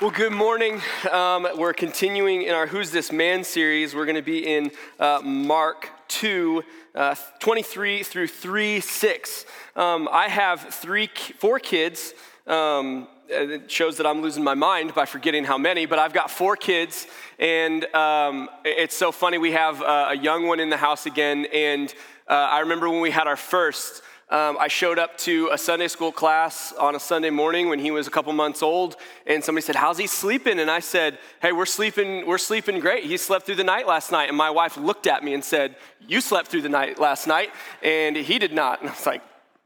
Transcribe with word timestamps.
Well, 0.00 0.10
good 0.10 0.32
morning. 0.32 0.80
Um, 1.12 1.46
we're 1.58 1.74
continuing 1.74 2.40
in 2.40 2.54
our 2.54 2.66
Who's 2.66 2.90
This 2.90 3.12
Man 3.12 3.44
series. 3.44 3.94
We're 3.94 4.06
going 4.06 4.16
to 4.16 4.22
be 4.22 4.38
in 4.38 4.70
uh, 4.98 5.20
Mark 5.22 5.90
2, 6.08 6.62
uh, 6.94 7.14
23 7.38 8.02
through 8.02 8.28
3 8.28 8.80
6. 8.80 9.44
Um, 9.76 10.08
I 10.10 10.28
have 10.28 10.74
three, 10.74 11.10
four 11.36 11.58
kids. 11.58 12.14
Um, 12.46 13.08
it 13.28 13.70
shows 13.70 13.98
that 13.98 14.06
I'm 14.06 14.22
losing 14.22 14.42
my 14.42 14.54
mind 14.54 14.94
by 14.94 15.04
forgetting 15.04 15.44
how 15.44 15.58
many, 15.58 15.84
but 15.84 15.98
I've 15.98 16.14
got 16.14 16.30
four 16.30 16.56
kids, 16.56 17.06
and 17.38 17.84
um, 17.94 18.48
it's 18.64 18.96
so 18.96 19.12
funny. 19.12 19.36
We 19.36 19.52
have 19.52 19.82
uh, 19.82 20.06
a 20.12 20.16
young 20.16 20.46
one 20.46 20.60
in 20.60 20.70
the 20.70 20.78
house 20.78 21.04
again, 21.04 21.46
and 21.52 21.94
uh, 22.26 22.32
I 22.32 22.60
remember 22.60 22.88
when 22.88 23.02
we 23.02 23.10
had 23.10 23.26
our 23.26 23.36
first. 23.36 24.00
Um, 24.30 24.56
I 24.60 24.68
showed 24.68 25.00
up 25.00 25.18
to 25.18 25.48
a 25.52 25.58
Sunday 25.58 25.88
school 25.88 26.12
class 26.12 26.72
on 26.74 26.94
a 26.94 27.00
Sunday 27.00 27.30
morning 27.30 27.68
when 27.68 27.80
he 27.80 27.90
was 27.90 28.06
a 28.06 28.10
couple 28.10 28.32
months 28.32 28.62
old, 28.62 28.94
and 29.26 29.42
somebody 29.42 29.64
said, 29.64 29.74
"How's 29.74 29.98
he 29.98 30.06
sleeping?" 30.06 30.60
And 30.60 30.70
I 30.70 30.78
said, 30.78 31.18
"Hey, 31.42 31.50
we're 31.50 31.66
sleeping. 31.66 32.24
We're 32.24 32.38
sleeping 32.38 32.78
great. 32.78 33.02
He 33.02 33.16
slept 33.16 33.44
through 33.44 33.56
the 33.56 33.64
night 33.64 33.88
last 33.88 34.12
night." 34.12 34.28
And 34.28 34.36
my 34.38 34.50
wife 34.50 34.76
looked 34.76 35.08
at 35.08 35.24
me 35.24 35.34
and 35.34 35.44
said, 35.44 35.74
"You 36.06 36.20
slept 36.20 36.46
through 36.46 36.62
the 36.62 36.68
night 36.68 37.00
last 37.00 37.26
night, 37.26 37.50
and 37.82 38.16
he 38.16 38.38
did 38.38 38.52
not." 38.52 38.80
And 38.80 38.90
I 38.90 38.92
was 38.92 39.04
like, 39.04 39.22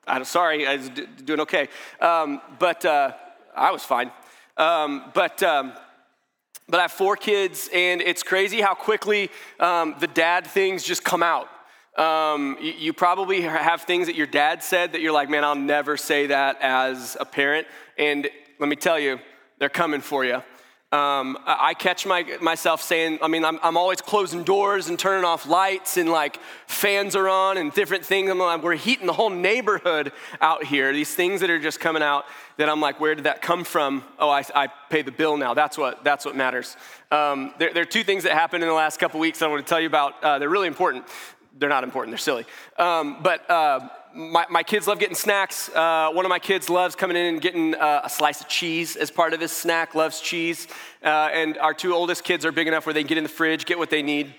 "I'm 0.06 0.24
sorry. 0.24 0.66
I 0.66 0.76
was 0.76 0.88
d- 0.88 1.06
doing 1.24 1.40
okay." 1.40 1.68
Um, 2.00 2.40
but 2.58 2.86
uh, 2.86 3.12
I 3.54 3.70
was 3.70 3.84
fine. 3.84 4.10
Um, 4.56 5.10
but 5.12 5.42
um, 5.42 5.74
but 6.70 6.78
I 6.78 6.84
have 6.84 6.92
four 6.92 7.16
kids, 7.16 7.68
and 7.74 8.00
it's 8.00 8.22
crazy 8.22 8.62
how 8.62 8.72
quickly 8.72 9.30
um, 9.60 9.96
the 10.00 10.06
dad 10.06 10.46
things 10.46 10.84
just 10.84 11.04
come 11.04 11.22
out. 11.22 11.48
Um, 11.96 12.58
you, 12.60 12.72
you, 12.72 12.92
probably 12.92 13.42
have 13.42 13.82
things 13.82 14.08
that 14.08 14.16
your 14.16 14.26
dad 14.26 14.64
said 14.64 14.92
that 14.92 15.00
you're 15.00 15.12
like, 15.12 15.30
man, 15.30 15.44
I'll 15.44 15.54
never 15.54 15.96
say 15.96 16.26
that 16.26 16.60
as 16.60 17.16
a 17.20 17.24
parent. 17.24 17.68
And 17.96 18.28
let 18.58 18.68
me 18.68 18.74
tell 18.74 18.98
you, 18.98 19.20
they're 19.60 19.68
coming 19.68 20.00
for 20.00 20.24
you. 20.24 20.42
Um, 20.94 21.38
I 21.44 21.74
catch 21.74 22.06
my, 22.06 22.24
myself 22.40 22.80
saying, 22.80 23.18
I 23.20 23.26
mean, 23.26 23.44
I'm, 23.44 23.58
I'm, 23.64 23.76
always 23.76 24.00
closing 24.00 24.44
doors 24.44 24.88
and 24.88 24.96
turning 24.96 25.24
off 25.24 25.44
lights 25.44 25.96
and 25.96 26.08
like 26.08 26.38
fans 26.68 27.16
are 27.16 27.28
on 27.28 27.56
and 27.58 27.72
different 27.72 28.04
things. 28.04 28.30
I'm 28.30 28.38
like, 28.38 28.62
we're 28.62 28.76
heating 28.76 29.08
the 29.08 29.12
whole 29.12 29.30
neighborhood 29.30 30.12
out 30.40 30.62
here. 30.62 30.92
These 30.92 31.12
things 31.12 31.40
that 31.40 31.50
are 31.50 31.58
just 31.58 31.80
coming 31.80 32.00
out 32.00 32.26
that 32.58 32.68
I'm 32.68 32.80
like, 32.80 33.00
where 33.00 33.16
did 33.16 33.24
that 33.24 33.42
come 33.42 33.64
from? 33.64 34.04
Oh, 34.20 34.30
I, 34.30 34.44
I 34.54 34.68
pay 34.88 35.02
the 35.02 35.10
bill 35.10 35.36
now. 35.36 35.52
That's 35.52 35.76
what, 35.76 36.04
that's 36.04 36.24
what 36.24 36.36
matters. 36.36 36.76
Um, 37.10 37.54
there, 37.58 37.72
there, 37.72 37.82
are 37.82 37.86
two 37.86 38.04
things 38.04 38.22
that 38.22 38.32
happened 38.32 38.62
in 38.62 38.68
the 38.68 38.74
last 38.74 39.00
couple 39.00 39.18
weeks 39.18 39.42
I 39.42 39.48
want 39.48 39.66
to 39.66 39.68
tell 39.68 39.80
you 39.80 39.88
about. 39.88 40.22
Uh, 40.22 40.38
they're 40.38 40.48
really 40.48 40.68
important 40.68 41.06
they're 41.58 41.68
not 41.68 41.84
important, 41.84 42.12
they're 42.12 42.18
silly. 42.18 42.46
Um, 42.78 43.18
but 43.22 43.48
uh, 43.50 43.88
my, 44.14 44.46
my, 44.50 44.62
kids 44.62 44.86
love 44.86 44.98
getting 44.98 45.14
snacks. 45.14 45.68
Uh, 45.68 46.10
one 46.12 46.24
of 46.24 46.28
my 46.28 46.38
kids 46.38 46.68
loves 46.68 46.94
coming 46.94 47.16
in 47.16 47.26
and 47.26 47.40
getting 47.40 47.74
uh, 47.74 48.02
a 48.04 48.10
slice 48.10 48.40
of 48.40 48.48
cheese 48.48 48.96
as 48.96 49.10
part 49.10 49.32
of 49.34 49.40
his 49.40 49.52
snack, 49.52 49.94
loves 49.94 50.20
cheese. 50.20 50.68
Uh, 51.02 51.30
and 51.32 51.58
our 51.58 51.74
two 51.74 51.94
oldest 51.94 52.24
kids 52.24 52.44
are 52.44 52.52
big 52.52 52.66
enough 52.66 52.86
where 52.86 52.92
they 52.92 53.00
can 53.00 53.08
get 53.08 53.18
in 53.18 53.24
the 53.24 53.30
fridge, 53.30 53.66
get 53.66 53.78
what 53.78 53.90
they 53.90 54.02
need. 54.02 54.34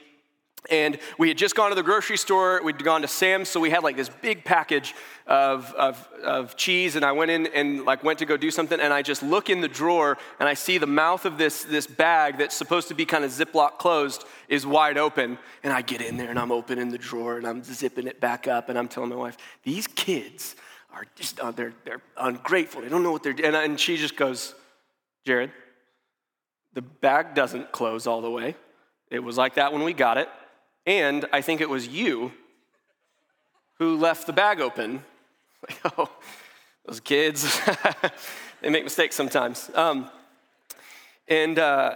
And 0.69 0.97
we 1.17 1.27
had 1.27 1.37
just 1.37 1.55
gone 1.55 1.69
to 1.69 1.75
the 1.75 1.83
grocery 1.83 2.17
store, 2.17 2.61
we'd 2.63 2.83
gone 2.83 3.01
to 3.01 3.07
Sam's, 3.07 3.49
so 3.49 3.59
we 3.59 3.69
had 3.69 3.83
like 3.83 3.95
this 3.95 4.09
big 4.09 4.43
package 4.43 4.95
of, 5.27 5.71
of, 5.73 6.07
of, 6.23 6.55
cheese. 6.55 6.95
And 6.95 7.05
I 7.05 7.11
went 7.11 7.31
in 7.31 7.47
and 7.47 7.85
like 7.85 8.03
went 8.03 8.19
to 8.19 8.25
go 8.25 8.37
do 8.37 8.51
something, 8.51 8.79
and 8.79 8.93
I 8.93 9.01
just 9.01 9.23
look 9.23 9.49
in 9.49 9.61
the 9.61 9.67
drawer 9.67 10.17
and 10.39 10.49
I 10.49 10.53
see 10.53 10.77
the 10.77 10.87
mouth 10.87 11.25
of 11.25 11.37
this, 11.37 11.63
this 11.63 11.87
bag 11.87 12.37
that's 12.37 12.55
supposed 12.55 12.87
to 12.87 12.93
be 12.93 13.05
kind 13.05 13.23
of 13.23 13.31
Ziploc 13.31 13.77
closed 13.77 14.25
is 14.47 14.65
wide 14.65 14.97
open. 14.97 15.37
And 15.63 15.73
I 15.73 15.81
get 15.81 16.01
in 16.01 16.17
there 16.17 16.29
and 16.29 16.39
I'm 16.39 16.51
opening 16.51 16.89
the 16.89 16.97
drawer 16.97 17.37
and 17.37 17.47
I'm 17.47 17.63
zipping 17.63 18.07
it 18.07 18.19
back 18.19 18.47
up, 18.47 18.69
and 18.69 18.77
I'm 18.77 18.87
telling 18.87 19.09
my 19.09 19.15
wife, 19.15 19.37
these 19.63 19.87
kids 19.87 20.55
are 20.93 21.05
just, 21.15 21.39
uh, 21.39 21.51
they're, 21.51 21.73
they're 21.83 22.01
ungrateful. 22.17 22.81
They 22.81 22.89
don't 22.89 23.03
know 23.03 23.11
what 23.11 23.21
they're 23.21 23.33
doing. 23.33 23.47
And, 23.47 23.55
and 23.55 23.79
she 23.79 23.97
just 23.97 24.15
goes, 24.15 24.55
Jared, 25.25 25.51
the 26.73 26.81
bag 26.81 27.35
doesn't 27.35 27.71
close 27.71 28.07
all 28.07 28.21
the 28.21 28.29
way. 28.29 28.55
It 29.09 29.19
was 29.19 29.37
like 29.37 29.55
that 29.55 29.73
when 29.73 29.83
we 29.83 29.93
got 29.93 30.17
it. 30.17 30.29
And 30.85 31.25
I 31.33 31.41
think 31.41 31.61
it 31.61 31.69
was 31.69 31.87
you 31.87 32.31
who 33.79 33.97
left 33.97 34.27
the 34.27 34.33
bag 34.33 34.59
open. 34.59 35.03
Like, 35.67 35.97
oh, 35.97 36.11
those 36.85 36.99
kids, 36.99 37.59
they 38.61 38.69
make 38.69 38.83
mistakes 38.83 39.15
sometimes. 39.15 39.71
Um, 39.73 40.11
and 41.27 41.57
uh, 41.57 41.95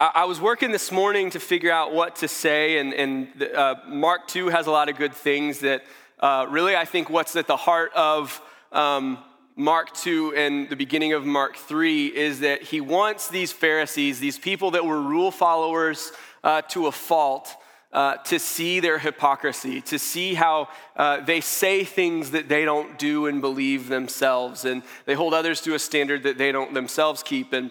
I, 0.00 0.10
I, 0.14 0.24
was 0.24 0.40
working 0.40 0.72
this 0.72 0.90
morning 0.90 1.28
to 1.30 1.40
figure 1.40 1.70
out 1.70 1.92
what 1.92 2.16
to 2.16 2.28
say, 2.28 2.78
and, 2.78 2.94
and 2.94 3.42
uh, 3.54 3.74
Mark 3.86 4.26
2 4.28 4.48
has 4.48 4.66
a 4.66 4.70
lot 4.70 4.88
of 4.88 4.96
good 4.96 5.12
things 5.12 5.58
that 5.58 5.84
uh, 6.18 6.46
really 6.48 6.74
I 6.74 6.86
think 6.86 7.10
what's 7.10 7.36
at 7.36 7.46
the 7.46 7.58
heart 7.58 7.92
of 7.94 8.40
um, 8.72 9.18
Mark 9.54 9.92
2 9.92 10.34
and 10.34 10.70
the 10.70 10.76
beginning 10.76 11.12
of 11.12 11.26
Mark 11.26 11.56
3 11.56 12.06
is 12.06 12.40
that 12.40 12.62
he 12.62 12.80
wants 12.80 13.28
these 13.28 13.52
Pharisees, 13.52 14.18
these 14.18 14.38
people 14.38 14.70
that 14.70 14.86
were 14.86 15.00
rule 15.00 15.30
followers 15.30 16.10
uh, 16.42 16.62
to 16.62 16.86
a 16.86 16.92
fault, 16.92 17.54
uh, 17.94 18.16
to 18.16 18.40
see 18.40 18.80
their 18.80 18.98
hypocrisy, 18.98 19.80
to 19.80 19.98
see 19.98 20.34
how 20.34 20.68
uh, 20.96 21.20
they 21.20 21.40
say 21.40 21.84
things 21.84 22.32
that 22.32 22.48
they 22.48 22.64
don't 22.64 22.98
do 22.98 23.26
and 23.26 23.40
believe 23.40 23.88
themselves, 23.88 24.64
and 24.64 24.82
they 25.06 25.14
hold 25.14 25.32
others 25.32 25.60
to 25.60 25.74
a 25.74 25.78
standard 25.78 26.24
that 26.24 26.36
they 26.36 26.50
don't 26.50 26.74
themselves 26.74 27.22
keep. 27.22 27.52
And 27.52 27.70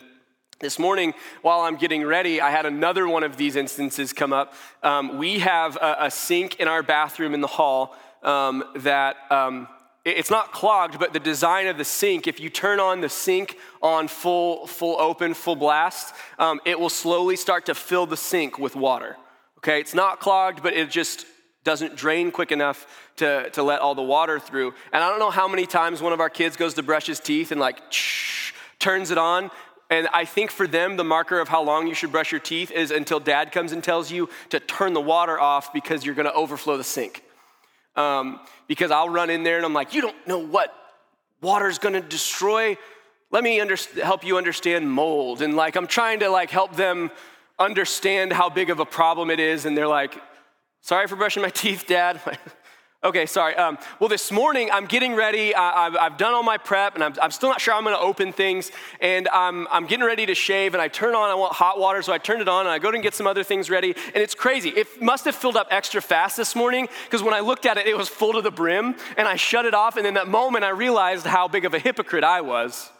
this 0.61 0.79
morning, 0.79 1.13
while 1.41 1.59
I'm 1.59 1.75
getting 1.75 2.05
ready, 2.05 2.39
I 2.39 2.51
had 2.51 2.65
another 2.65 3.05
one 3.05 3.23
of 3.23 3.35
these 3.35 3.57
instances 3.57 4.13
come 4.13 4.31
up. 4.31 4.53
Um, 4.81 5.17
we 5.17 5.39
have 5.39 5.75
a, 5.75 5.97
a, 6.01 6.11
sink 6.11 6.57
in 6.61 6.69
our 6.69 6.81
bathroom 6.81 7.33
in 7.33 7.41
the 7.41 7.47
hall 7.47 7.95
um, 8.23 8.63
that. 8.77 9.17
Um, 9.29 9.67
it's 10.05 10.29
not 10.29 10.51
clogged, 10.51 10.99
but 10.99 11.13
the 11.13 11.19
design 11.21 11.67
of 11.67 11.77
the 11.77 11.85
sink, 11.85 12.27
if 12.27 12.41
you 12.41 12.49
turn 12.49 12.81
on 12.81 12.99
the 12.99 13.07
sink 13.07 13.57
on 13.81 14.09
full, 14.09 14.67
full 14.67 14.99
open, 14.99 15.33
full 15.33 15.55
blast, 15.55 16.13
um, 16.37 16.59
it 16.65 16.77
will 16.77 16.89
slowly 16.89 17.37
start 17.37 17.67
to 17.67 17.73
fill 17.73 18.05
the 18.05 18.17
sink 18.17 18.59
with 18.59 18.75
water. 18.75 19.15
Okay, 19.63 19.79
it's 19.79 19.93
not 19.93 20.19
clogged, 20.19 20.61
but 20.61 20.73
it 20.73 20.89
just 20.89 21.25
doesn't 21.63 21.95
drain 21.95 22.31
quick 22.31 22.51
enough 22.51 22.85
to, 23.15 23.49
to 23.51 23.63
let 23.63 23.79
all 23.79 23.95
the 23.95 24.01
water 24.01 24.37
through. 24.37 24.73
And 24.91 25.01
I 25.01 25.09
don't 25.09 25.19
know 25.19 25.29
how 25.29 25.47
many 25.47 25.65
times 25.65 26.01
one 26.01 26.11
of 26.11 26.19
our 26.19 26.29
kids 26.29 26.57
goes 26.57 26.73
to 26.73 26.83
brush 26.83 27.05
his 27.05 27.21
teeth 27.21 27.53
and 27.53 27.61
like 27.61 27.79
shh, 27.89 28.51
turns 28.77 29.09
it 29.09 29.17
on. 29.17 29.49
And 29.89 30.09
I 30.11 30.25
think 30.25 30.51
for 30.51 30.67
them, 30.67 30.97
the 30.97 31.05
marker 31.05 31.39
of 31.39 31.47
how 31.47 31.63
long 31.63 31.87
you 31.87 31.93
should 31.93 32.11
brush 32.11 32.29
your 32.29 32.41
teeth 32.41 32.71
is 32.71 32.91
until 32.91 33.21
dad 33.21 33.53
comes 33.53 33.71
and 33.71 33.81
tells 33.81 34.11
you 34.11 34.29
to 34.49 34.59
turn 34.59 34.91
the 34.91 34.99
water 34.99 35.39
off 35.39 35.71
because 35.71 36.05
you're 36.05 36.15
gonna 36.15 36.31
overflow 36.31 36.75
the 36.75 36.83
sink. 36.83 37.23
Um, 37.95 38.41
because 38.67 38.91
I'll 38.91 39.07
run 39.07 39.29
in 39.29 39.43
there 39.43 39.55
and 39.55 39.65
I'm 39.65 39.73
like, 39.73 39.93
you 39.93 40.01
don't 40.01 40.27
know 40.27 40.39
what 40.39 40.75
water's 41.39 41.79
gonna 41.79 42.01
destroy. 42.01 42.75
Let 43.31 43.45
me 43.45 43.61
under- 43.61 43.77
help 44.03 44.25
you 44.25 44.37
understand 44.37 44.91
mold. 44.91 45.41
And 45.41 45.55
like, 45.55 45.77
I'm 45.77 45.87
trying 45.87 46.19
to 46.19 46.27
like 46.27 46.49
help 46.49 46.75
them 46.75 47.11
understand 47.63 48.31
how 48.33 48.49
big 48.49 48.69
of 48.69 48.79
a 48.79 48.85
problem 48.85 49.29
it 49.29 49.39
is, 49.39 49.65
and 49.65 49.77
they're 49.77 49.87
like, 49.87 50.19
Sorry 50.85 51.07
for 51.07 51.15
brushing 51.15 51.41
my 51.41 51.49
teeth, 51.49 51.85
Dad. 51.87 52.19
okay, 53.05 53.25
sorry. 53.25 53.55
Um, 53.55 53.77
well, 54.01 54.09
this 54.09 54.33
morning 54.33 54.69
I'm 54.69 54.85
getting 54.85 55.15
ready. 55.15 55.55
I, 55.55 55.89
have 55.89 56.17
done 56.17 56.33
all 56.33 56.43
my 56.43 56.57
prep, 56.57 56.95
and 56.95 57.03
I'm, 57.05 57.13
I'm 57.21 57.31
still 57.31 57.47
not 57.47 57.61
sure 57.61 57.73
I'm 57.73 57.85
going 57.85 57.95
to 57.95 58.01
open 58.01 58.33
things. 58.33 58.69
And 58.99 59.29
I'm, 59.29 59.65
I'm 59.71 59.87
getting 59.87 60.05
ready 60.05 60.25
to 60.25 60.35
shave, 60.35 60.73
and 60.73 60.81
I 60.81 60.89
turn 60.89 61.15
on, 61.15 61.29
I 61.29 61.35
want 61.35 61.53
hot 61.53 61.79
water, 61.79 62.01
so 62.01 62.11
I 62.11 62.17
turn 62.17 62.41
it 62.41 62.49
on, 62.49 62.65
and 62.65 62.69
I 62.69 62.79
go 62.79 62.91
to 62.91 62.99
get 62.99 63.13
some 63.13 63.27
other 63.27 63.45
things 63.45 63.69
ready. 63.69 63.95
And 64.07 64.17
it's 64.17 64.35
crazy. 64.35 64.71
It 64.71 65.01
must 65.01 65.23
have 65.23 65.35
filled 65.35 65.55
up 65.55 65.67
extra 65.71 66.01
fast 66.01 66.35
this 66.35 66.53
morning, 66.53 66.89
because 67.05 67.23
when 67.23 67.33
I 67.33 67.39
looked 67.39 67.65
at 67.65 67.77
it, 67.77 67.87
it 67.87 67.95
was 67.95 68.09
full 68.09 68.33
to 68.33 68.41
the 68.41 68.51
brim, 68.51 68.93
and 69.15 69.25
I 69.25 69.37
shut 69.37 69.63
it 69.63 69.73
off. 69.73 69.95
And 69.95 70.05
in 70.05 70.15
that 70.15 70.27
moment, 70.27 70.65
I 70.65 70.71
realized 70.71 71.25
how 71.25 71.47
big 71.47 71.63
of 71.63 71.73
a 71.73 71.79
hypocrite 71.79 72.25
I 72.25 72.41
was 72.41 72.91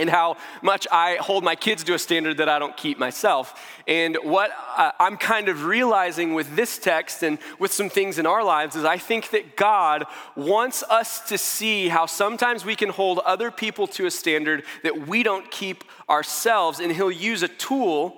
and 0.00 0.10
how 0.10 0.36
much 0.62 0.86
I 0.90 1.16
hold 1.16 1.44
my 1.44 1.54
kids 1.54 1.84
to 1.84 1.94
a 1.94 1.98
standard 1.98 2.38
that 2.38 2.48
I 2.48 2.58
don't 2.58 2.76
keep 2.76 2.98
myself. 2.98 3.78
And 3.86 4.16
what 4.22 4.50
I'm 4.98 5.16
kind 5.16 5.48
of 5.48 5.64
realizing 5.64 6.34
with 6.34 6.56
this 6.56 6.78
text 6.78 7.22
and 7.22 7.38
with 7.58 7.72
some 7.72 7.88
things 7.88 8.18
in 8.18 8.26
our 8.26 8.42
lives 8.42 8.76
is 8.76 8.84
I 8.84 8.98
think 8.98 9.30
that 9.30 9.56
God 9.56 10.04
wants 10.36 10.82
us 10.84 11.20
to 11.28 11.38
see 11.38 11.88
how 11.88 12.06
sometimes 12.06 12.64
we 12.64 12.74
can 12.74 12.88
hold 12.88 13.18
other 13.20 13.50
people 13.50 13.86
to 13.88 14.06
a 14.06 14.10
standard 14.10 14.64
that 14.82 15.06
we 15.06 15.22
don't 15.22 15.50
keep 15.50 15.84
ourselves, 16.08 16.80
and 16.80 16.90
He'll 16.90 17.10
use 17.10 17.42
a 17.42 17.48
tool 17.48 18.16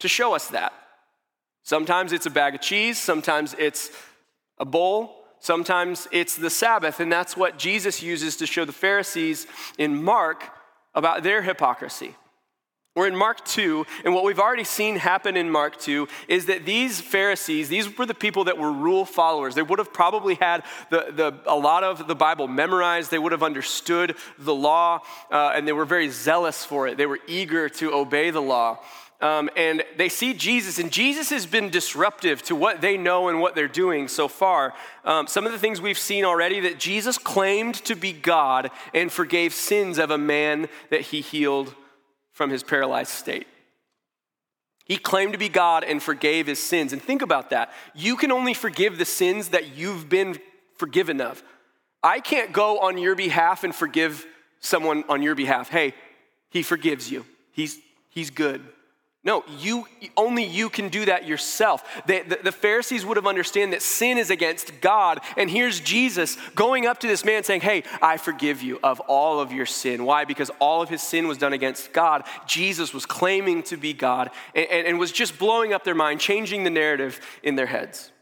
to 0.00 0.08
show 0.08 0.34
us 0.34 0.48
that. 0.48 0.72
Sometimes 1.62 2.12
it's 2.12 2.26
a 2.26 2.30
bag 2.30 2.54
of 2.54 2.60
cheese, 2.60 2.98
sometimes 2.98 3.54
it's 3.58 3.90
a 4.58 4.64
bowl. 4.64 5.20
Sometimes 5.40 6.08
it's 6.10 6.36
the 6.36 6.48
Sabbath, 6.48 7.00
and 7.00 7.12
that's 7.12 7.36
what 7.36 7.58
Jesus 7.58 8.02
uses 8.02 8.38
to 8.38 8.46
show 8.46 8.64
the 8.64 8.72
Pharisees 8.72 9.46
in 9.76 10.02
Mark 10.02 10.42
about 10.94 11.22
their 11.22 11.42
hypocrisy. 11.42 12.14
We're 12.96 13.08
in 13.08 13.16
Mark 13.16 13.44
2, 13.44 13.84
and 14.04 14.14
what 14.14 14.22
we've 14.22 14.38
already 14.38 14.62
seen 14.62 14.94
happen 14.94 15.36
in 15.36 15.50
Mark 15.50 15.80
2 15.80 16.06
is 16.28 16.46
that 16.46 16.64
these 16.64 17.00
Pharisees, 17.00 17.68
these 17.68 17.98
were 17.98 18.06
the 18.06 18.14
people 18.14 18.44
that 18.44 18.56
were 18.56 18.70
rule 18.70 19.04
followers. 19.04 19.56
They 19.56 19.62
would 19.62 19.80
have 19.80 19.92
probably 19.92 20.36
had 20.36 20.62
the, 20.90 21.06
the, 21.10 21.40
a 21.44 21.56
lot 21.56 21.82
of 21.82 22.06
the 22.06 22.14
Bible 22.14 22.46
memorized, 22.46 23.10
they 23.10 23.18
would 23.18 23.32
have 23.32 23.42
understood 23.42 24.14
the 24.38 24.54
law, 24.54 25.00
uh, 25.32 25.52
and 25.56 25.66
they 25.66 25.72
were 25.72 25.84
very 25.84 26.08
zealous 26.08 26.64
for 26.64 26.86
it. 26.86 26.96
They 26.96 27.06
were 27.06 27.18
eager 27.26 27.68
to 27.68 27.92
obey 27.92 28.30
the 28.30 28.42
law. 28.42 28.78
Um, 29.24 29.48
and 29.56 29.82
they 29.96 30.10
see 30.10 30.34
Jesus, 30.34 30.78
and 30.78 30.92
Jesus 30.92 31.30
has 31.30 31.46
been 31.46 31.70
disruptive 31.70 32.42
to 32.42 32.54
what 32.54 32.82
they 32.82 32.98
know 32.98 33.28
and 33.28 33.40
what 33.40 33.54
they're 33.54 33.68
doing 33.68 34.06
so 34.06 34.28
far. 34.28 34.74
Um, 35.02 35.26
some 35.28 35.46
of 35.46 35.52
the 35.52 35.58
things 35.58 35.80
we've 35.80 35.96
seen 35.96 36.26
already 36.26 36.60
that 36.60 36.78
Jesus 36.78 37.16
claimed 37.16 37.76
to 37.86 37.94
be 37.94 38.12
God 38.12 38.70
and 38.92 39.10
forgave 39.10 39.54
sins 39.54 39.98
of 39.98 40.10
a 40.10 40.18
man 40.18 40.68
that 40.90 41.00
he 41.00 41.22
healed 41.22 41.74
from 42.32 42.50
his 42.50 42.62
paralyzed 42.62 43.12
state. 43.12 43.46
He 44.84 44.98
claimed 44.98 45.32
to 45.32 45.38
be 45.38 45.48
God 45.48 45.84
and 45.84 46.02
forgave 46.02 46.46
his 46.46 46.62
sins. 46.62 46.92
And 46.92 47.00
think 47.00 47.22
about 47.22 47.48
that. 47.48 47.72
You 47.94 48.16
can 48.16 48.30
only 48.30 48.52
forgive 48.52 48.98
the 48.98 49.06
sins 49.06 49.48
that 49.48 49.74
you've 49.74 50.10
been 50.10 50.38
forgiven 50.76 51.22
of. 51.22 51.42
I 52.02 52.20
can't 52.20 52.52
go 52.52 52.80
on 52.80 52.98
your 52.98 53.14
behalf 53.14 53.64
and 53.64 53.74
forgive 53.74 54.26
someone 54.60 55.02
on 55.08 55.22
your 55.22 55.34
behalf. 55.34 55.70
Hey, 55.70 55.94
he 56.50 56.62
forgives 56.62 57.10
you. 57.10 57.24
He's, 57.52 57.78
he's 58.10 58.28
good. 58.28 58.62
No, 59.24 59.42
you 59.58 59.86
only 60.18 60.44
you 60.44 60.68
can 60.68 60.90
do 60.90 61.06
that 61.06 61.26
yourself. 61.26 61.82
The, 62.06 62.20
the, 62.20 62.38
the, 62.44 62.52
Pharisees 62.52 63.06
would 63.06 63.16
have 63.16 63.26
understood 63.26 63.72
that 63.72 63.80
sin 63.80 64.18
is 64.18 64.28
against 64.28 64.82
God, 64.82 65.20
and 65.38 65.48
here's 65.48 65.80
Jesus 65.80 66.36
going 66.54 66.84
up 66.84 67.00
to 67.00 67.06
this 67.06 67.24
man 67.24 67.42
saying, 67.42 67.62
"Hey, 67.62 67.84
I 68.02 68.18
forgive 68.18 68.62
you 68.62 68.78
of 68.82 69.00
all 69.00 69.40
of 69.40 69.50
your 69.50 69.64
sin." 69.64 70.04
Why? 70.04 70.26
Because 70.26 70.50
all 70.58 70.82
of 70.82 70.90
his 70.90 71.00
sin 71.00 71.26
was 71.26 71.38
done 71.38 71.54
against 71.54 71.94
God. 71.94 72.24
Jesus 72.46 72.92
was 72.92 73.06
claiming 73.06 73.62
to 73.64 73.78
be 73.78 73.94
God 73.94 74.30
and, 74.54 74.66
and, 74.70 74.86
and 74.88 74.98
was 74.98 75.10
just 75.10 75.38
blowing 75.38 75.72
up 75.72 75.84
their 75.84 75.94
mind, 75.94 76.20
changing 76.20 76.64
the 76.64 76.70
narrative 76.70 77.18
in 77.42 77.56
their 77.56 77.66
heads. 77.66 78.12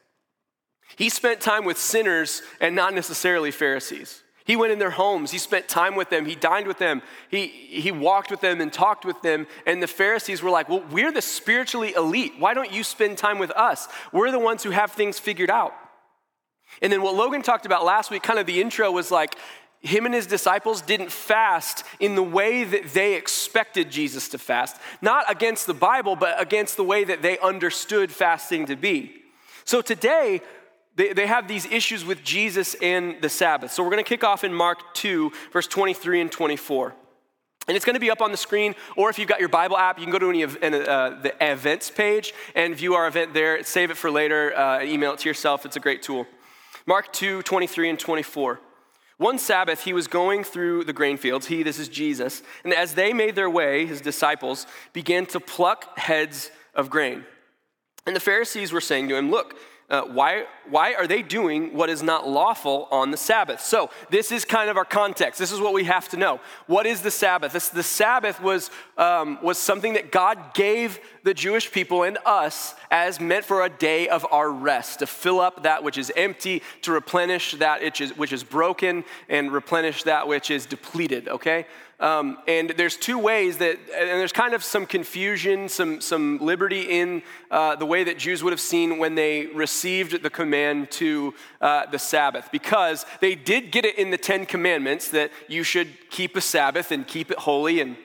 He 0.94 1.08
spent 1.08 1.40
time 1.40 1.64
with 1.64 1.78
sinners 1.78 2.42
and 2.60 2.76
not 2.76 2.94
necessarily 2.94 3.50
Pharisees. 3.50 4.21
He 4.44 4.56
went 4.56 4.72
in 4.72 4.78
their 4.78 4.90
homes, 4.90 5.30
he 5.30 5.38
spent 5.38 5.68
time 5.68 5.94
with 5.94 6.10
them, 6.10 6.26
he 6.26 6.34
dined 6.34 6.66
with 6.66 6.78
them, 6.78 7.02
he, 7.30 7.46
he 7.46 7.92
walked 7.92 8.30
with 8.30 8.40
them 8.40 8.60
and 8.60 8.72
talked 8.72 9.04
with 9.04 9.20
them. 9.22 9.46
And 9.66 9.82
the 9.82 9.86
Pharisees 9.86 10.42
were 10.42 10.50
like, 10.50 10.68
Well, 10.68 10.84
we're 10.90 11.12
the 11.12 11.22
spiritually 11.22 11.94
elite. 11.94 12.32
Why 12.38 12.54
don't 12.54 12.72
you 12.72 12.82
spend 12.82 13.18
time 13.18 13.38
with 13.38 13.50
us? 13.52 13.88
We're 14.12 14.30
the 14.30 14.38
ones 14.38 14.62
who 14.62 14.70
have 14.70 14.92
things 14.92 15.18
figured 15.18 15.50
out. 15.50 15.74
And 16.80 16.92
then 16.92 17.02
what 17.02 17.14
Logan 17.14 17.42
talked 17.42 17.66
about 17.66 17.84
last 17.84 18.10
week, 18.10 18.22
kind 18.22 18.38
of 18.38 18.46
the 18.46 18.60
intro 18.60 18.90
was 18.90 19.10
like, 19.10 19.36
him 19.82 20.06
and 20.06 20.14
his 20.14 20.26
disciples 20.26 20.80
didn't 20.80 21.10
fast 21.10 21.84
in 21.98 22.14
the 22.14 22.22
way 22.22 22.62
that 22.62 22.94
they 22.94 23.14
expected 23.14 23.90
Jesus 23.90 24.28
to 24.28 24.38
fast. 24.38 24.76
Not 25.00 25.28
against 25.28 25.66
the 25.66 25.74
Bible, 25.74 26.14
but 26.14 26.40
against 26.40 26.76
the 26.76 26.84
way 26.84 27.02
that 27.02 27.20
they 27.20 27.36
understood 27.38 28.12
fasting 28.12 28.66
to 28.66 28.76
be. 28.76 29.12
So 29.64 29.82
today, 29.82 30.40
they, 30.96 31.12
they 31.12 31.26
have 31.26 31.48
these 31.48 31.66
issues 31.66 32.04
with 32.04 32.22
Jesus 32.22 32.74
and 32.82 33.20
the 33.22 33.28
Sabbath. 33.28 33.72
So 33.72 33.82
we're 33.82 33.90
going 33.90 34.04
to 34.04 34.08
kick 34.08 34.24
off 34.24 34.44
in 34.44 34.52
Mark 34.52 34.94
2, 34.94 35.32
verse 35.52 35.66
23 35.66 36.20
and 36.20 36.32
24. 36.32 36.94
And 37.68 37.76
it's 37.76 37.86
going 37.86 37.94
to 37.94 38.00
be 38.00 38.10
up 38.10 38.20
on 38.20 38.32
the 38.32 38.36
screen, 38.36 38.74
or 38.96 39.08
if 39.08 39.18
you've 39.18 39.28
got 39.28 39.38
your 39.38 39.48
Bible 39.48 39.76
app, 39.76 39.98
you 39.98 40.04
can 40.04 40.12
go 40.12 40.18
to 40.18 40.30
any, 40.30 40.42
uh, 40.42 41.10
the 41.22 41.32
events 41.40 41.90
page 41.90 42.34
and 42.56 42.74
view 42.74 42.94
our 42.94 43.06
event 43.06 43.34
there. 43.34 43.62
Save 43.62 43.92
it 43.92 43.96
for 43.96 44.10
later, 44.10 44.56
uh, 44.56 44.82
email 44.82 45.12
it 45.12 45.20
to 45.20 45.28
yourself. 45.28 45.64
It's 45.64 45.76
a 45.76 45.80
great 45.80 46.02
tool. 46.02 46.26
Mark 46.86 47.12
2, 47.12 47.42
23 47.42 47.90
and 47.90 47.98
24. 47.98 48.60
One 49.18 49.38
Sabbath, 49.38 49.84
he 49.84 49.92
was 49.92 50.08
going 50.08 50.42
through 50.42 50.84
the 50.84 50.92
grain 50.92 51.16
fields. 51.16 51.46
He, 51.46 51.62
this 51.62 51.78
is 51.78 51.88
Jesus. 51.88 52.42
And 52.64 52.74
as 52.74 52.94
they 52.94 53.12
made 53.12 53.36
their 53.36 53.48
way, 53.48 53.86
his 53.86 54.00
disciples 54.00 54.66
began 54.92 55.26
to 55.26 55.38
pluck 55.38 55.96
heads 55.96 56.50
of 56.74 56.90
grain. 56.90 57.24
And 58.04 58.16
the 58.16 58.20
Pharisees 58.20 58.72
were 58.72 58.80
saying 58.80 59.08
to 59.10 59.16
him, 59.16 59.30
Look, 59.30 59.56
uh, 59.90 60.02
why, 60.02 60.46
why 60.70 60.94
are 60.94 61.06
they 61.06 61.20
doing 61.20 61.74
what 61.74 61.90
is 61.90 62.02
not 62.02 62.26
lawful 62.26 62.88
on 62.90 63.10
the 63.10 63.16
Sabbath? 63.16 63.60
So, 63.60 63.90
this 64.10 64.32
is 64.32 64.44
kind 64.44 64.70
of 64.70 64.76
our 64.76 64.84
context. 64.84 65.38
This 65.38 65.52
is 65.52 65.60
what 65.60 65.74
we 65.74 65.84
have 65.84 66.08
to 66.10 66.16
know. 66.16 66.40
What 66.66 66.86
is 66.86 67.02
the 67.02 67.10
Sabbath? 67.10 67.52
This, 67.52 67.68
the 67.68 67.82
Sabbath 67.82 68.40
was, 68.40 68.70
um, 68.96 69.38
was 69.42 69.58
something 69.58 69.92
that 69.94 70.10
God 70.10 70.54
gave 70.54 70.98
the 71.24 71.34
Jewish 71.34 71.70
people 71.70 72.04
and 72.04 72.16
us 72.24 72.74
as 72.90 73.20
meant 73.20 73.44
for 73.44 73.64
a 73.64 73.68
day 73.68 74.08
of 74.08 74.26
our 74.30 74.50
rest, 74.50 75.00
to 75.00 75.06
fill 75.06 75.40
up 75.40 75.64
that 75.64 75.82
which 75.82 75.98
is 75.98 76.10
empty, 76.16 76.62
to 76.82 76.92
replenish 76.92 77.52
that 77.52 77.82
which 77.82 78.00
is, 78.00 78.16
which 78.16 78.32
is 78.32 78.44
broken, 78.44 79.04
and 79.28 79.52
replenish 79.52 80.04
that 80.04 80.26
which 80.26 80.50
is 80.50 80.64
depleted, 80.64 81.28
okay? 81.28 81.66
Um, 82.02 82.38
and 82.48 82.70
there's 82.70 82.96
two 82.96 83.16
ways 83.16 83.58
that, 83.58 83.78
and 83.94 84.08
there's 84.20 84.32
kind 84.32 84.54
of 84.54 84.64
some 84.64 84.86
confusion, 84.86 85.68
some, 85.68 86.00
some 86.00 86.38
liberty 86.38 86.82
in 87.00 87.22
uh, 87.48 87.76
the 87.76 87.86
way 87.86 88.02
that 88.02 88.18
Jews 88.18 88.42
would 88.42 88.52
have 88.52 88.60
seen 88.60 88.98
when 88.98 89.14
they 89.14 89.46
received 89.46 90.20
the 90.20 90.28
command 90.28 90.90
to 90.92 91.32
uh, 91.60 91.86
the 91.86 92.00
Sabbath, 92.00 92.48
because 92.50 93.06
they 93.20 93.36
did 93.36 93.70
get 93.70 93.84
it 93.84 93.96
in 93.98 94.10
the 94.10 94.18
Ten 94.18 94.46
Commandments 94.46 95.10
that 95.10 95.30
you 95.46 95.62
should 95.62 95.88
keep 96.10 96.36
a 96.36 96.40
Sabbath 96.40 96.90
and 96.90 97.06
keep 97.06 97.30
it 97.30 97.38
holy, 97.38 97.80
and, 97.80 97.96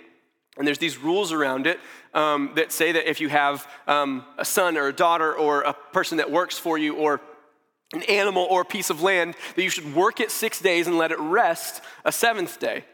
and 0.60 0.68
there's 0.68 0.78
these 0.78 1.00
rules 1.00 1.32
around 1.32 1.66
it. 1.66 1.80
Um, 2.14 2.52
that 2.56 2.72
say 2.72 2.92
that 2.92 3.10
if 3.10 3.20
you 3.20 3.30
have 3.30 3.68
um, 3.88 4.24
a 4.38 4.46
son 4.46 4.78
or 4.78 4.88
a 4.88 4.94
daughter 4.94 5.34
or 5.34 5.62
a 5.62 5.74
person 5.74 6.18
that 6.18 6.32
works 6.32 6.58
for 6.58 6.78
you 6.78 6.96
or 6.96 7.20
an 7.94 8.04
animal 8.04 8.48
or 8.50 8.62
a 8.62 8.66
piece 8.66 8.92
of 8.92 9.02
land, 9.02 9.36
that 9.56 9.64
you 9.64 9.70
should 9.70 9.96
work 9.96 10.20
it 10.20 10.30
six 10.30 10.60
days 10.60 10.88
and 10.88 10.98
let 10.98 11.12
it 11.12 11.20
rest 11.20 11.82
a 12.06 12.12
seventh 12.12 12.60
day. 12.60 12.86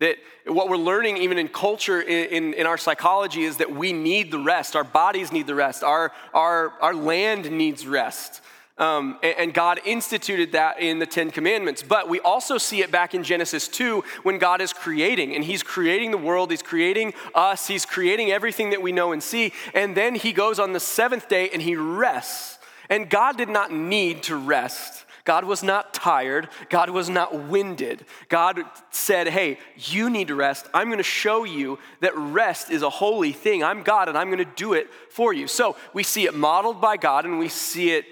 That 0.00 0.16
what 0.46 0.68
we're 0.68 0.76
learning, 0.76 1.16
even 1.18 1.38
in 1.38 1.48
culture, 1.48 2.00
in, 2.00 2.54
in, 2.54 2.66
our 2.66 2.78
psychology, 2.78 3.42
is 3.42 3.56
that 3.56 3.72
we 3.72 3.92
need 3.92 4.30
the 4.30 4.38
rest. 4.38 4.76
Our 4.76 4.84
bodies 4.84 5.32
need 5.32 5.46
the 5.46 5.56
rest. 5.56 5.82
Our, 5.82 6.12
our, 6.32 6.72
our 6.80 6.94
land 6.94 7.50
needs 7.50 7.86
rest. 7.86 8.40
Um, 8.78 9.18
and 9.24 9.52
God 9.52 9.80
instituted 9.84 10.52
that 10.52 10.78
in 10.78 11.00
the 11.00 11.06
Ten 11.06 11.32
Commandments. 11.32 11.82
But 11.82 12.08
we 12.08 12.20
also 12.20 12.58
see 12.58 12.80
it 12.80 12.92
back 12.92 13.12
in 13.12 13.24
Genesis 13.24 13.66
2 13.66 14.04
when 14.22 14.38
God 14.38 14.60
is 14.60 14.72
creating. 14.72 15.34
And 15.34 15.42
He's 15.42 15.64
creating 15.64 16.12
the 16.12 16.18
world, 16.18 16.52
He's 16.52 16.62
creating 16.62 17.12
us, 17.34 17.66
He's 17.66 17.84
creating 17.84 18.30
everything 18.30 18.70
that 18.70 18.80
we 18.80 18.92
know 18.92 19.10
and 19.10 19.20
see. 19.20 19.52
And 19.74 19.96
then 19.96 20.14
He 20.14 20.32
goes 20.32 20.60
on 20.60 20.74
the 20.74 20.80
seventh 20.80 21.28
day 21.28 21.50
and 21.52 21.60
He 21.60 21.74
rests. 21.74 22.58
And 22.88 23.10
God 23.10 23.36
did 23.36 23.48
not 23.48 23.72
need 23.72 24.22
to 24.24 24.36
rest. 24.36 25.04
God 25.28 25.44
was 25.44 25.62
not 25.62 25.92
tired. 25.92 26.48
God 26.70 26.88
was 26.88 27.10
not 27.10 27.48
winded. 27.48 28.06
God 28.30 28.62
said, 28.88 29.28
Hey, 29.28 29.58
you 29.76 30.08
need 30.08 30.28
to 30.28 30.34
rest. 30.34 30.66
I'm 30.72 30.86
going 30.86 30.96
to 30.96 31.02
show 31.02 31.44
you 31.44 31.78
that 32.00 32.16
rest 32.16 32.70
is 32.70 32.80
a 32.80 32.88
holy 32.88 33.32
thing. 33.32 33.62
I'm 33.62 33.82
God 33.82 34.08
and 34.08 34.16
I'm 34.16 34.28
going 34.28 34.38
to 34.38 34.50
do 34.56 34.72
it 34.72 34.88
for 35.10 35.34
you. 35.34 35.46
So 35.46 35.76
we 35.92 36.02
see 36.02 36.24
it 36.24 36.34
modeled 36.34 36.80
by 36.80 36.96
God 36.96 37.26
and 37.26 37.38
we 37.38 37.50
see 37.50 37.90
it 37.90 38.06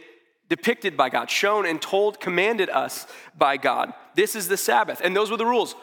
depicted 0.51 0.95
by 0.95 1.09
God, 1.09 1.31
shown 1.31 1.65
and 1.65 1.81
told, 1.81 2.21
commanded 2.21 2.69
us 2.69 3.07
by 3.35 3.57
God. 3.57 3.95
This 4.15 4.37
is 4.37 4.49
the 4.49 4.59
Sabbath. 4.59 5.01
And 5.03 5.17
those 5.17 5.31
were 5.31 5.39
the 5.39 5.47
rules 5.47 5.75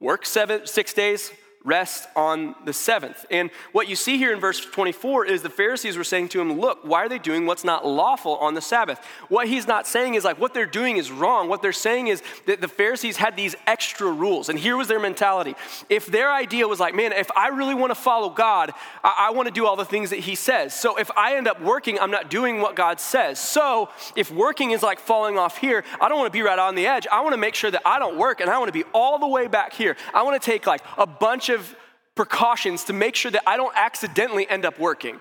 work 0.00 0.26
seven, 0.26 0.66
six 0.66 0.92
days, 0.92 1.32
rest 1.64 2.06
on 2.14 2.54
the 2.66 2.72
seventh. 2.74 3.24
And 3.30 3.50
what 3.72 3.88
you 3.88 3.96
see 3.96 4.18
here 4.18 4.32
in 4.34 4.38
verse 4.38 4.60
24 4.60 5.24
is 5.24 5.40
the 5.40 5.48
Pharisees 5.48 5.96
were 5.96 6.04
saying 6.04 6.28
to 6.30 6.40
him, 6.40 6.60
Look, 6.60 6.80
why 6.84 7.02
are 7.04 7.08
they 7.08 7.18
doing 7.18 7.46
what's 7.46 7.64
not 7.64 7.86
lawful 7.86 8.36
on 8.36 8.52
the 8.52 8.60
Sabbath? 8.60 9.00
What 9.28 9.48
he's 9.48 9.66
not 9.66 9.86
saying 9.86 10.14
is 10.14 10.24
like 10.24 10.38
what 10.38 10.52
they're 10.52 10.66
doing 10.66 10.98
is 10.98 11.10
wrong. 11.10 11.48
What 11.48 11.62
they're 11.62 11.72
saying 11.72 12.08
is 12.08 12.22
that 12.44 12.60
the 12.60 12.68
Pharisees 12.68 13.16
had 13.16 13.34
these 13.34 13.56
extra 13.66 14.12
rules. 14.12 14.50
And 14.50 14.58
here 14.58 14.76
was 14.76 14.88
their 14.88 15.00
mentality. 15.00 15.54
If 15.88 16.06
their 16.06 16.30
idea 16.30 16.68
was 16.68 16.80
like, 16.80 16.94
Man, 16.94 17.12
if 17.12 17.30
I 17.34 17.48
really 17.48 17.74
want 17.74 17.90
to 17.90 17.94
follow 17.94 18.28
God, 18.28 18.72
I, 19.02 19.28
I 19.28 19.30
want 19.30 19.48
to 19.48 19.54
do 19.54 19.66
all 19.66 19.76
the 19.76 19.86
things 19.86 20.10
that 20.10 20.20
he 20.20 20.34
says. 20.34 20.78
So 20.78 20.98
if 20.98 21.10
I 21.16 21.36
end 21.36 21.48
up 21.48 21.62
working, 21.62 21.98
I'm 21.98 22.10
not 22.10 22.28
doing 22.28 22.60
what 22.60 22.76
God 22.76 23.00
says. 23.00 23.38
So 23.38 23.88
if 24.16 24.30
working 24.30 24.72
is 24.72 24.82
like 24.82 25.00
falling 25.00 25.38
off 25.38 25.56
here, 25.56 25.82
I 25.98 26.10
don't 26.10 26.18
want 26.18 26.30
to 26.30 26.36
be 26.36 26.42
right 26.42 26.58
on 26.58 26.74
the 26.74 26.86
edge. 26.86 27.06
I 27.10 27.22
want 27.22 27.32
to 27.32 27.38
make 27.38 27.54
sure 27.54 27.70
that 27.70 27.82
I 27.86 27.98
don't 27.98 28.18
work 28.18 28.40
and 28.40 28.50
I 28.50 28.58
want 28.58 28.68
to 28.68 28.72
be 28.72 28.84
all 28.92 29.18
the 29.18 29.28
way 29.28 29.46
back 29.46 29.72
here. 29.72 29.96
I 30.12 30.24
want 30.24 30.40
to 30.40 30.44
take 30.44 30.66
like 30.66 30.82
a 30.98 31.06
bunch 31.06 31.48
of 31.48 31.53
of 31.54 31.74
precautions 32.14 32.84
to 32.84 32.92
make 32.92 33.16
sure 33.16 33.30
that 33.30 33.42
I 33.46 33.56
don't 33.56 33.72
accidentally 33.76 34.48
end 34.48 34.64
up 34.64 34.78
working. 34.78 35.20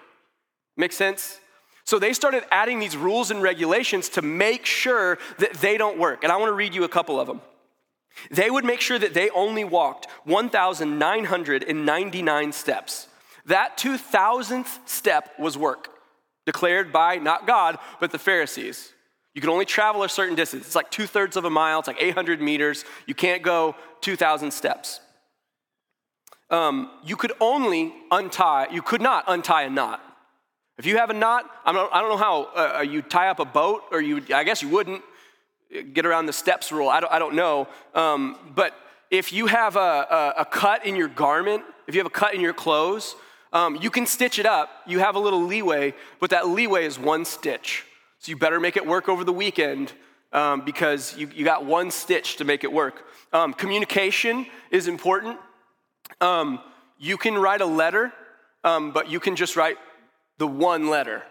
Make 0.77 0.91
sense? 0.91 1.39
So 1.85 1.99
they 1.99 2.13
started 2.13 2.45
adding 2.51 2.79
these 2.79 2.95
rules 2.95 3.29
and 3.31 3.41
regulations 3.41 4.07
to 4.09 4.21
make 4.21 4.65
sure 4.65 5.17
that 5.39 5.55
they 5.55 5.77
don't 5.77 5.97
work. 5.97 6.23
And 6.23 6.31
I 6.31 6.37
want 6.37 6.47
to 6.49 6.53
read 6.53 6.73
you 6.73 6.85
a 6.85 6.89
couple 6.89 7.19
of 7.19 7.27
them. 7.27 7.41
They 8.31 8.49
would 8.49 8.63
make 8.63 8.79
sure 8.79 8.97
that 8.99 9.13
they 9.13 9.29
only 9.31 9.65
walked 9.65 10.07
1,999 10.25 12.51
steps. 12.53 13.07
That 13.47 13.77
2,000th 13.77 14.87
step 14.87 15.31
was 15.37 15.57
work, 15.57 15.89
declared 16.45 16.93
by 16.93 17.17
not 17.17 17.45
God, 17.47 17.79
but 17.99 18.11
the 18.11 18.19
Pharisees. 18.19 18.93
You 19.33 19.41
can 19.41 19.49
only 19.49 19.65
travel 19.65 20.03
a 20.03 20.09
certain 20.09 20.35
distance. 20.35 20.67
It's 20.67 20.75
like 20.75 20.91
two 20.91 21.07
thirds 21.07 21.35
of 21.35 21.45
a 21.45 21.49
mile, 21.49 21.79
it's 21.79 21.87
like 21.87 22.01
800 22.01 22.39
meters. 22.39 22.85
You 23.07 23.15
can't 23.15 23.41
go 23.41 23.75
2,000 24.01 24.51
steps 24.51 24.99
um, 26.53 26.91
you 27.03 27.15
could 27.15 27.33
only 27.41 27.91
untie, 28.11 28.67
you 28.71 28.83
could 28.83 29.01
not 29.01 29.25
untie 29.27 29.63
a 29.63 29.69
knot. 29.71 29.99
If 30.77 30.85
you 30.85 30.97
have 30.97 31.09
a 31.09 31.13
knot, 31.13 31.49
I 31.65 31.71
don't, 31.71 31.91
I 31.91 31.99
don't 31.99 32.11
know 32.11 32.17
how 32.17 32.43
uh, 32.55 32.73
uh, 32.77 32.81
you 32.81 33.01
tie 33.01 33.29
up 33.29 33.39
a 33.39 33.45
boat, 33.45 33.81
or 33.91 34.01
you, 34.01 34.23
I 34.31 34.43
guess 34.43 34.61
you 34.61 34.69
wouldn't 34.69 35.01
get 35.93 36.05
around 36.05 36.27
the 36.27 36.33
steps 36.33 36.71
rule. 36.71 36.89
I 36.89 36.99
don't, 36.99 37.11
I 37.11 37.17
don't 37.17 37.33
know. 37.33 37.67
Um, 37.95 38.37
but 38.53 38.75
if 39.09 39.33
you 39.33 39.47
have 39.47 39.75
a, 39.75 39.79
a, 39.79 40.33
a, 40.41 40.45
cut 40.45 40.85
in 40.85 40.95
your 40.95 41.07
garment, 41.07 41.63
if 41.87 41.95
you 41.95 41.99
have 41.99 42.07
a 42.07 42.11
cut 42.11 42.35
in 42.35 42.41
your 42.41 42.53
clothes, 42.53 43.15
um, 43.51 43.75
you 43.81 43.89
can 43.89 44.05
stitch 44.05 44.37
it 44.37 44.45
up. 44.45 44.69
You 44.85 44.99
have 44.99 45.15
a 45.15 45.19
little 45.19 45.43
leeway, 45.43 45.95
but 46.19 46.29
that 46.29 46.47
leeway 46.47 46.85
is 46.85 46.99
one 46.99 47.25
stitch. 47.25 47.83
So 48.19 48.29
you 48.29 48.37
better 48.37 48.59
make 48.59 48.77
it 48.77 48.85
work 48.85 49.09
over 49.09 49.23
the 49.23 49.33
weekend 49.33 49.91
um, 50.31 50.63
because 50.63 51.17
you, 51.17 51.29
you 51.33 51.45
got 51.45 51.65
one 51.65 51.89
stitch 51.89 52.37
to 52.37 52.45
make 52.45 52.63
it 52.63 52.71
work. 52.71 53.07
Um, 53.31 53.53
communication 53.53 54.45
is 54.69 54.87
important. 54.87 55.39
Um, 56.23 56.61
you 56.97 57.17
can 57.17 57.37
write 57.37 57.59
a 57.59 57.65
letter, 57.65 58.13
um, 58.63 58.91
but 58.93 59.09
you 59.09 59.19
can 59.19 59.35
just 59.35 59.57
write 59.57 59.75
the 60.37 60.47
one 60.47 60.87
letter. 60.89 61.21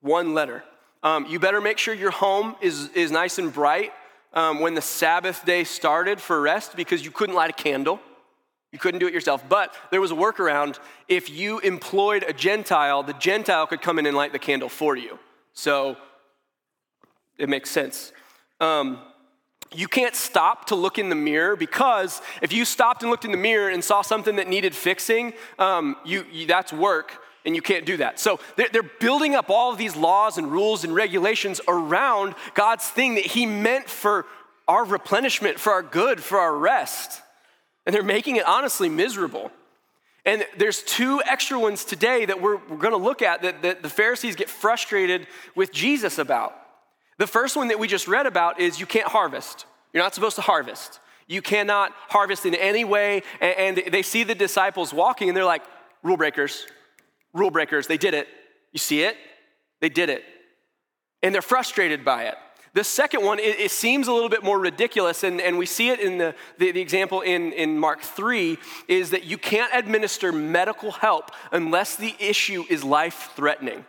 One 0.00 0.32
letter. 0.32 0.64
Um, 1.02 1.26
you 1.26 1.38
better 1.38 1.60
make 1.60 1.76
sure 1.76 1.92
your 1.92 2.10
home 2.10 2.56
is, 2.62 2.88
is 2.94 3.10
nice 3.10 3.38
and 3.38 3.52
bright 3.52 3.92
um, 4.32 4.60
when 4.60 4.72
the 4.72 4.80
Sabbath 4.80 5.44
day 5.44 5.62
started 5.62 6.22
for 6.22 6.40
rest 6.40 6.74
because 6.74 7.04
you 7.04 7.10
couldn't 7.10 7.34
light 7.34 7.50
a 7.50 7.52
candle. 7.52 8.00
You 8.72 8.78
couldn't 8.78 9.00
do 9.00 9.06
it 9.06 9.12
yourself. 9.12 9.46
But 9.46 9.74
there 9.90 10.00
was 10.00 10.10
a 10.10 10.14
workaround. 10.14 10.78
If 11.06 11.28
you 11.28 11.58
employed 11.58 12.24
a 12.26 12.32
Gentile, 12.32 13.02
the 13.02 13.12
Gentile 13.12 13.66
could 13.66 13.82
come 13.82 13.98
in 13.98 14.06
and 14.06 14.16
light 14.16 14.32
the 14.32 14.38
candle 14.38 14.70
for 14.70 14.96
you. 14.96 15.18
So 15.52 15.98
it 17.36 17.50
makes 17.50 17.70
sense. 17.70 18.12
Um, 18.58 19.00
you 19.74 19.88
can't 19.88 20.14
stop 20.14 20.66
to 20.66 20.74
look 20.74 20.98
in 20.98 21.08
the 21.08 21.14
mirror 21.14 21.56
because 21.56 22.22
if 22.40 22.52
you 22.52 22.64
stopped 22.64 23.02
and 23.02 23.10
looked 23.10 23.24
in 23.24 23.32
the 23.32 23.38
mirror 23.38 23.68
and 23.68 23.84
saw 23.84 24.02
something 24.02 24.36
that 24.36 24.48
needed 24.48 24.74
fixing, 24.74 25.34
um, 25.58 25.96
you, 26.04 26.24
you, 26.32 26.46
that's 26.46 26.72
work 26.72 27.22
and 27.44 27.54
you 27.54 27.62
can't 27.62 27.84
do 27.84 27.98
that. 27.98 28.18
So 28.18 28.40
they're, 28.56 28.68
they're 28.72 28.82
building 28.82 29.34
up 29.34 29.50
all 29.50 29.72
of 29.72 29.78
these 29.78 29.96
laws 29.96 30.38
and 30.38 30.50
rules 30.50 30.84
and 30.84 30.94
regulations 30.94 31.60
around 31.68 32.34
God's 32.54 32.88
thing 32.88 33.14
that 33.16 33.26
He 33.26 33.46
meant 33.46 33.88
for 33.88 34.26
our 34.66 34.84
replenishment, 34.84 35.58
for 35.58 35.72
our 35.72 35.82
good, 35.82 36.20
for 36.22 36.38
our 36.38 36.54
rest. 36.54 37.22
And 37.86 37.94
they're 37.94 38.02
making 38.02 38.36
it 38.36 38.46
honestly 38.46 38.88
miserable. 38.88 39.50
And 40.24 40.44
there's 40.58 40.82
two 40.82 41.22
extra 41.24 41.58
ones 41.58 41.84
today 41.84 42.26
that 42.26 42.42
we're, 42.42 42.56
we're 42.56 42.76
going 42.76 42.92
to 42.92 42.98
look 42.98 43.22
at 43.22 43.42
that, 43.42 43.62
that 43.62 43.82
the 43.82 43.88
Pharisees 43.88 44.36
get 44.36 44.50
frustrated 44.50 45.26
with 45.54 45.72
Jesus 45.72 46.18
about. 46.18 46.54
The 47.18 47.26
first 47.26 47.56
one 47.56 47.68
that 47.68 47.78
we 47.78 47.88
just 47.88 48.08
read 48.08 48.26
about 48.26 48.60
is 48.60 48.80
you 48.80 48.86
can't 48.86 49.08
harvest. 49.08 49.66
You're 49.92 50.02
not 50.02 50.14
supposed 50.14 50.36
to 50.36 50.42
harvest. 50.42 51.00
You 51.26 51.42
cannot 51.42 51.92
harvest 52.08 52.46
in 52.46 52.54
any 52.54 52.84
way. 52.84 53.22
And, 53.40 53.76
they 53.76 54.02
see 54.02 54.24
the 54.24 54.34
disciples 54.34 54.94
walking 54.94 55.28
and 55.28 55.36
they're 55.36 55.44
like, 55.44 55.62
rule 56.02 56.16
breakers, 56.16 56.66
rule 57.34 57.50
breakers. 57.50 57.86
They 57.86 57.98
did 57.98 58.14
it. 58.14 58.28
You 58.72 58.78
see 58.78 59.02
it? 59.02 59.16
They 59.80 59.88
did 59.88 60.08
it. 60.08 60.24
And 61.22 61.34
they're 61.34 61.42
frustrated 61.42 62.04
by 62.04 62.24
it. 62.24 62.36
The 62.74 62.84
second 62.84 63.24
one, 63.24 63.38
it, 63.38 63.58
it 63.58 63.70
seems 63.70 64.08
a 64.08 64.12
little 64.12 64.28
bit 64.28 64.44
more 64.44 64.58
ridiculous, 64.58 65.24
and, 65.24 65.40
and 65.40 65.58
we 65.58 65.66
see 65.66 65.88
it 65.88 66.00
in 66.00 66.18
the, 66.18 66.34
the, 66.58 66.70
the 66.70 66.80
example 66.80 67.22
in, 67.22 67.52
in 67.52 67.78
Mark 67.78 68.02
3, 68.02 68.58
is 68.86 69.10
that 69.10 69.24
you 69.24 69.38
can't 69.38 69.72
administer 69.74 70.32
medical 70.32 70.92
help 70.92 71.32
unless 71.50 71.96
the 71.96 72.14
issue 72.20 72.64
is 72.68 72.84
life 72.84 73.32
threatening. 73.34 73.84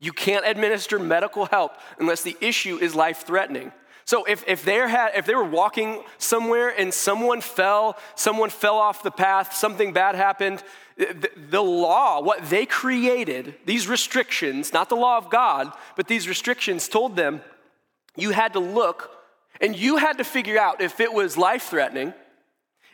You 0.00 0.12
can't 0.12 0.46
administer 0.46 0.98
medical 0.98 1.46
help 1.46 1.72
unless 1.98 2.22
the 2.22 2.36
issue 2.40 2.76
is 2.76 2.94
life 2.94 3.24
threatening. 3.26 3.72
So 4.04 4.24
if, 4.24 4.44
if, 4.46 4.64
they 4.64 4.76
had, 4.76 5.10
if 5.16 5.26
they 5.26 5.34
were 5.34 5.44
walking 5.44 6.04
somewhere 6.18 6.68
and 6.68 6.94
someone 6.94 7.40
fell, 7.40 7.96
someone 8.14 8.50
fell 8.50 8.76
off 8.76 9.02
the 9.02 9.10
path, 9.10 9.54
something 9.54 9.92
bad 9.92 10.14
happened, 10.14 10.62
the, 10.96 11.30
the 11.50 11.62
law, 11.62 12.22
what 12.22 12.48
they 12.48 12.66
created, 12.66 13.54
these 13.64 13.88
restrictions, 13.88 14.72
not 14.72 14.88
the 14.88 14.96
law 14.96 15.18
of 15.18 15.28
God, 15.28 15.72
but 15.96 16.06
these 16.06 16.28
restrictions 16.28 16.88
told 16.88 17.16
them 17.16 17.40
you 18.16 18.30
had 18.30 18.52
to 18.52 18.60
look 18.60 19.10
and 19.60 19.76
you 19.76 19.96
had 19.96 20.18
to 20.18 20.24
figure 20.24 20.58
out 20.58 20.80
if 20.80 21.00
it 21.00 21.12
was 21.12 21.36
life 21.36 21.64
threatening. 21.64 22.14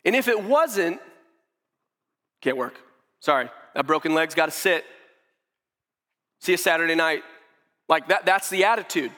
And 0.04 0.16
if 0.16 0.28
it 0.28 0.42
wasn't, 0.42 1.00
can't 2.40 2.56
work. 2.56 2.74
Sorry, 3.20 3.50
that 3.74 3.86
broken 3.86 4.14
leg's 4.14 4.34
got 4.34 4.46
to 4.46 4.52
sit. 4.52 4.84
See 6.42 6.52
a 6.52 6.58
Saturday 6.58 6.96
night. 6.96 7.22
Like 7.88 8.08
that, 8.08 8.26
that's 8.26 8.50
the 8.50 8.64
attitude. 8.64 9.12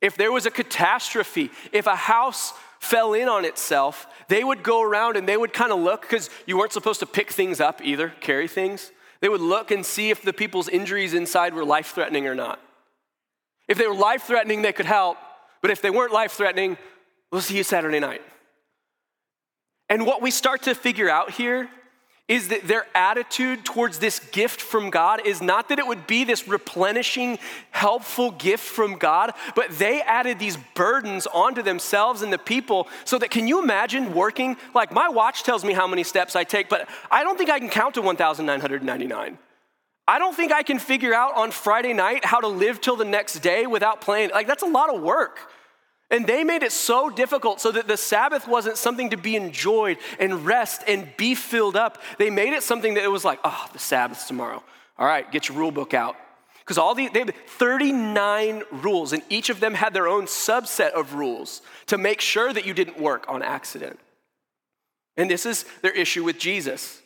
If 0.00 0.16
there 0.16 0.32
was 0.32 0.46
a 0.46 0.50
catastrophe, 0.50 1.50
if 1.70 1.86
a 1.86 1.94
house 1.94 2.54
fell 2.80 3.12
in 3.12 3.28
on 3.28 3.44
itself, 3.44 4.06
they 4.28 4.42
would 4.42 4.62
go 4.62 4.82
around 4.82 5.16
and 5.16 5.28
they 5.28 5.36
would 5.36 5.52
kind 5.52 5.70
of 5.70 5.78
look, 5.78 6.02
because 6.02 6.30
you 6.46 6.58
weren't 6.58 6.72
supposed 6.72 7.00
to 7.00 7.06
pick 7.06 7.30
things 7.30 7.60
up 7.60 7.80
either, 7.84 8.08
carry 8.20 8.48
things. 8.48 8.90
They 9.20 9.28
would 9.28 9.40
look 9.40 9.70
and 9.70 9.86
see 9.86 10.10
if 10.10 10.22
the 10.22 10.32
people's 10.32 10.68
injuries 10.68 11.14
inside 11.14 11.54
were 11.54 11.64
life 11.64 11.92
threatening 11.94 12.26
or 12.26 12.34
not. 12.34 12.58
If 13.68 13.78
they 13.78 13.86
were 13.86 13.94
life 13.94 14.24
threatening, 14.24 14.62
they 14.62 14.72
could 14.72 14.86
help. 14.86 15.18
But 15.60 15.70
if 15.70 15.80
they 15.80 15.90
weren't 15.90 16.12
life 16.12 16.32
threatening, 16.32 16.76
we'll 17.30 17.42
see 17.42 17.56
you 17.56 17.62
Saturday 17.62 18.00
night. 18.00 18.22
And 19.88 20.06
what 20.06 20.22
we 20.22 20.30
start 20.30 20.62
to 20.62 20.74
figure 20.74 21.08
out 21.08 21.30
here 21.32 21.68
is 22.28 22.48
that 22.48 22.66
their 22.66 22.86
attitude 22.94 23.64
towards 23.64 23.98
this 23.98 24.18
gift 24.18 24.60
from 24.60 24.90
God 24.90 25.26
is 25.26 25.42
not 25.42 25.68
that 25.68 25.78
it 25.78 25.86
would 25.86 26.06
be 26.06 26.24
this 26.24 26.46
replenishing, 26.48 27.38
helpful 27.70 28.30
gift 28.30 28.64
from 28.64 28.96
God, 28.96 29.32
but 29.54 29.70
they 29.70 30.00
added 30.00 30.38
these 30.38 30.56
burdens 30.74 31.26
onto 31.26 31.62
themselves 31.62 32.22
and 32.22 32.32
the 32.32 32.38
people 32.38 32.88
so 33.04 33.18
that 33.18 33.30
can 33.30 33.48
you 33.48 33.62
imagine 33.62 34.14
working? 34.14 34.56
Like 34.74 34.92
my 34.92 35.08
watch 35.08 35.42
tells 35.42 35.64
me 35.64 35.72
how 35.72 35.86
many 35.86 36.04
steps 36.04 36.36
I 36.36 36.44
take, 36.44 36.68
but 36.68 36.88
I 37.10 37.22
don't 37.22 37.36
think 37.36 37.50
I 37.50 37.58
can 37.58 37.68
count 37.68 37.94
to 37.94 38.02
1,999. 38.02 39.38
I 40.08 40.18
don't 40.18 40.34
think 40.34 40.52
I 40.52 40.62
can 40.62 40.78
figure 40.78 41.14
out 41.14 41.36
on 41.36 41.50
Friday 41.50 41.92
night 41.92 42.24
how 42.24 42.40
to 42.40 42.48
live 42.48 42.80
till 42.80 42.96
the 42.96 43.04
next 43.04 43.40
day 43.40 43.66
without 43.66 44.00
playing. 44.00 44.30
Like, 44.30 44.46
that's 44.46 44.62
a 44.62 44.66
lot 44.66 44.92
of 44.94 45.00
work. 45.00 45.38
And 46.12 46.26
they 46.26 46.44
made 46.44 46.62
it 46.62 46.72
so 46.72 47.08
difficult 47.08 47.58
so 47.60 47.72
that 47.72 47.88
the 47.88 47.96
Sabbath 47.96 48.46
wasn't 48.46 48.76
something 48.76 49.10
to 49.10 49.16
be 49.16 49.34
enjoyed 49.34 49.96
and 50.20 50.44
rest 50.44 50.82
and 50.86 51.08
be 51.16 51.34
filled 51.34 51.74
up. 51.74 52.02
They 52.18 52.28
made 52.28 52.52
it 52.52 52.62
something 52.62 52.94
that 52.94 53.02
it 53.02 53.10
was 53.10 53.24
like, 53.24 53.40
oh, 53.44 53.66
the 53.72 53.78
Sabbath's 53.78 54.28
tomorrow. 54.28 54.62
All 54.98 55.06
right, 55.06 55.28
get 55.32 55.48
your 55.48 55.56
rule 55.56 55.72
book 55.72 55.94
out. 55.94 56.16
Because 56.60 56.78
all 56.78 56.94
the, 56.94 57.08
they 57.08 57.20
had 57.20 57.34
39 57.46 58.62
rules, 58.70 59.12
and 59.12 59.22
each 59.28 59.50
of 59.50 59.58
them 59.58 59.74
had 59.74 59.94
their 59.94 60.06
own 60.06 60.26
subset 60.26 60.90
of 60.90 61.14
rules 61.14 61.62
to 61.86 61.98
make 61.98 62.20
sure 62.20 62.52
that 62.52 62.66
you 62.66 62.74
didn't 62.74 63.00
work 63.00 63.24
on 63.26 63.42
accident. 63.42 63.98
And 65.16 65.28
this 65.28 65.44
is 65.44 65.64
their 65.80 65.92
issue 65.92 66.22
with 66.22 66.38
Jesus. 66.38 67.01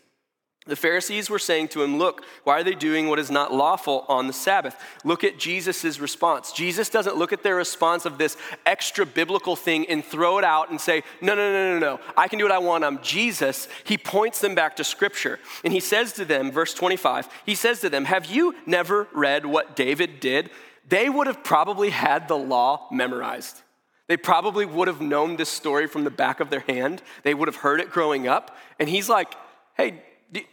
The 0.67 0.75
Pharisees 0.75 1.31
were 1.31 1.39
saying 1.39 1.69
to 1.69 1.83
him, 1.83 1.97
Look, 1.97 2.25
why 2.43 2.59
are 2.59 2.65
they 2.65 2.75
doing 2.75 3.09
what 3.09 3.21
is 3.21 3.31
not 3.31 3.55
lawful 3.55 4.05
on 4.09 4.27
the 4.27 4.33
Sabbath? 4.33 4.77
Look 5.05 5.23
at 5.23 5.39
Jesus' 5.39 6.01
response. 6.01 6.51
Jesus 6.51 6.89
doesn't 6.89 7.17
look 7.17 7.33
at 7.33 7.45
their 7.45 7.55
response 7.55 8.05
of 8.05 8.19
this 8.19 8.37
extra 8.65 9.07
biblical 9.07 9.55
thing 9.55 9.87
and 9.89 10.05
throw 10.05 10.39
it 10.39 10.45
out 10.45 10.71
and 10.71 10.81
say, 10.81 11.05
No, 11.21 11.37
no, 11.37 11.53
no, 11.53 11.73
no, 11.75 11.79
no, 11.79 12.01
I 12.17 12.27
can 12.27 12.41
do 12.41 12.45
what 12.45 12.53
I 12.53 12.59
want. 12.59 12.83
I'm 12.83 13.01
Jesus. 13.01 13.69
He 13.85 13.97
points 13.97 14.41
them 14.41 14.57
back 14.57 14.75
to 14.77 14.85
Scripture. 14.85 15.39
And 15.63 15.73
he 15.73 15.81
says 15.81 16.13
to 16.15 16.25
them, 16.25 16.51
verse 16.51 16.75
25, 16.75 17.29
he 17.45 17.55
says 17.55 17.81
to 17.81 17.89
them, 17.89 18.07
Have 18.07 18.27
you 18.27 18.57
never 18.67 19.07
read 19.13 19.47
what 19.47 19.77
David 19.77 20.19
did? 20.19 20.51
They 20.89 21.09
would 21.09 21.29
have 21.29 21.45
probably 21.45 21.91
had 21.91 22.27
the 22.27 22.37
law 22.37 22.89
memorized. 22.91 23.63
They 24.09 24.17
probably 24.17 24.67
would 24.67 24.89
have 24.89 25.01
known 25.01 25.37
this 25.37 25.49
story 25.49 25.87
from 25.87 26.03
the 26.03 26.11
back 26.11 26.41
of 26.41 26.51
their 26.51 26.61
hand. 26.61 27.03
They 27.23 27.35
would 27.35 27.49
have 27.49 27.57
heard 27.57 27.81
it 27.81 27.91
growing 27.91 28.27
up. 28.27 28.57
And 28.81 28.89
he's 28.89 29.09
like, 29.09 29.35
Hey, 29.77 30.03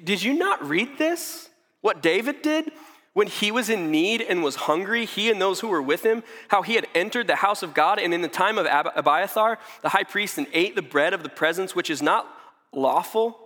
did 0.03 0.21
you 0.23 0.33
not 0.33 0.67
read 0.67 0.97
this? 0.97 1.49
What 1.81 2.01
David 2.01 2.41
did? 2.41 2.71
When 3.13 3.27
he 3.27 3.51
was 3.51 3.69
in 3.69 3.91
need 3.91 4.21
and 4.21 4.43
was 4.43 4.55
hungry, 4.55 5.05
he 5.05 5.29
and 5.29 5.39
those 5.39 5.59
who 5.59 5.67
were 5.67 5.81
with 5.81 6.03
him, 6.03 6.23
how 6.47 6.63
he 6.63 6.73
had 6.75 6.87
entered 6.95 7.27
the 7.27 7.35
house 7.35 7.61
of 7.61 7.75
God, 7.75 7.99
and 7.99 8.13
in 8.13 8.21
the 8.21 8.27
time 8.27 8.57
of 8.57 8.65
Abiathar, 8.65 9.59
the 9.83 9.89
high 9.89 10.03
priest, 10.03 10.39
and 10.39 10.47
ate 10.51 10.75
the 10.75 10.81
bread 10.81 11.13
of 11.13 11.21
the 11.21 11.29
presence, 11.29 11.75
which 11.75 11.91
is 11.91 12.01
not 12.01 12.27
lawful 12.71 13.37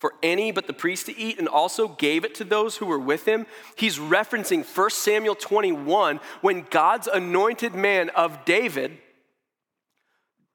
for 0.00 0.14
any 0.22 0.50
but 0.50 0.66
the 0.66 0.72
priest 0.72 1.06
to 1.06 1.16
eat, 1.16 1.38
and 1.38 1.46
also 1.46 1.86
gave 1.86 2.24
it 2.24 2.34
to 2.36 2.44
those 2.44 2.78
who 2.78 2.86
were 2.86 2.98
with 2.98 3.28
him. 3.28 3.46
He's 3.76 3.98
referencing 3.98 4.64
1 4.64 4.90
Samuel 4.90 5.34
21 5.36 6.18
when 6.40 6.66
God's 6.70 7.06
anointed 7.06 7.74
man 7.74 8.08
of 8.10 8.44
David, 8.44 8.98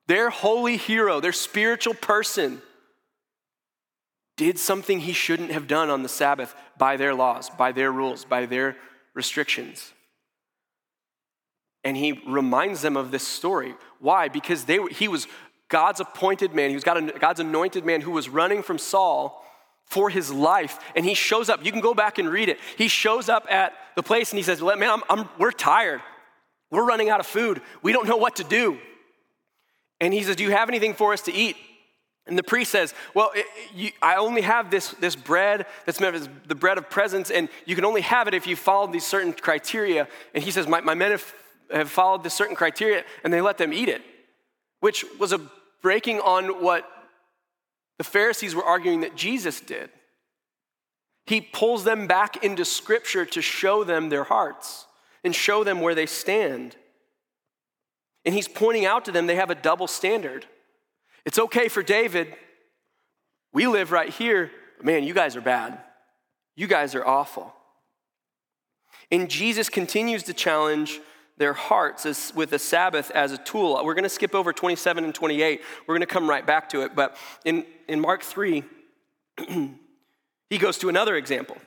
their 0.07 0.29
holy 0.29 0.77
hero, 0.77 1.19
their 1.19 1.31
spiritual 1.31 1.93
person, 1.93 2.61
did 4.37 4.59
something 4.59 4.99
he 4.99 5.13
shouldn't 5.13 5.51
have 5.51 5.67
done 5.67 5.89
on 5.89 6.03
the 6.03 6.09
Sabbath 6.09 6.55
by 6.77 6.97
their 6.97 7.13
laws, 7.13 7.49
by 7.49 7.71
their 7.71 7.91
rules, 7.91 8.25
by 8.25 8.45
their 8.45 8.75
restrictions. 9.13 9.93
And 11.83 11.95
he 11.95 12.21
reminds 12.27 12.81
them 12.81 12.97
of 12.97 13.11
this 13.11 13.25
story. 13.25 13.75
Why? 13.99 14.27
Because 14.27 14.65
they, 14.65 14.79
he 14.91 15.07
was 15.07 15.27
God's 15.69 15.99
appointed 15.99 16.53
man, 16.53 16.69
he 16.69 16.75
was 16.75 16.83
God's 16.83 17.39
anointed 17.39 17.85
man 17.85 18.01
who 18.01 18.11
was 18.11 18.29
running 18.29 18.61
from 18.61 18.77
Saul 18.77 19.43
for 19.85 20.09
his 20.09 20.31
life. 20.31 20.79
And 20.95 21.05
he 21.05 21.13
shows 21.13 21.49
up. 21.49 21.63
You 21.63 21.71
can 21.71 21.81
go 21.81 21.93
back 21.93 22.17
and 22.17 22.29
read 22.29 22.49
it. 22.49 22.59
He 22.77 22.87
shows 22.87 23.29
up 23.29 23.47
at 23.49 23.73
the 23.95 24.03
place 24.03 24.31
and 24.31 24.37
he 24.37 24.43
says, 24.43 24.61
Man, 24.61 24.83
I'm, 24.83 25.01
I'm, 25.09 25.29
we're 25.37 25.51
tired. 25.51 26.01
We're 26.71 26.85
running 26.85 27.09
out 27.09 27.19
of 27.19 27.25
food. 27.25 27.61
We 27.81 27.93
don't 27.93 28.07
know 28.07 28.17
what 28.17 28.37
to 28.37 28.43
do. 28.43 28.79
And 30.01 30.13
he 30.13 30.23
says, 30.23 30.35
Do 30.35 30.43
you 30.43 30.51
have 30.51 30.69
anything 30.69 30.93
for 30.93 31.13
us 31.13 31.21
to 31.23 31.33
eat? 31.33 31.55
And 32.27 32.37
the 32.37 32.43
priest 32.43 32.71
says, 32.71 32.93
Well, 33.13 33.31
it, 33.35 33.45
you, 33.73 33.91
I 34.01 34.15
only 34.15 34.41
have 34.41 34.71
this, 34.71 34.91
this 34.91 35.15
bread 35.15 35.65
that's 35.85 35.99
made 35.99 36.15
of 36.15 36.47
the 36.47 36.55
bread 36.55 36.77
of 36.77 36.89
presence, 36.89 37.29
and 37.29 37.49
you 37.65 37.75
can 37.75 37.85
only 37.85 38.01
have 38.01 38.27
it 38.27 38.33
if 38.33 38.47
you 38.47 38.55
follow 38.55 38.87
these 38.87 39.05
certain 39.05 39.33
criteria. 39.33 40.07
And 40.33 40.43
he 40.43 40.51
says, 40.51 40.67
My, 40.67 40.81
my 40.81 40.95
men 40.95 41.11
have, 41.11 41.33
have 41.71 41.89
followed 41.89 42.23
this 42.23 42.33
certain 42.33 42.55
criteria, 42.55 43.03
and 43.23 43.31
they 43.31 43.41
let 43.41 43.57
them 43.57 43.73
eat 43.73 43.89
it, 43.89 44.01
which 44.79 45.05
was 45.19 45.33
a 45.33 45.41
breaking 45.81 46.19
on 46.19 46.63
what 46.63 46.89
the 47.97 48.03
Pharisees 48.03 48.55
were 48.55 48.63
arguing 48.63 49.01
that 49.01 49.15
Jesus 49.15 49.61
did. 49.61 49.89
He 51.27 51.41
pulls 51.41 51.83
them 51.83 52.07
back 52.07 52.43
into 52.43 52.65
Scripture 52.65 53.25
to 53.25 53.41
show 53.41 53.83
them 53.83 54.09
their 54.09 54.23
hearts 54.23 54.85
and 55.23 55.33
show 55.35 55.63
them 55.63 55.79
where 55.79 55.95
they 55.95 56.05
stand. 56.05 56.75
And 58.25 58.33
he's 58.33 58.47
pointing 58.47 58.85
out 58.85 59.05
to 59.05 59.11
them 59.11 59.27
they 59.27 59.35
have 59.35 59.49
a 59.49 59.55
double 59.55 59.87
standard. 59.87 60.45
It's 61.25 61.39
okay 61.39 61.67
for 61.67 61.81
David. 61.81 62.35
We 63.51 63.67
live 63.67 63.91
right 63.91 64.09
here. 64.09 64.51
Man, 64.81 65.03
you 65.03 65.13
guys 65.13 65.35
are 65.35 65.41
bad. 65.41 65.79
You 66.55 66.67
guys 66.67 66.95
are 66.95 67.05
awful. 67.05 67.53
And 69.11 69.29
Jesus 69.29 69.69
continues 69.69 70.23
to 70.23 70.33
challenge 70.33 70.99
their 71.37 71.53
hearts 71.53 72.05
as, 72.05 72.31
with 72.35 72.49
the 72.49 72.59
Sabbath 72.59 73.11
as 73.11 73.31
a 73.31 73.37
tool. 73.37 73.79
We're 73.83 73.93
going 73.93 74.03
to 74.03 74.09
skip 74.09 74.33
over 74.33 74.53
27 74.53 75.03
and 75.03 75.13
28. 75.13 75.61
We're 75.85 75.95
going 75.95 76.07
to 76.07 76.13
come 76.13 76.29
right 76.29 76.45
back 76.45 76.69
to 76.69 76.81
it. 76.81 76.95
But 76.95 77.17
in, 77.43 77.65
in 77.87 77.99
Mark 77.99 78.23
3, 78.23 78.63
he 80.49 80.57
goes 80.57 80.77
to 80.79 80.89
another 80.89 81.15
example. 81.15 81.57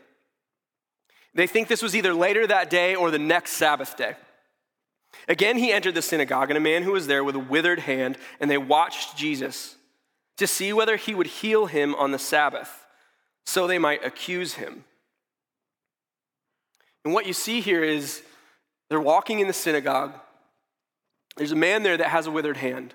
They 1.34 1.46
think 1.46 1.68
this 1.68 1.82
was 1.82 1.94
either 1.94 2.14
later 2.14 2.46
that 2.46 2.70
day 2.70 2.94
or 2.94 3.10
the 3.10 3.18
next 3.18 3.52
Sabbath 3.52 3.96
day. 3.96 4.16
Again, 5.26 5.58
he 5.58 5.72
entered 5.72 5.94
the 5.94 6.02
synagogue, 6.02 6.50
and 6.50 6.56
a 6.56 6.60
man 6.60 6.82
who 6.82 6.92
was 6.92 7.06
there 7.06 7.24
with 7.24 7.34
a 7.34 7.40
withered 7.40 7.80
hand, 7.80 8.16
and 8.40 8.50
they 8.50 8.58
watched 8.58 9.16
Jesus 9.16 9.76
to 10.36 10.46
see 10.46 10.72
whether 10.72 10.96
he 10.96 11.14
would 11.14 11.26
heal 11.26 11.66
him 11.66 11.94
on 11.96 12.12
the 12.12 12.18
Sabbath, 12.18 12.86
so 13.44 13.66
they 13.66 13.78
might 13.78 14.04
accuse 14.04 14.54
him. 14.54 14.84
And 17.04 17.12
what 17.12 17.26
you 17.26 17.32
see 17.32 17.60
here 17.60 17.82
is 17.82 18.22
they're 18.88 19.00
walking 19.00 19.40
in 19.40 19.46
the 19.46 19.52
synagogue. 19.52 20.12
There's 21.36 21.52
a 21.52 21.56
man 21.56 21.82
there 21.82 21.96
that 21.96 22.08
has 22.08 22.26
a 22.26 22.30
withered 22.30 22.56
hand. 22.56 22.94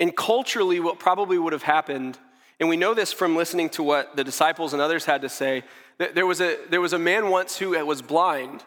And 0.00 0.16
culturally, 0.16 0.80
what 0.80 0.98
probably 0.98 1.38
would 1.38 1.52
have 1.52 1.62
happened, 1.62 2.18
and 2.60 2.68
we 2.68 2.76
know 2.76 2.94
this 2.94 3.12
from 3.12 3.36
listening 3.36 3.68
to 3.70 3.82
what 3.82 4.16
the 4.16 4.24
disciples 4.24 4.72
and 4.72 4.82
others 4.82 5.04
had 5.04 5.22
to 5.22 5.28
say, 5.28 5.64
there 5.98 6.26
was 6.26 6.40
a, 6.40 6.56
there 6.70 6.80
was 6.80 6.92
a 6.92 6.98
man 6.98 7.30
once 7.30 7.58
who 7.58 7.70
was 7.84 8.02
blind, 8.02 8.62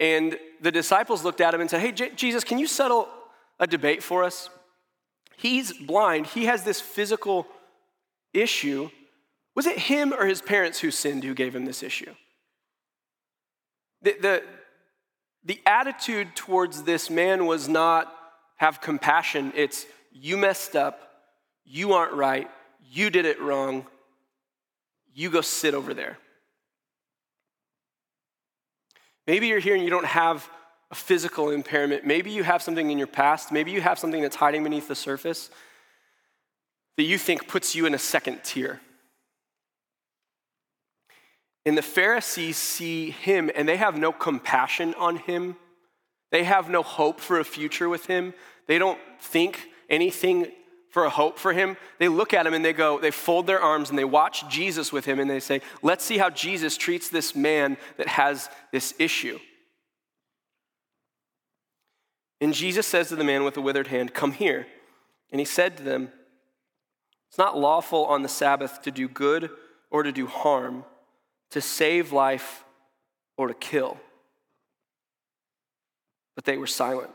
and 0.00 0.38
the 0.62 0.72
disciples 0.72 1.22
looked 1.22 1.42
at 1.42 1.54
him 1.54 1.60
and 1.60 1.68
said, 1.68 1.82
Hey, 1.82 1.92
J- 1.92 2.10
Jesus, 2.16 2.42
can 2.42 2.58
you 2.58 2.66
settle 2.66 3.08
a 3.60 3.66
debate 3.66 4.02
for 4.02 4.24
us? 4.24 4.48
He's 5.36 5.72
blind, 5.72 6.26
he 6.26 6.46
has 6.46 6.64
this 6.64 6.80
physical 6.80 7.46
issue. 8.32 8.90
Was 9.54 9.66
it 9.66 9.78
him 9.78 10.12
or 10.12 10.26
his 10.26 10.40
parents 10.40 10.80
who 10.80 10.90
sinned 10.90 11.22
who 11.22 11.34
gave 11.34 11.54
him 11.54 11.66
this 11.66 11.82
issue? 11.82 12.14
The, 14.02 14.16
the, 14.20 14.42
the 15.44 15.60
attitude 15.66 16.34
towards 16.34 16.84
this 16.84 17.10
man 17.10 17.46
was 17.46 17.68
not 17.68 18.14
have 18.56 18.80
compassion, 18.80 19.52
it's 19.56 19.86
you 20.12 20.36
messed 20.36 20.76
up, 20.76 21.00
you 21.64 21.92
aren't 21.92 22.12
right, 22.12 22.50
you 22.90 23.10
did 23.10 23.24
it 23.24 23.40
wrong, 23.40 23.86
you 25.14 25.30
go 25.30 25.40
sit 25.40 25.74
over 25.74 25.94
there. 25.94 26.18
Maybe 29.30 29.46
you're 29.46 29.60
here 29.60 29.76
and 29.76 29.84
you 29.84 29.90
don't 29.90 30.06
have 30.06 30.50
a 30.90 30.96
physical 30.96 31.50
impairment. 31.50 32.04
Maybe 32.04 32.32
you 32.32 32.42
have 32.42 32.62
something 32.62 32.90
in 32.90 32.98
your 32.98 33.06
past. 33.06 33.52
Maybe 33.52 33.70
you 33.70 33.80
have 33.80 33.96
something 33.96 34.20
that's 34.20 34.34
hiding 34.34 34.64
beneath 34.64 34.88
the 34.88 34.96
surface 34.96 35.50
that 36.96 37.04
you 37.04 37.16
think 37.16 37.46
puts 37.46 37.76
you 37.76 37.86
in 37.86 37.94
a 37.94 37.98
second 37.98 38.42
tier. 38.42 38.80
And 41.64 41.78
the 41.78 41.82
Pharisees 41.82 42.56
see 42.56 43.10
him 43.10 43.52
and 43.54 43.68
they 43.68 43.76
have 43.76 43.96
no 43.96 44.10
compassion 44.10 44.94
on 44.94 45.18
him. 45.18 45.54
They 46.32 46.42
have 46.42 46.68
no 46.68 46.82
hope 46.82 47.20
for 47.20 47.38
a 47.38 47.44
future 47.44 47.88
with 47.88 48.06
him. 48.06 48.34
They 48.66 48.78
don't 48.78 48.98
think 49.20 49.68
anything 49.88 50.50
for 50.90 51.04
a 51.04 51.10
hope 51.10 51.38
for 51.38 51.52
him. 51.52 51.76
They 51.98 52.08
look 52.08 52.34
at 52.34 52.46
him 52.46 52.54
and 52.54 52.64
they 52.64 52.72
go, 52.72 53.00
they 53.00 53.10
fold 53.10 53.46
their 53.46 53.60
arms 53.60 53.90
and 53.90 53.98
they 53.98 54.04
watch 54.04 54.48
Jesus 54.48 54.92
with 54.92 55.04
him 55.04 55.18
and 55.18 55.30
they 55.30 55.40
say, 55.40 55.60
let's 55.82 56.04
see 56.04 56.18
how 56.18 56.30
Jesus 56.30 56.76
treats 56.76 57.08
this 57.08 57.34
man 57.34 57.76
that 57.96 58.08
has 58.08 58.48
this 58.72 58.94
issue. 58.98 59.38
And 62.40 62.54
Jesus 62.54 62.86
says 62.86 63.08
to 63.08 63.16
the 63.16 63.24
man 63.24 63.44
with 63.44 63.54
the 63.54 63.60
withered 63.60 63.88
hand, 63.88 64.14
Come 64.14 64.32
here. 64.32 64.66
And 65.30 65.38
he 65.38 65.44
said 65.44 65.76
to 65.76 65.82
them, 65.82 66.10
It's 67.28 67.36
not 67.36 67.58
lawful 67.58 68.06
on 68.06 68.22
the 68.22 68.30
Sabbath 68.30 68.80
to 68.82 68.90
do 68.90 69.08
good 69.08 69.50
or 69.90 70.02
to 70.02 70.10
do 70.10 70.26
harm 70.26 70.84
to 71.50 71.60
save 71.60 72.12
life 72.12 72.64
or 73.36 73.48
to 73.48 73.54
kill. 73.54 73.98
But 76.34 76.44
they 76.44 76.56
were 76.56 76.66
silent. 76.66 77.10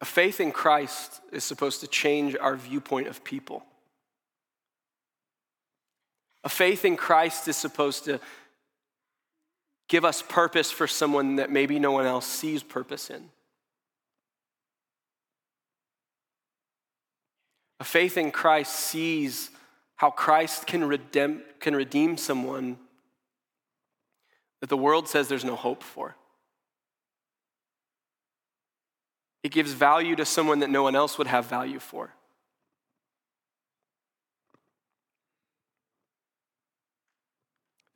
A 0.00 0.04
faith 0.04 0.40
in 0.40 0.52
Christ 0.52 1.20
is 1.32 1.44
supposed 1.44 1.80
to 1.80 1.86
change 1.86 2.36
our 2.36 2.56
viewpoint 2.56 3.08
of 3.08 3.24
people. 3.24 3.64
A 6.44 6.48
faith 6.48 6.84
in 6.84 6.96
Christ 6.96 7.48
is 7.48 7.56
supposed 7.56 8.04
to 8.04 8.20
give 9.88 10.04
us 10.04 10.22
purpose 10.22 10.70
for 10.70 10.86
someone 10.86 11.36
that 11.36 11.50
maybe 11.50 11.78
no 11.78 11.92
one 11.92 12.06
else 12.06 12.26
sees 12.26 12.62
purpose 12.62 13.10
in. 13.10 13.30
A 17.80 17.84
faith 17.84 18.16
in 18.16 18.30
Christ 18.30 18.74
sees 18.74 19.50
how 19.96 20.10
Christ 20.10 20.66
can 20.66 20.84
redeem, 20.84 21.42
can 21.60 21.74
redeem 21.74 22.16
someone 22.16 22.78
that 24.60 24.68
the 24.68 24.76
world 24.76 25.08
says 25.08 25.28
there's 25.28 25.44
no 25.44 25.56
hope 25.56 25.82
for. 25.82 26.16
It 29.42 29.52
gives 29.52 29.72
value 29.72 30.16
to 30.16 30.24
someone 30.24 30.58
that 30.60 30.70
no 30.70 30.82
one 30.82 30.96
else 30.96 31.18
would 31.18 31.26
have 31.26 31.46
value 31.46 31.78
for. 31.78 32.10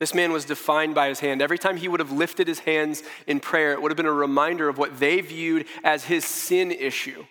This 0.01 0.15
man 0.15 0.31
was 0.31 0.45
defined 0.45 0.95
by 0.95 1.09
his 1.09 1.19
hand. 1.19 1.43
Every 1.43 1.59
time 1.59 1.77
he 1.77 1.87
would 1.87 1.99
have 1.99 2.11
lifted 2.11 2.47
his 2.47 2.57
hands 2.57 3.03
in 3.27 3.39
prayer, 3.39 3.71
it 3.71 3.81
would 3.81 3.91
have 3.91 3.97
been 3.97 4.07
a 4.07 4.11
reminder 4.11 4.67
of 4.67 4.79
what 4.79 4.99
they 4.99 5.21
viewed 5.21 5.67
as 5.83 6.05
his 6.05 6.25
sin 6.25 6.71
issue. 6.71 7.23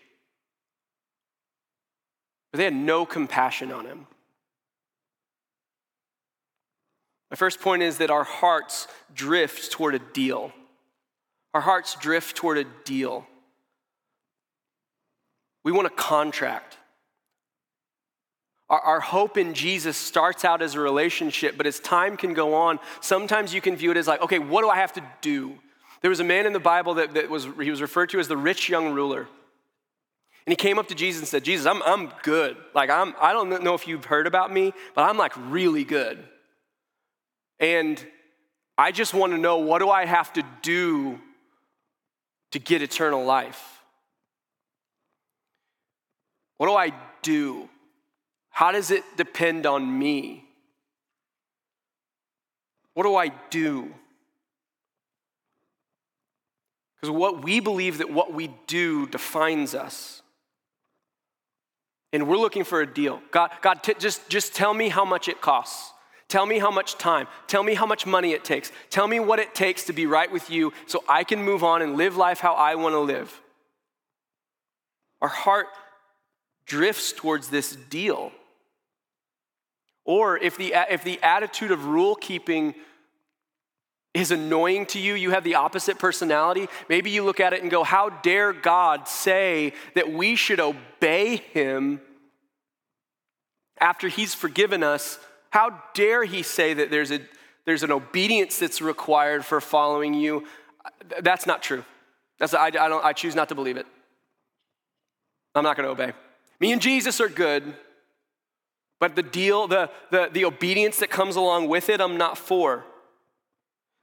But 2.53 2.59
they 2.59 2.65
had 2.65 2.75
no 2.75 3.05
compassion 3.05 3.73
on 3.73 3.87
him. 3.87 4.07
My 7.31 7.37
first 7.37 7.61
point 7.61 7.83
is 7.83 7.99
that 7.99 8.11
our 8.11 8.23
hearts 8.25 8.87
drift 9.13 9.73
toward 9.73 9.97
a 9.97 10.01
deal. 10.01 10.53
Our 11.55 11.61
hearts 11.61 11.97
drift 11.97 12.37
toward 12.37 12.59
a 12.59 12.65
deal. 12.85 13.27
We 15.65 15.73
want 15.73 15.87
a 15.87 15.91
contract. 15.91 16.79
Our, 18.69 18.81
our, 18.81 19.01
hope 19.01 19.37
in 19.37 19.53
Jesus 19.53 19.97
starts 19.97 20.45
out 20.45 20.63
as 20.63 20.75
a 20.77 20.81
relationship, 20.81 21.57
but 21.57 21.67
as 21.67 21.81
time 21.81 22.17
can 22.17 22.35
go 22.35 22.55
on, 22.55 22.79
sometimes 23.01 23.53
you 23.53 23.61
can 23.61 23.77
view 23.77 23.91
it 23.91 23.97
as 23.97 24.07
like, 24.07 24.23
okay, 24.23 24.39
what 24.39 24.63
do 24.63 24.69
I 24.69 24.77
have 24.77 24.93
to 24.93 25.03
do? 25.21 25.59
There 26.03 26.09
was 26.09 26.21
a 26.21 26.25
man 26.25 26.47
in 26.47 26.53
the 26.53 26.61
Bible 26.61 26.95
that, 26.95 27.15
that 27.15 27.29
was, 27.29 27.47
he 27.61 27.71
was 27.71 27.83
referred 27.83 28.11
to 28.11 28.21
as 28.21 28.29
the 28.29 28.37
rich 28.37 28.69
young 28.69 28.95
ruler. 28.95 29.27
And 30.47 30.53
he 30.53 30.57
came 30.57 30.79
up 30.79 30.89
to 30.89 30.95
Jesus 30.95 31.21
and 31.21 31.29
said, 31.29 31.45
Jesus, 31.45 31.67
I'm, 31.67 31.83
I'm 31.83 32.13
good. 32.23 32.57
Like, 32.75 32.91
I'm, 32.91 33.15
I 33.21 33.33
don't 33.33 33.63
know 33.63 33.75
if 33.75 33.87
you've 33.87 34.07
heard 34.07 34.27
about 34.27 34.53
me, 34.53 34.73
but 34.95 35.03
I'm 35.03 35.19
like 35.19 35.33
really 35.37 35.85
good. 35.85 36.19
And 37.59 38.03
I 38.79 38.93
just 38.93 39.13
want 39.13 39.33
to 39.33 39.39
know 39.39 39.59
what 39.59 39.81
do 39.81 39.91
I 39.91 40.07
have 40.07 40.33
to 40.35 40.43
do 40.63 41.21
to 42.53 42.59
get 42.59 42.81
eternal 42.81 43.25
life? 43.25 43.80
What 46.61 46.67
do 46.67 46.75
I 46.75 46.93
do? 47.23 47.71
How 48.51 48.71
does 48.71 48.91
it 48.91 49.03
depend 49.17 49.65
on 49.65 49.99
me? 49.99 50.45
What 52.93 53.05
do 53.05 53.17
I 53.17 53.29
do? 53.49 53.95
Because 57.01 57.17
what 57.17 57.43
we 57.43 57.61
believe 57.61 57.97
that 57.97 58.13
what 58.13 58.35
we 58.35 58.51
do 58.67 59.07
defines 59.07 59.75
us. 59.75 60.21
And 62.13 62.29
we're 62.29 62.37
looking 62.37 62.65
for 62.65 62.83
a 62.83 62.87
deal. 62.87 63.23
God, 63.31 63.53
God 63.63 63.83
t- 63.83 63.95
just, 63.99 64.29
just 64.29 64.55
tell 64.55 64.75
me 64.75 64.91
how 64.91 65.07
much 65.07 65.29
it 65.29 65.41
costs. 65.41 65.95
Tell 66.29 66.45
me 66.45 66.59
how 66.59 66.71
much 66.71 66.99
time. 66.99 67.27
Tell 67.47 67.63
me 67.63 67.73
how 67.73 67.87
much 67.87 68.05
money 68.05 68.33
it 68.33 68.45
takes. 68.45 68.71
Tell 68.91 69.09
me 69.09 69.19
what 69.19 69.39
it 69.39 69.55
takes 69.55 69.85
to 69.85 69.95
be 69.95 70.05
right 70.05 70.31
with 70.31 70.51
you 70.51 70.75
so 70.87 71.03
I 71.09 71.25
can 71.25 71.43
move 71.43 71.65
on 71.65 71.81
and 71.81 71.97
live 71.97 72.19
life 72.19 72.41
how 72.41 72.53
I 72.53 72.75
want 72.75 72.93
to 72.93 73.01
live. 73.01 73.41
Our 75.23 75.29
heart 75.29 75.69
drifts 76.71 77.13
towards 77.13 77.49
this 77.49 77.75
deal. 77.75 78.33
Or 80.05 80.39
if 80.39 80.57
the, 80.57 80.75
if 80.91 81.05
the 81.05 81.21
attitude 81.23 81.71
of 81.71 81.85
rule 81.85 82.15
keeping 82.15 82.75
is 84.15 84.31
annoying 84.31 84.87
to 84.87 84.99
you, 84.99 85.15
you 85.15 85.31
have 85.31 85.45
the 85.45 85.57
opposite 85.57 85.99
personality, 85.99 86.69
maybe 86.89 87.11
you 87.11 87.25
look 87.25 87.41
at 87.41 87.53
it 87.53 87.63
and 87.63 87.71
go, 87.71 87.85
How 87.85 88.09
dare 88.09 88.53
God 88.53 89.09
say 89.09 89.73
that 89.95 90.13
we 90.13 90.37
should 90.37 90.61
obey 90.61 91.37
him 91.37 92.01
after 93.81 94.09
he's 94.09 94.35
forgiven 94.35 94.83
us 94.83 95.19
how 95.51 95.83
dare 95.95 96.25
he 96.25 96.43
say 96.43 96.75
that 96.75 96.91
there's, 96.91 97.11
a, 97.11 97.21
there's 97.67 97.83
an 97.83 97.91
obedience 97.91 98.59
that's 98.59 98.81
required 98.81 99.45
for 99.45 99.61
following 99.61 100.15
you? 100.15 100.47
That's 101.21 101.45
not 101.45 101.63
true. 101.63 101.85
That's, 102.39 102.55
I, 102.55 102.67
I, 102.67 102.71
don't, 102.71 103.05
I 103.05 103.13
choose 103.13 103.35
not 103.35 103.49
to 103.51 103.55
believe 103.55 103.77
it. 103.77 103.87
I'm 105.55 105.65
not 105.65 105.77
going 105.77 105.87
to 105.87 105.91
obey. 105.91 106.13
Me 106.61 106.73
and 106.73 106.83
Jesus 106.83 107.21
are 107.21 107.29
good, 107.29 107.75
but 108.99 109.17
the 109.17 109.23
deal, 109.23 109.67
the, 109.67 109.91
the, 110.11 110.29
the 110.31 110.45
obedience 110.45 110.99
that 110.99 111.11
comes 111.11 111.37
along 111.37 111.69
with 111.69 111.89
it, 111.89 112.01
I'm 112.01 112.19
not 112.19 112.37
for. 112.37 112.85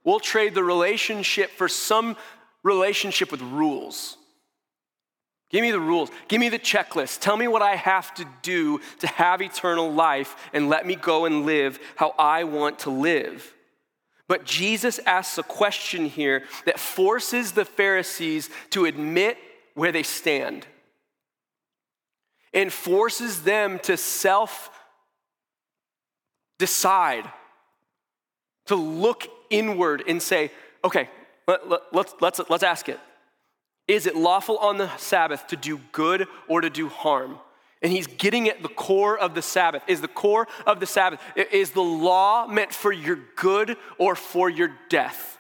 We'll 0.04 0.20
trade 0.20 0.56
the 0.56 0.64
relationship 0.64 1.52
for 1.52 1.68
some 1.68 2.18
relationship 2.64 3.32
with 3.32 3.42
rules. 3.42 4.18
Give 5.50 5.62
me 5.62 5.72
the 5.72 5.80
rules. 5.80 6.10
Give 6.28 6.40
me 6.40 6.50
the 6.50 6.60
checklist. 6.60 7.20
Tell 7.20 7.38
me 7.38 7.48
what 7.48 7.62
I 7.62 7.76
have 7.76 8.14
to 8.16 8.26
do 8.42 8.82
to 9.00 9.08
have 9.08 9.42
eternal 9.42 9.92
life 9.92 10.36
and 10.52 10.68
let 10.68 10.86
me 10.86 10.96
go 10.96 11.26
and 11.26 11.46
live 11.46 11.80
how 11.96 12.16
I 12.18 12.44
want 12.44 12.80
to 12.80 12.90
live. 12.90 13.54
But 14.28 14.44
Jesus 14.44 15.00
asks 15.06 15.38
a 15.38 15.44
question 15.44 16.06
here 16.06 16.44
that 16.66 16.80
forces 16.80 17.54
the 17.54 17.64
Pharisees 17.64 18.50
to 18.72 18.86
admit 18.86 19.38
where 19.74 19.94
they 19.94 20.04
stand 20.04 20.66
and 22.54 22.72
forces 22.72 23.44
them 23.44 23.80
to 23.80 23.98
self 23.98 24.70
decide, 26.60 27.30
to 28.66 28.76
look 28.76 29.28
inward 29.50 30.04
and 30.08 30.22
say, 30.22 30.52
okay, 30.84 31.10
let, 31.48 31.70
let, 31.70 31.82
let's, 31.94 32.16
let's, 32.20 32.42
let's 32.50 32.64
ask 32.64 32.90
it. 32.90 33.00
Is 33.88 34.06
it 34.06 34.16
lawful 34.16 34.58
on 34.58 34.78
the 34.78 34.96
Sabbath 34.98 35.48
to 35.48 35.56
do 35.56 35.80
good 35.92 36.28
or 36.48 36.62
to 36.62 36.70
do 36.70 36.90
harm? 36.90 37.38
And 37.82 37.92
he's 37.92 38.08
getting 38.08 38.50
at 38.50 38.64
the 38.64 38.70
core 38.70 39.18
of 39.18 39.36
the 39.36 39.42
Sabbath. 39.42 39.84
Is 39.88 40.02
the 40.02 40.08
core 40.08 40.48
of 40.66 40.80
the 40.80 40.88
Sabbath, 40.88 41.22
is 41.36 41.72
the 41.72 41.82
law 41.82 42.48
meant 42.48 42.74
for 42.74 42.92
your 42.92 43.20
good 43.36 43.78
or 43.98 44.16
for 44.16 44.50
your 44.50 44.72
death? 44.90 45.38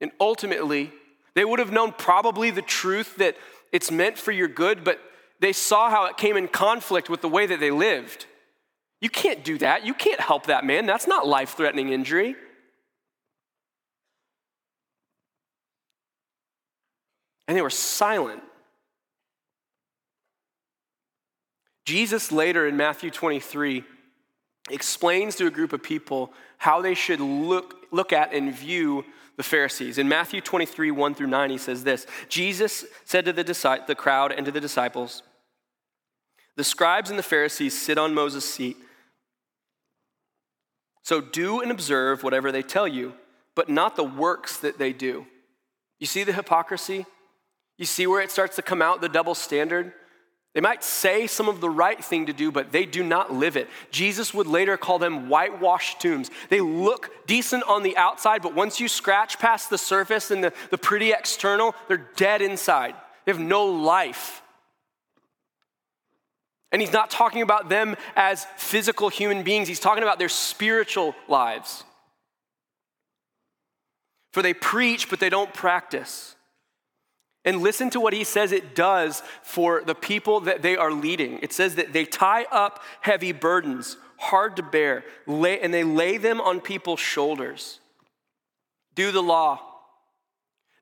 And 0.00 0.12
ultimately, 0.20 0.92
they 1.34 1.44
would 1.44 1.58
have 1.58 1.72
known 1.72 1.92
probably 1.96 2.50
the 2.50 2.62
truth 2.62 3.16
that 3.16 3.36
it's 3.72 3.90
meant 3.90 4.18
for 4.18 4.30
your 4.30 4.48
good, 4.48 4.84
but 4.84 5.00
they 5.40 5.52
saw 5.52 5.90
how 5.90 6.06
it 6.06 6.16
came 6.16 6.36
in 6.36 6.48
conflict 6.48 7.08
with 7.08 7.20
the 7.20 7.28
way 7.28 7.46
that 7.46 7.60
they 7.60 7.70
lived. 7.70 8.26
You 9.00 9.08
can't 9.08 9.44
do 9.44 9.58
that. 9.58 9.86
You 9.86 9.94
can't 9.94 10.20
help 10.20 10.46
that 10.46 10.64
man. 10.64 10.86
That's 10.86 11.06
not 11.06 11.26
life 11.26 11.56
threatening 11.56 11.90
injury. 11.90 12.34
And 17.46 17.56
they 17.56 17.62
were 17.62 17.70
silent. 17.70 18.42
Jesus 21.86 22.30
later 22.30 22.66
in 22.66 22.76
Matthew 22.76 23.10
23 23.10 23.82
explains 24.70 25.36
to 25.36 25.46
a 25.46 25.50
group 25.50 25.72
of 25.72 25.82
people 25.82 26.32
how 26.58 26.82
they 26.82 26.94
should 26.94 27.20
look, 27.20 27.86
look 27.90 28.12
at 28.12 28.34
and 28.34 28.52
view 28.52 29.04
the 29.38 29.42
Pharisees. 29.42 29.96
In 29.96 30.08
Matthew 30.08 30.42
23, 30.42 30.90
1 30.90 31.14
through 31.14 31.28
9, 31.28 31.50
he 31.50 31.56
says 31.56 31.84
this 31.84 32.06
Jesus 32.28 32.84
said 33.04 33.24
to 33.24 33.32
the, 33.32 33.44
the 33.86 33.94
crowd 33.94 34.32
and 34.32 34.44
to 34.44 34.52
the 34.52 34.60
disciples, 34.60 35.22
The 36.58 36.64
scribes 36.64 37.08
and 37.08 37.16
the 37.16 37.22
Pharisees 37.22 37.80
sit 37.80 37.98
on 37.98 38.14
Moses' 38.14 38.44
seat. 38.44 38.76
So 41.04 41.20
do 41.20 41.60
and 41.60 41.70
observe 41.70 42.24
whatever 42.24 42.50
they 42.50 42.64
tell 42.64 42.88
you, 42.88 43.14
but 43.54 43.68
not 43.68 43.94
the 43.94 44.02
works 44.02 44.56
that 44.56 44.76
they 44.76 44.92
do. 44.92 45.24
You 46.00 46.06
see 46.08 46.24
the 46.24 46.32
hypocrisy? 46.32 47.06
You 47.76 47.84
see 47.84 48.08
where 48.08 48.20
it 48.20 48.32
starts 48.32 48.56
to 48.56 48.62
come 48.62 48.82
out, 48.82 49.00
the 49.00 49.08
double 49.08 49.36
standard? 49.36 49.92
They 50.52 50.60
might 50.60 50.82
say 50.82 51.28
some 51.28 51.48
of 51.48 51.60
the 51.60 51.70
right 51.70 52.04
thing 52.04 52.26
to 52.26 52.32
do, 52.32 52.50
but 52.50 52.72
they 52.72 52.86
do 52.86 53.04
not 53.04 53.32
live 53.32 53.56
it. 53.56 53.68
Jesus 53.92 54.34
would 54.34 54.48
later 54.48 54.76
call 54.76 54.98
them 54.98 55.28
whitewashed 55.28 56.00
tombs. 56.00 56.28
They 56.48 56.60
look 56.60 57.08
decent 57.28 57.62
on 57.68 57.84
the 57.84 57.96
outside, 57.96 58.42
but 58.42 58.56
once 58.56 58.80
you 58.80 58.88
scratch 58.88 59.38
past 59.38 59.70
the 59.70 59.78
surface 59.78 60.32
and 60.32 60.42
the, 60.42 60.52
the 60.70 60.78
pretty 60.78 61.12
external, 61.12 61.76
they're 61.86 62.08
dead 62.16 62.42
inside. 62.42 62.96
They 63.24 63.30
have 63.30 63.40
no 63.40 63.64
life. 63.64 64.42
And 66.70 66.82
he's 66.82 66.92
not 66.92 67.10
talking 67.10 67.42
about 67.42 67.68
them 67.68 67.96
as 68.14 68.46
physical 68.56 69.08
human 69.08 69.42
beings, 69.42 69.68
he's 69.68 69.80
talking 69.80 70.02
about 70.02 70.18
their 70.18 70.28
spiritual 70.28 71.14
lives. 71.26 71.84
For 74.32 74.42
they 74.42 74.54
preach, 74.54 75.08
but 75.08 75.20
they 75.20 75.30
don't 75.30 75.52
practice. 75.54 76.36
And 77.44 77.62
listen 77.62 77.88
to 77.90 78.00
what 78.00 78.12
he 78.12 78.24
says 78.24 78.52
it 78.52 78.74
does 78.74 79.22
for 79.42 79.82
the 79.82 79.94
people 79.94 80.40
that 80.40 80.60
they 80.60 80.76
are 80.76 80.92
leading. 80.92 81.38
It 81.40 81.52
says 81.52 81.76
that 81.76 81.94
they 81.94 82.04
tie 82.04 82.44
up 82.50 82.82
heavy 83.00 83.32
burdens, 83.32 83.96
hard 84.18 84.56
to 84.56 84.62
bear, 84.62 85.04
and 85.26 85.72
they 85.72 85.84
lay 85.84 86.18
them 86.18 86.42
on 86.42 86.60
people's 86.60 87.00
shoulders. 87.00 87.80
Do 88.94 89.12
the 89.12 89.22
law, 89.22 89.62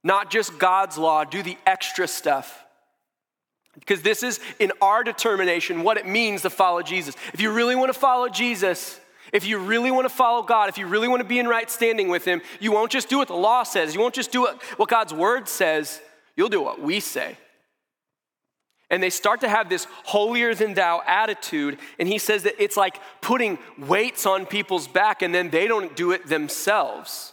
not 0.02 0.30
just 0.30 0.58
God's 0.58 0.98
law, 0.98 1.22
do 1.24 1.42
the 1.42 1.56
extra 1.66 2.08
stuff. 2.08 2.65
Because 3.78 4.02
this 4.02 4.22
is 4.22 4.40
in 4.58 4.72
our 4.80 5.04
determination 5.04 5.82
what 5.82 5.96
it 5.96 6.06
means 6.06 6.42
to 6.42 6.50
follow 6.50 6.82
Jesus. 6.82 7.14
If 7.32 7.40
you 7.40 7.52
really 7.52 7.76
want 7.76 7.92
to 7.92 7.98
follow 7.98 8.28
Jesus, 8.28 9.00
if 9.32 9.46
you 9.46 9.58
really 9.58 9.90
want 9.90 10.08
to 10.08 10.14
follow 10.14 10.42
God, 10.42 10.68
if 10.68 10.78
you 10.78 10.86
really 10.86 11.08
want 11.08 11.20
to 11.20 11.28
be 11.28 11.38
in 11.38 11.48
right 11.48 11.70
standing 11.70 12.08
with 12.08 12.24
Him, 12.24 12.40
you 12.60 12.72
won't 12.72 12.90
just 12.90 13.08
do 13.08 13.18
what 13.18 13.28
the 13.28 13.34
law 13.34 13.62
says. 13.62 13.94
You 13.94 14.00
won't 14.00 14.14
just 14.14 14.32
do 14.32 14.42
what, 14.42 14.62
what 14.78 14.88
God's 14.88 15.12
word 15.12 15.48
says. 15.48 16.00
You'll 16.36 16.48
do 16.48 16.62
what 16.62 16.80
we 16.80 17.00
say. 17.00 17.36
And 18.88 19.02
they 19.02 19.10
start 19.10 19.40
to 19.40 19.48
have 19.48 19.68
this 19.68 19.86
holier 20.04 20.54
than 20.54 20.74
thou 20.74 21.02
attitude. 21.06 21.78
And 21.98 22.08
he 22.08 22.18
says 22.18 22.44
that 22.44 22.54
it's 22.62 22.76
like 22.76 23.00
putting 23.20 23.58
weights 23.78 24.26
on 24.26 24.46
people's 24.46 24.86
back 24.86 25.22
and 25.22 25.34
then 25.34 25.50
they 25.50 25.66
don't 25.66 25.96
do 25.96 26.12
it 26.12 26.26
themselves. 26.26 27.32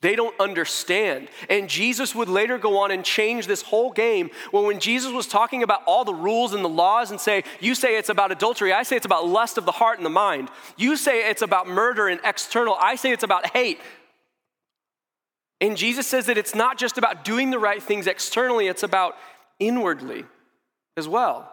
They 0.00 0.14
don't 0.14 0.38
understand. 0.38 1.28
And 1.50 1.68
Jesus 1.68 2.14
would 2.14 2.28
later 2.28 2.56
go 2.56 2.78
on 2.78 2.92
and 2.92 3.04
change 3.04 3.48
this 3.48 3.62
whole 3.62 3.90
game. 3.90 4.30
Well, 4.52 4.64
when 4.64 4.78
Jesus 4.78 5.12
was 5.12 5.26
talking 5.26 5.64
about 5.64 5.82
all 5.86 6.04
the 6.04 6.14
rules 6.14 6.54
and 6.54 6.64
the 6.64 6.68
laws 6.68 7.10
and 7.10 7.20
say, 7.20 7.42
you 7.58 7.74
say 7.74 7.98
it's 7.98 8.08
about 8.08 8.30
adultery, 8.30 8.72
I 8.72 8.84
say 8.84 8.94
it's 8.94 9.06
about 9.06 9.26
lust 9.26 9.58
of 9.58 9.64
the 9.64 9.72
heart 9.72 9.98
and 9.98 10.06
the 10.06 10.10
mind. 10.10 10.50
You 10.76 10.96
say 10.96 11.28
it's 11.28 11.42
about 11.42 11.66
murder 11.66 12.06
and 12.06 12.20
external, 12.22 12.76
I 12.80 12.94
say 12.94 13.10
it's 13.10 13.24
about 13.24 13.50
hate. 13.50 13.80
And 15.60 15.76
Jesus 15.76 16.06
says 16.06 16.26
that 16.26 16.38
it's 16.38 16.54
not 16.54 16.78
just 16.78 16.96
about 16.96 17.24
doing 17.24 17.50
the 17.50 17.58
right 17.58 17.82
things 17.82 18.06
externally, 18.06 18.68
it's 18.68 18.84
about 18.84 19.16
inwardly 19.58 20.24
as 20.96 21.08
well. 21.08 21.50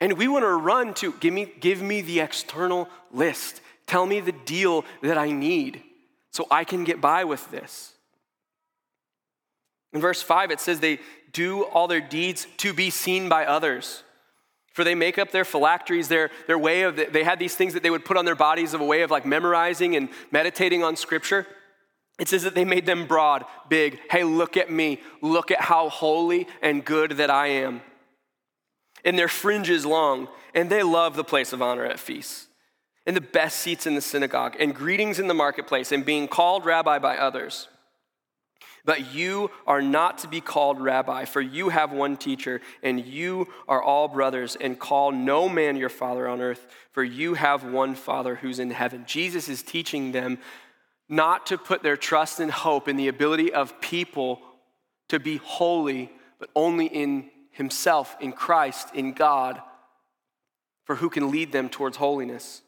And 0.00 0.14
we 0.14 0.26
want 0.26 0.42
to 0.42 0.48
run 0.48 0.94
to 0.94 1.12
give 1.20 1.32
me, 1.32 1.52
give 1.60 1.80
me 1.80 2.00
the 2.00 2.18
external 2.18 2.88
list. 3.12 3.60
Tell 3.86 4.04
me 4.04 4.18
the 4.18 4.32
deal 4.32 4.84
that 5.02 5.16
I 5.16 5.30
need 5.30 5.84
so 6.32 6.46
I 6.50 6.64
can 6.64 6.84
get 6.84 7.00
by 7.00 7.24
with 7.24 7.50
this. 7.50 7.92
In 9.92 10.00
verse 10.00 10.22
5, 10.22 10.50
it 10.50 10.60
says 10.60 10.80
they 10.80 10.98
do 11.32 11.64
all 11.64 11.86
their 11.86 12.00
deeds 12.00 12.46
to 12.58 12.72
be 12.72 12.90
seen 12.90 13.28
by 13.28 13.44
others. 13.46 14.02
For 14.72 14.84
they 14.84 14.94
make 14.94 15.18
up 15.18 15.30
their 15.30 15.44
phylacteries, 15.44 16.08
their, 16.08 16.30
their 16.46 16.58
way 16.58 16.82
of, 16.82 16.96
they 16.96 17.24
had 17.24 17.38
these 17.38 17.54
things 17.54 17.74
that 17.74 17.82
they 17.82 17.90
would 17.90 18.06
put 18.06 18.16
on 18.16 18.24
their 18.24 18.34
bodies 18.34 18.72
of 18.72 18.80
a 18.80 18.86
way 18.86 19.02
of 19.02 19.10
like 19.10 19.26
memorizing 19.26 19.96
and 19.96 20.08
meditating 20.30 20.82
on 20.82 20.96
scripture. 20.96 21.46
It 22.18 22.28
says 22.28 22.42
that 22.44 22.54
they 22.54 22.64
made 22.64 22.86
them 22.86 23.06
broad, 23.06 23.44
big. 23.68 24.00
Hey, 24.10 24.24
look 24.24 24.56
at 24.56 24.70
me. 24.70 25.00
Look 25.20 25.50
at 25.50 25.60
how 25.60 25.90
holy 25.90 26.46
and 26.62 26.84
good 26.84 27.12
that 27.12 27.30
I 27.30 27.48
am. 27.48 27.82
And 29.04 29.18
their 29.18 29.28
fringes 29.28 29.84
long, 29.84 30.28
and 30.54 30.70
they 30.70 30.82
love 30.82 31.16
the 31.16 31.24
place 31.24 31.52
of 31.52 31.60
honor 31.60 31.84
at 31.84 31.98
feasts, 31.98 32.46
and 33.06 33.16
the 33.16 33.20
best 33.20 33.58
seats 33.58 33.86
in 33.86 33.94
the 33.94 34.00
synagogue, 34.00 34.56
and 34.58 34.74
greetings 34.74 35.18
in 35.18 35.26
the 35.26 35.34
marketplace, 35.34 35.92
and 35.92 36.04
being 36.04 36.28
called 36.28 36.64
rabbi 36.64 36.98
by 36.98 37.16
others. 37.16 37.68
But 38.84 39.14
you 39.14 39.50
are 39.66 39.82
not 39.82 40.18
to 40.18 40.28
be 40.28 40.40
called 40.40 40.80
rabbi, 40.80 41.24
for 41.24 41.40
you 41.40 41.68
have 41.68 41.92
one 41.92 42.16
teacher, 42.16 42.60
and 42.82 43.04
you 43.04 43.46
are 43.68 43.82
all 43.82 44.08
brothers, 44.08 44.56
and 44.56 44.78
call 44.78 45.12
no 45.12 45.48
man 45.48 45.76
your 45.76 45.88
father 45.88 46.26
on 46.28 46.40
earth, 46.40 46.66
for 46.90 47.04
you 47.04 47.34
have 47.34 47.64
one 47.64 47.94
father 47.94 48.36
who's 48.36 48.58
in 48.58 48.70
heaven. 48.70 49.04
Jesus 49.06 49.48
is 49.48 49.62
teaching 49.62 50.12
them 50.12 50.38
not 51.08 51.46
to 51.46 51.58
put 51.58 51.82
their 51.82 51.96
trust 51.96 52.40
and 52.40 52.50
hope 52.50 52.88
in 52.88 52.96
the 52.96 53.08
ability 53.08 53.52
of 53.52 53.80
people 53.80 54.40
to 55.08 55.20
be 55.20 55.36
holy, 55.36 56.10
but 56.40 56.50
only 56.56 56.86
in 56.86 57.30
Himself, 57.50 58.16
in 58.20 58.32
Christ, 58.32 58.88
in 58.94 59.12
God, 59.12 59.60
for 60.84 60.96
who 60.96 61.10
can 61.10 61.30
lead 61.30 61.52
them 61.52 61.68
towards 61.68 61.98
holiness. 61.98 62.62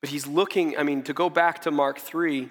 But 0.00 0.10
he's 0.10 0.26
looking, 0.26 0.76
I 0.76 0.82
mean, 0.82 1.02
to 1.04 1.12
go 1.12 1.28
back 1.28 1.62
to 1.62 1.70
Mark 1.70 1.98
3, 1.98 2.48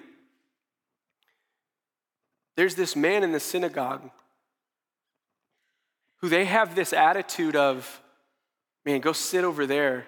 there's 2.56 2.74
this 2.74 2.94
man 2.96 3.22
in 3.22 3.32
the 3.32 3.40
synagogue 3.40 4.10
who 6.16 6.28
they 6.28 6.44
have 6.44 6.74
this 6.74 6.92
attitude 6.92 7.56
of, 7.56 8.02
man, 8.84 9.00
go 9.00 9.12
sit 9.12 9.44
over 9.44 9.66
there. 9.66 10.06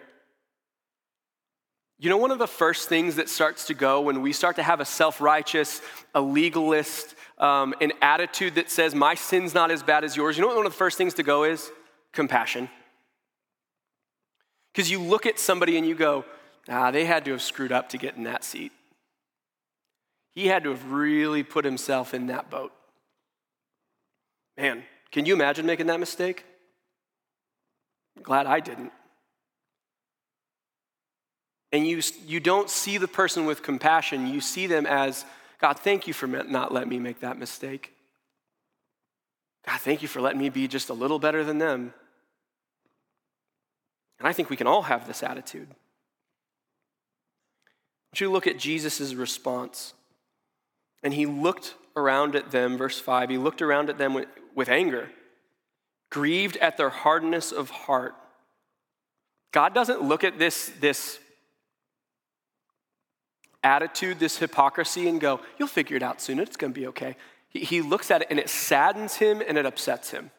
You 1.98 2.10
know, 2.10 2.16
one 2.16 2.30
of 2.30 2.38
the 2.38 2.48
first 2.48 2.88
things 2.88 3.16
that 3.16 3.28
starts 3.28 3.66
to 3.66 3.74
go 3.74 4.00
when 4.00 4.22
we 4.22 4.32
start 4.32 4.56
to 4.56 4.62
have 4.62 4.80
a 4.80 4.84
self 4.84 5.20
righteous, 5.20 5.80
a 6.14 6.20
legalist, 6.20 7.14
um, 7.38 7.74
an 7.80 7.92
attitude 8.02 8.56
that 8.56 8.70
says, 8.70 8.94
my 8.94 9.14
sin's 9.14 9.54
not 9.54 9.70
as 9.70 9.82
bad 9.82 10.02
as 10.02 10.16
yours, 10.16 10.36
you 10.36 10.42
know 10.42 10.48
what 10.48 10.56
one 10.56 10.66
of 10.66 10.72
the 10.72 10.78
first 10.78 10.98
things 10.98 11.14
to 11.14 11.22
go 11.22 11.44
is? 11.44 11.70
Compassion. 12.12 12.68
Because 14.72 14.90
you 14.90 15.00
look 15.00 15.26
at 15.26 15.38
somebody 15.38 15.76
and 15.76 15.86
you 15.86 15.94
go, 15.94 16.24
Ah, 16.68 16.90
they 16.90 17.04
had 17.04 17.24
to 17.24 17.32
have 17.32 17.42
screwed 17.42 17.72
up 17.72 17.88
to 17.90 17.98
get 17.98 18.16
in 18.16 18.24
that 18.24 18.44
seat. 18.44 18.72
He 20.32 20.46
had 20.46 20.62
to 20.64 20.70
have 20.70 20.90
really 20.90 21.42
put 21.42 21.64
himself 21.64 22.14
in 22.14 22.28
that 22.28 22.50
boat. 22.50 22.72
Man, 24.56 24.84
can 25.10 25.26
you 25.26 25.34
imagine 25.34 25.66
making 25.66 25.86
that 25.86 25.98
mistake? 25.98 26.44
I'm 28.16 28.22
glad 28.22 28.46
I 28.46 28.60
didn't. 28.60 28.92
And 31.72 31.86
you, 31.86 32.00
you 32.26 32.40
don't 32.40 32.68
see 32.68 32.98
the 32.98 33.08
person 33.08 33.46
with 33.46 33.62
compassion, 33.62 34.26
you 34.26 34.40
see 34.40 34.66
them 34.66 34.86
as, 34.86 35.24
God, 35.60 35.78
thank 35.78 36.06
you 36.06 36.12
for 36.12 36.26
not 36.26 36.72
letting 36.72 36.88
me 36.88 36.98
make 36.98 37.20
that 37.20 37.38
mistake. 37.38 37.94
God, 39.66 39.80
thank 39.80 40.02
you 40.02 40.08
for 40.08 40.20
letting 40.20 40.40
me 40.40 40.48
be 40.48 40.66
just 40.66 40.88
a 40.88 40.94
little 40.94 41.18
better 41.18 41.44
than 41.44 41.58
them. 41.58 41.94
And 44.18 44.28
I 44.28 44.32
think 44.32 44.50
we 44.50 44.56
can 44.56 44.66
all 44.66 44.82
have 44.82 45.06
this 45.06 45.22
attitude. 45.22 45.68
Would 48.10 48.20
you 48.20 48.30
look 48.30 48.46
at 48.46 48.58
Jesus' 48.58 49.14
response? 49.14 49.94
And 51.02 51.14
he 51.14 51.26
looked 51.26 51.74
around 51.96 52.36
at 52.36 52.50
them, 52.50 52.76
verse 52.76 52.98
5, 53.00 53.30
he 53.30 53.38
looked 53.38 53.62
around 53.62 53.90
at 53.90 53.98
them 53.98 54.14
with, 54.14 54.28
with 54.54 54.68
anger, 54.68 55.10
grieved 56.10 56.56
at 56.58 56.76
their 56.76 56.90
hardness 56.90 57.52
of 57.52 57.70
heart. 57.70 58.14
God 59.52 59.74
doesn't 59.74 60.02
look 60.02 60.22
at 60.22 60.38
this, 60.38 60.72
this 60.80 61.18
attitude, 63.62 64.18
this 64.18 64.38
hypocrisy, 64.38 65.08
and 65.08 65.20
go, 65.20 65.40
You'll 65.58 65.68
figure 65.68 65.96
it 65.96 66.02
out 66.02 66.20
soon. 66.20 66.38
It's 66.38 66.56
going 66.56 66.72
to 66.72 66.80
be 66.80 66.86
okay. 66.88 67.16
He, 67.48 67.60
he 67.60 67.80
looks 67.82 68.10
at 68.10 68.22
it 68.22 68.28
and 68.30 68.38
it 68.38 68.48
saddens 68.48 69.16
him 69.16 69.42
and 69.46 69.58
it 69.58 69.66
upsets 69.66 70.10
him. 70.10 70.30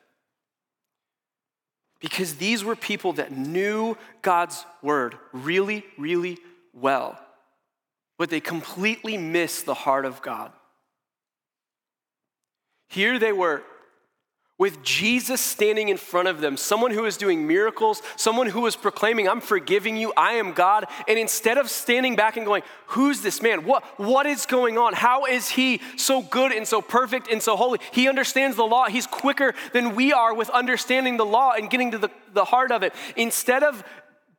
Because 2.00 2.36
these 2.36 2.64
were 2.64 2.76
people 2.76 3.14
that 3.14 3.32
knew 3.32 3.96
God's 4.22 4.66
word 4.82 5.18
really, 5.34 5.86
really 5.98 6.40
well, 6.74 7.20
but 8.22 8.30
they 8.30 8.40
completely 8.40 9.18
miss 9.18 9.64
the 9.64 9.74
heart 9.74 10.06
of 10.06 10.22
God. 10.22 10.52
Here 12.88 13.18
they 13.18 13.32
were 13.32 13.64
with 14.60 14.84
Jesus 14.84 15.42
standing 15.42 15.90
in 15.90 15.98
front 15.98 16.28
of 16.28 16.40
them, 16.40 16.56
someone 16.56 16.92
who 16.92 17.06
is 17.06 17.18
doing 17.18 17.48
miracles, 17.48 18.04
someone 18.18 18.46
who 18.46 18.68
is 18.68 18.76
proclaiming, 18.76 19.28
I'm 19.28 19.42
forgiving 19.42 19.98
you, 19.98 20.14
I 20.16 20.34
am 20.34 20.54
God. 20.54 20.86
And 21.08 21.18
instead 21.18 21.58
of 21.58 21.68
standing 21.68 22.16
back 22.16 22.38
and 22.38 22.46
going, 22.46 22.62
Who's 22.90 23.22
this 23.22 23.42
man? 23.42 23.66
What, 23.66 23.84
what 24.00 24.28
is 24.28 24.46
going 24.46 24.78
on? 24.78 24.94
How 24.94 25.26
is 25.26 25.50
he 25.50 25.82
so 25.98 26.22
good 26.22 26.52
and 26.52 26.68
so 26.68 26.80
perfect 26.80 27.28
and 27.28 27.42
so 27.42 27.56
holy? 27.56 27.80
He 27.92 28.08
understands 28.08 28.56
the 28.56 28.66
law. 28.66 28.86
He's 28.86 29.08
quicker 29.08 29.56
than 29.74 29.96
we 29.96 30.14
are 30.14 30.36
with 30.36 30.52
understanding 30.52 31.18
the 31.18 31.26
law 31.26 31.54
and 31.54 31.72
getting 31.72 31.90
to 31.90 31.98
the, 31.98 32.12
the 32.36 32.46
heart 32.46 32.72
of 32.72 32.84
it. 32.84 32.94
Instead 33.16 33.64
of 33.64 33.84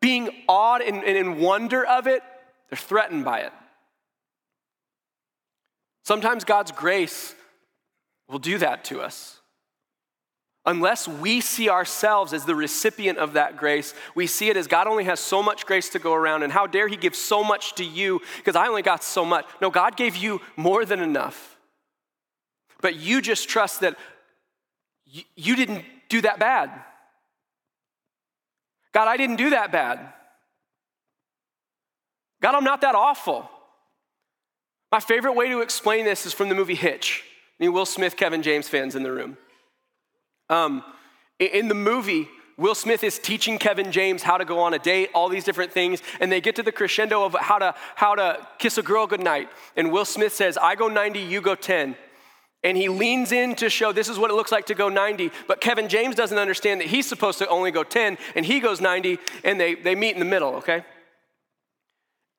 being 0.00 0.30
awed 0.48 0.82
and, 0.82 1.02
and 1.02 1.16
in 1.16 1.40
wonder 1.40 1.84
of 1.84 2.06
it, 2.06 2.22
they're 2.70 2.76
threatened 2.76 3.24
by 3.24 3.40
it. 3.40 3.52
Sometimes 6.04 6.44
God's 6.44 6.72
grace 6.72 7.34
will 8.28 8.38
do 8.38 8.58
that 8.58 8.84
to 8.86 9.00
us. 9.00 9.40
Unless 10.64 11.08
we 11.08 11.40
see 11.40 11.68
ourselves 11.68 12.32
as 12.32 12.44
the 12.44 12.54
recipient 12.54 13.18
of 13.18 13.32
that 13.32 13.56
grace, 13.56 13.94
we 14.14 14.28
see 14.28 14.48
it 14.48 14.56
as 14.56 14.68
God 14.68 14.86
only 14.86 15.04
has 15.04 15.18
so 15.18 15.42
much 15.42 15.66
grace 15.66 15.88
to 15.90 15.98
go 15.98 16.14
around, 16.14 16.44
and 16.44 16.52
how 16.52 16.68
dare 16.68 16.86
He 16.86 16.96
give 16.96 17.16
so 17.16 17.42
much 17.42 17.74
to 17.74 17.84
you 17.84 18.20
because 18.36 18.54
I 18.54 18.68
only 18.68 18.82
got 18.82 19.02
so 19.02 19.24
much. 19.24 19.44
No, 19.60 19.70
God 19.70 19.96
gave 19.96 20.14
you 20.14 20.40
more 20.56 20.84
than 20.84 21.00
enough. 21.00 21.58
But 22.80 22.94
you 22.96 23.20
just 23.20 23.48
trust 23.48 23.80
that 23.80 23.96
you 25.04 25.56
didn't 25.56 25.84
do 26.08 26.20
that 26.20 26.38
bad. 26.38 26.70
God, 28.92 29.08
I 29.08 29.16
didn't 29.16 29.36
do 29.36 29.50
that 29.50 29.72
bad. 29.72 30.12
God, 32.40 32.54
I'm 32.54 32.64
not 32.64 32.82
that 32.82 32.94
awful. 32.94 33.48
My 34.92 35.00
favorite 35.00 35.32
way 35.32 35.48
to 35.48 35.62
explain 35.62 36.04
this 36.04 36.26
is 36.26 36.34
from 36.34 36.50
the 36.50 36.54
movie 36.54 36.74
Hitch. 36.74 37.24
Any 37.58 37.70
Will 37.70 37.86
Smith, 37.86 38.14
Kevin 38.14 38.42
James 38.42 38.68
fans 38.68 38.94
in 38.94 39.02
the 39.02 39.10
room? 39.10 39.38
Um, 40.50 40.84
in 41.38 41.68
the 41.68 41.74
movie, 41.74 42.28
Will 42.58 42.74
Smith 42.74 43.02
is 43.02 43.18
teaching 43.18 43.56
Kevin 43.58 43.90
James 43.90 44.22
how 44.22 44.36
to 44.36 44.44
go 44.44 44.58
on 44.58 44.74
a 44.74 44.78
date, 44.78 45.08
all 45.14 45.30
these 45.30 45.44
different 45.44 45.72
things, 45.72 46.02
and 46.20 46.30
they 46.30 46.42
get 46.42 46.56
to 46.56 46.62
the 46.62 46.72
crescendo 46.72 47.24
of 47.24 47.34
how 47.40 47.58
to, 47.58 47.74
how 47.94 48.14
to 48.14 48.46
kiss 48.58 48.76
a 48.76 48.82
girl 48.82 49.06
goodnight. 49.06 49.48
And 49.76 49.90
Will 49.90 50.04
Smith 50.04 50.34
says, 50.34 50.58
I 50.58 50.74
go 50.74 50.88
90, 50.88 51.20
you 51.20 51.40
go 51.40 51.54
10. 51.54 51.96
And 52.62 52.76
he 52.76 52.90
leans 52.90 53.32
in 53.32 53.54
to 53.56 53.70
show 53.70 53.92
this 53.92 54.10
is 54.10 54.18
what 54.18 54.30
it 54.30 54.34
looks 54.34 54.52
like 54.52 54.66
to 54.66 54.74
go 54.74 54.90
90. 54.90 55.30
But 55.48 55.62
Kevin 55.62 55.88
James 55.88 56.14
doesn't 56.14 56.36
understand 56.36 56.82
that 56.82 56.88
he's 56.88 57.08
supposed 57.08 57.38
to 57.38 57.48
only 57.48 57.70
go 57.70 57.82
10, 57.82 58.18
and 58.36 58.44
he 58.44 58.60
goes 58.60 58.82
90, 58.82 59.18
and 59.42 59.58
they, 59.58 59.74
they 59.74 59.94
meet 59.94 60.12
in 60.12 60.18
the 60.18 60.26
middle, 60.26 60.54
okay? 60.56 60.84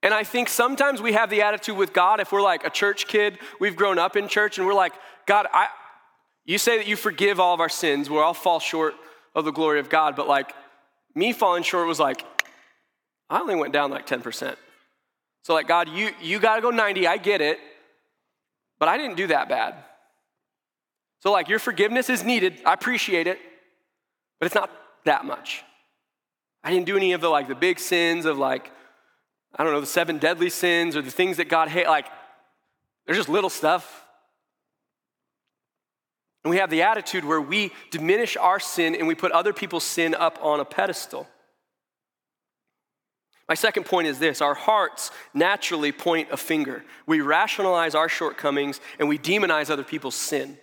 And 0.03 0.13
I 0.13 0.25
think 0.25 0.49
sometimes 0.49 1.01
we 1.01 1.13
have 1.13 1.29
the 1.29 1.41
attitude 1.41 1.77
with 1.77 1.93
God, 1.93 2.19
if 2.19 2.33
we're 2.33 2.41
like 2.41 2.67
a 2.67 2.69
church 2.69 3.07
kid, 3.07 3.39
we've 3.59 3.75
grown 3.75 3.97
up 3.97 4.17
in 4.17 4.27
church, 4.27 4.57
and 4.57 4.67
we're 4.67 4.73
like, 4.73 4.93
God, 5.25 5.47
I, 5.53 5.67
you 6.45 6.57
say 6.57 6.77
that 6.77 6.87
you 6.87 6.97
forgive 6.97 7.39
all 7.39 7.53
of 7.53 7.61
our 7.61 7.69
sins. 7.69 8.09
we 8.09 8.17
all 8.17 8.33
fall 8.33 8.59
short 8.59 8.95
of 9.33 9.45
the 9.45 9.51
glory 9.51 9.79
of 9.79 9.89
God. 9.89 10.17
But 10.17 10.27
like 10.27 10.53
me 11.15 11.31
falling 11.31 11.63
short 11.63 11.87
was 11.87 12.01
like, 12.01 12.25
I 13.29 13.39
only 13.39 13.55
went 13.55 13.71
down 13.71 13.91
like 13.91 14.05
10%. 14.05 14.57
So 15.43 15.53
like, 15.53 15.67
God, 15.67 15.87
you, 15.87 16.11
you 16.21 16.39
got 16.39 16.57
to 16.57 16.61
go 16.61 16.69
90. 16.69 17.07
I 17.07 17.17
get 17.17 17.39
it. 17.39 17.59
But 18.79 18.89
I 18.89 18.97
didn't 18.97 19.15
do 19.15 19.27
that 19.27 19.47
bad. 19.47 19.75
So 21.21 21.31
like, 21.31 21.47
your 21.47 21.59
forgiveness 21.59 22.09
is 22.09 22.25
needed. 22.25 22.59
I 22.65 22.73
appreciate 22.73 23.27
it. 23.27 23.39
But 24.39 24.47
it's 24.47 24.55
not 24.55 24.69
that 25.05 25.23
much. 25.23 25.63
I 26.61 26.71
didn't 26.71 26.85
do 26.85 26.97
any 26.97 27.13
of 27.13 27.21
the 27.21 27.29
like 27.29 27.47
the 27.47 27.55
big 27.55 27.79
sins 27.79 28.25
of 28.25 28.37
like, 28.37 28.69
I 29.55 29.63
don't 29.63 29.73
know, 29.73 29.81
the 29.81 29.85
seven 29.85 30.17
deadly 30.17 30.49
sins 30.49 30.95
or 30.95 31.01
the 31.01 31.11
things 31.11 31.37
that 31.37 31.47
God 31.47 31.69
hates. 31.69 31.87
Like, 31.87 32.07
they're 33.05 33.15
just 33.15 33.29
little 33.29 33.49
stuff. 33.49 34.05
And 36.43 36.51
we 36.51 36.57
have 36.57 36.69
the 36.69 36.81
attitude 36.81 37.23
where 37.23 37.41
we 37.41 37.71
diminish 37.91 38.35
our 38.35 38.59
sin 38.59 38.95
and 38.95 39.07
we 39.07 39.15
put 39.15 39.31
other 39.31 39.53
people's 39.53 39.83
sin 39.83 40.13
up 40.13 40.39
on 40.41 40.59
a 40.59 40.65
pedestal. 40.65 41.27
My 43.47 43.55
second 43.55 43.85
point 43.85 44.07
is 44.07 44.19
this 44.19 44.41
our 44.41 44.53
hearts 44.53 45.11
naturally 45.33 45.91
point 45.91 46.29
a 46.31 46.37
finger. 46.37 46.83
We 47.05 47.21
rationalize 47.21 47.95
our 47.95 48.09
shortcomings 48.09 48.81
and 48.99 49.07
we 49.07 49.17
demonize 49.17 49.69
other 49.69 49.83
people's 49.83 50.15
sin. 50.15 50.57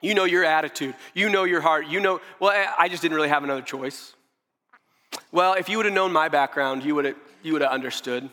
You 0.00 0.14
know 0.14 0.24
your 0.24 0.44
attitude, 0.44 0.94
you 1.14 1.28
know 1.28 1.44
your 1.44 1.60
heart, 1.60 1.86
you 1.86 2.00
know, 2.00 2.20
well, 2.40 2.74
I 2.76 2.88
just 2.88 3.02
didn't 3.02 3.14
really 3.14 3.28
have 3.28 3.44
another 3.44 3.62
choice. 3.62 4.14
Well, 5.32 5.54
if 5.54 5.68
you 5.68 5.78
would 5.78 5.86
have 5.86 5.94
known 5.94 6.12
my 6.12 6.28
background, 6.28 6.84
you 6.84 6.94
would 6.94 7.06
have, 7.06 7.16
you 7.42 7.54
would 7.54 7.62
have 7.62 7.72
understood. 7.72 8.28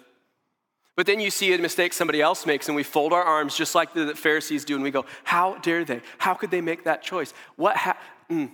But 0.97 1.05
then 1.05 1.21
you 1.21 1.31
see 1.31 1.53
a 1.53 1.57
mistake 1.57 1.93
somebody 1.93 2.21
else 2.21 2.45
makes, 2.45 2.67
and 2.67 2.75
we 2.75 2.83
fold 2.83 3.13
our 3.13 3.23
arms 3.23 3.55
just 3.55 3.73
like 3.73 3.93
the 3.93 4.13
Pharisees 4.15 4.65
do, 4.65 4.75
and 4.75 4.83
we 4.83 4.91
go, 4.91 5.05
How 5.23 5.55
dare 5.59 5.85
they? 5.85 6.01
How 6.17 6.33
could 6.33 6.51
they 6.51 6.59
make 6.59 6.83
that 6.83 7.01
choice? 7.01 7.33
What 7.55 7.77
ha- 7.77 7.97
mm, 8.29 8.51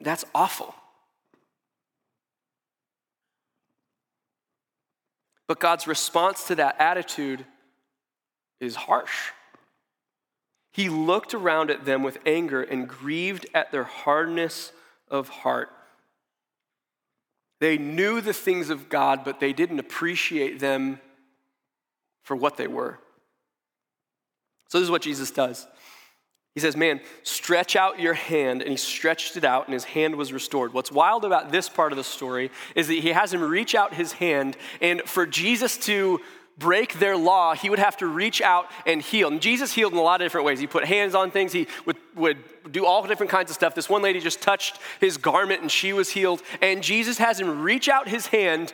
that's 0.00 0.24
awful. 0.32 0.74
But 5.48 5.58
God's 5.58 5.88
response 5.88 6.44
to 6.44 6.54
that 6.54 6.80
attitude 6.80 7.44
is 8.60 8.76
harsh. 8.76 9.32
He 10.72 10.88
looked 10.88 11.34
around 11.34 11.72
at 11.72 11.84
them 11.84 12.04
with 12.04 12.18
anger 12.24 12.62
and 12.62 12.88
grieved 12.88 13.46
at 13.52 13.72
their 13.72 13.82
hardness 13.82 14.70
of 15.08 15.28
heart. 15.28 15.70
They 17.60 17.78
knew 17.78 18.20
the 18.20 18.32
things 18.32 18.70
of 18.70 18.88
God, 18.88 19.24
but 19.24 19.38
they 19.38 19.52
didn't 19.52 19.78
appreciate 19.78 20.58
them 20.58 20.98
for 22.22 22.34
what 22.34 22.56
they 22.56 22.66
were. 22.66 22.98
So, 24.68 24.78
this 24.78 24.84
is 24.84 24.90
what 24.90 25.02
Jesus 25.02 25.30
does. 25.30 25.66
He 26.54 26.60
says, 26.60 26.76
Man, 26.76 27.00
stretch 27.22 27.76
out 27.76 28.00
your 28.00 28.14
hand. 28.14 28.62
And 28.62 28.70
he 28.70 28.76
stretched 28.76 29.36
it 29.36 29.44
out, 29.44 29.66
and 29.66 29.74
his 29.74 29.84
hand 29.84 30.16
was 30.16 30.32
restored. 30.32 30.72
What's 30.72 30.90
wild 30.90 31.24
about 31.24 31.52
this 31.52 31.68
part 31.68 31.92
of 31.92 31.96
the 31.96 32.04
story 32.04 32.50
is 32.74 32.88
that 32.88 32.94
he 32.94 33.10
has 33.10 33.32
him 33.32 33.42
reach 33.42 33.74
out 33.74 33.94
his 33.94 34.12
hand, 34.12 34.56
and 34.80 35.02
for 35.02 35.26
Jesus 35.26 35.76
to 35.78 36.20
break 36.60 37.00
their 37.00 37.16
law, 37.16 37.54
he 37.54 37.68
would 37.68 37.80
have 37.80 37.96
to 37.96 38.06
reach 38.06 38.40
out 38.40 38.70
and 38.86 39.02
heal. 39.02 39.26
And 39.26 39.42
Jesus 39.42 39.72
healed 39.72 39.92
in 39.92 39.98
a 39.98 40.02
lot 40.02 40.20
of 40.20 40.24
different 40.24 40.46
ways. 40.46 40.60
He 40.60 40.68
put 40.68 40.84
hands 40.84 41.16
on 41.16 41.32
things, 41.32 41.52
he 41.52 41.66
would, 41.86 41.96
would 42.14 42.38
do 42.70 42.86
all 42.86 43.04
different 43.04 43.32
kinds 43.32 43.50
of 43.50 43.56
stuff. 43.56 43.74
This 43.74 43.88
one 43.88 44.02
lady 44.02 44.20
just 44.20 44.40
touched 44.40 44.78
his 45.00 45.16
garment, 45.16 45.62
and 45.62 45.70
she 45.70 45.92
was 45.92 46.10
healed. 46.10 46.40
And 46.62 46.84
Jesus 46.84 47.18
has 47.18 47.40
him 47.40 47.62
reach 47.62 47.88
out 47.88 48.06
his 48.06 48.28
hand 48.28 48.72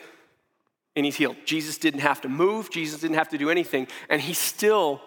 and 0.97 1.05
he's 1.05 1.17
healed. 1.17 1.37
Jesus 1.45 1.77
didn't 1.79 2.01
have 2.01 2.23
to 2.23 2.29
move, 2.29 2.71
Jesus 2.71 3.01
didn't 3.01 3.17
have 3.17 3.29
to 3.29 3.39
do 3.39 3.51
anything, 3.51 3.87
and 4.09 4.21
he 4.21 4.33
still, 4.33 5.03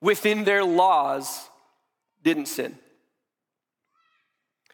within 0.00 0.44
their 0.44 0.64
laws, 0.64 1.48
didn't 2.22 2.46
sin. 2.46 2.76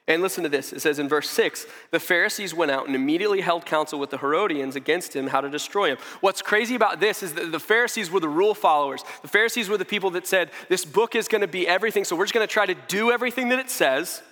And 0.08 0.22
listen 0.22 0.42
to 0.42 0.48
this. 0.48 0.72
It 0.72 0.80
says 0.80 0.98
in 0.98 1.06
verse 1.06 1.28
6 1.28 1.66
the 1.90 2.00
Pharisees 2.00 2.54
went 2.54 2.70
out 2.70 2.86
and 2.86 2.96
immediately 2.96 3.42
held 3.42 3.66
counsel 3.66 4.00
with 4.00 4.08
the 4.08 4.16
Herodians 4.16 4.74
against 4.74 5.14
him 5.14 5.28
how 5.28 5.42
to 5.42 5.50
destroy 5.50 5.90
him. 5.90 5.98
What's 6.22 6.40
crazy 6.40 6.74
about 6.74 6.98
this 6.98 7.22
is 7.22 7.34
that 7.34 7.52
the 7.52 7.60
Pharisees 7.60 8.10
were 8.10 8.18
the 8.18 8.28
rule 8.28 8.54
followers. 8.54 9.04
The 9.20 9.28
Pharisees 9.28 9.68
were 9.68 9.76
the 9.76 9.84
people 9.84 10.10
that 10.12 10.26
said, 10.26 10.50
This 10.70 10.86
book 10.86 11.14
is 11.14 11.28
going 11.28 11.42
to 11.42 11.48
be 11.48 11.68
everything, 11.68 12.04
so 12.04 12.16
we're 12.16 12.24
just 12.24 12.32
going 12.32 12.46
to 12.46 12.52
try 12.52 12.64
to 12.64 12.74
do 12.88 13.12
everything 13.12 13.50
that 13.50 13.58
it 13.58 13.68
says. 13.68 14.22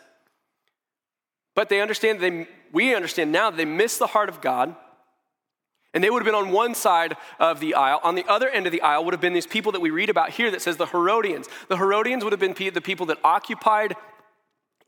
But 1.54 1.68
they 1.68 1.82
understand, 1.82 2.20
they, 2.20 2.48
we 2.72 2.94
understand 2.94 3.30
now 3.30 3.50
they 3.50 3.64
miss 3.66 3.98
the 3.98 4.06
heart 4.06 4.30
of 4.30 4.40
God 4.40 4.74
and 5.92 6.04
they 6.04 6.10
would 6.10 6.20
have 6.20 6.26
been 6.26 6.34
on 6.34 6.52
one 6.52 6.74
side 6.74 7.16
of 7.38 7.60
the 7.60 7.74
aisle. 7.74 8.00
On 8.02 8.14
the 8.14 8.26
other 8.28 8.50
end 8.50 8.66
of 8.66 8.72
the 8.72 8.82
aisle 8.82 9.04
would 9.04 9.14
have 9.14 9.20
been 9.20 9.32
these 9.32 9.46
people 9.46 9.72
that 9.72 9.80
we 9.80 9.88
read 9.88 10.10
about 10.10 10.30
here 10.30 10.50
that 10.50 10.60
says 10.60 10.76
the 10.76 10.86
Herodians. 10.86 11.48
The 11.68 11.78
Herodians 11.78 12.22
would 12.22 12.34
have 12.34 12.40
been 12.40 12.52
the 12.52 12.82
people 12.82 13.06
that 13.06 13.18
occupied 13.24 13.94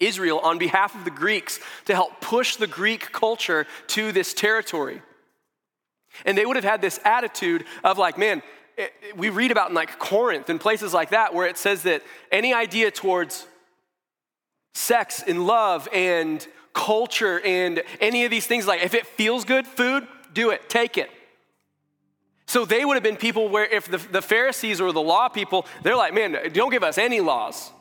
Israel 0.00 0.38
on 0.40 0.58
behalf 0.58 0.94
of 0.94 1.04
the 1.04 1.10
Greeks 1.10 1.60
to 1.86 1.94
help 1.94 2.20
push 2.20 2.56
the 2.56 2.66
Greek 2.66 3.12
culture 3.12 3.66
to 3.88 4.12
this 4.12 4.34
territory. 4.34 5.02
And 6.24 6.36
they 6.36 6.46
would 6.46 6.56
have 6.56 6.64
had 6.64 6.80
this 6.80 6.98
attitude 7.04 7.64
of 7.84 7.98
like, 7.98 8.18
man, 8.18 8.42
it, 8.76 8.92
we 9.16 9.28
read 9.30 9.50
about 9.50 9.70
in 9.70 9.74
like 9.74 9.98
Corinth 9.98 10.48
and 10.48 10.60
places 10.60 10.94
like 10.94 11.10
that 11.10 11.34
where 11.34 11.46
it 11.46 11.56
says 11.56 11.82
that 11.82 12.02
any 12.30 12.54
idea 12.54 12.90
towards 12.90 13.46
sex 14.74 15.22
and 15.26 15.46
love 15.46 15.88
and 15.92 16.46
culture 16.72 17.40
and 17.40 17.82
any 18.00 18.24
of 18.24 18.30
these 18.30 18.46
things. 18.46 18.66
Like, 18.66 18.82
if 18.82 18.94
it 18.94 19.06
feels 19.06 19.44
good, 19.44 19.66
food, 19.66 20.06
do 20.32 20.50
it, 20.50 20.68
take 20.68 20.96
it. 20.96 21.10
So 22.46 22.64
they 22.64 22.84
would 22.84 22.94
have 22.94 23.02
been 23.02 23.16
people 23.16 23.48
where 23.48 23.66
if 23.66 23.86
the, 23.86 23.98
the 23.98 24.22
Pharisees 24.22 24.80
or 24.80 24.92
the 24.92 25.02
law 25.02 25.28
people, 25.28 25.66
they're 25.82 25.96
like, 25.96 26.14
man, 26.14 26.38
don't 26.52 26.70
give 26.70 26.82
us 26.82 26.96
any 26.96 27.20
laws. 27.20 27.72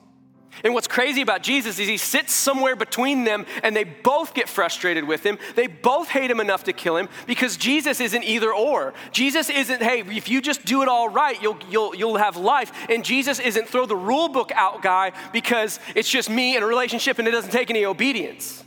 And 0.63 0.73
what's 0.73 0.88
crazy 0.88 1.21
about 1.21 1.43
Jesus 1.43 1.77
is 1.77 1.88
he 1.88 1.97
sits 1.97 2.33
somewhere 2.33 2.75
between 2.75 3.23
them 3.25 3.45
and 3.63 3.75
they 3.75 3.83
both 3.83 4.33
get 4.33 4.49
frustrated 4.49 5.03
with 5.03 5.23
him. 5.23 5.38
They 5.55 5.67
both 5.67 6.10
hate 6.10 6.31
him 6.31 6.39
enough 6.39 6.63
to 6.65 6.73
kill 6.73 6.97
him 6.97 7.10
because 7.27 7.57
Jesus 7.57 7.99
isn't 7.99 8.23
either 8.23 8.53
or. 8.53 8.93
Jesus 9.12 9.49
isn't, 9.49 9.81
hey, 9.81 10.01
if 10.01 10.29
you 10.29 10.41
just 10.41 10.65
do 10.65 10.81
it 10.81 10.88
all 10.88 11.10
right, 11.10 11.39
you'll, 11.41 11.60
you'll, 11.69 11.95
you'll 11.95 12.17
have 12.17 12.38
life. 12.38 12.71
And 12.89 13.05
Jesus 13.05 13.39
isn't 13.39 13.67
throw 13.67 13.86
the 13.86 13.95
rule 13.95 14.29
book 14.29 14.51
out 14.55 14.81
guy 14.81 15.12
because 15.31 15.79
it's 15.95 16.10
just 16.10 16.29
me 16.29 16.55
and 16.55 16.63
a 16.63 16.67
relationship 16.67 17.19
and 17.19 17.27
it 17.27 17.31
doesn't 17.31 17.51
take 17.51 17.69
any 17.69 17.86
obedience. 17.86 18.63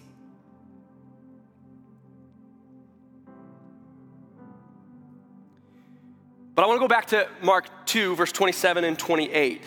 But 6.55 6.65
I 6.65 6.69
want 6.69 6.77
to 6.77 6.85
go 6.85 6.89
back 6.89 7.07
to 7.07 7.27
Mark 7.43 7.87
2, 7.87 8.17
verse 8.17 8.33
27 8.33 8.85
and 8.85 8.99
28, 8.99 9.63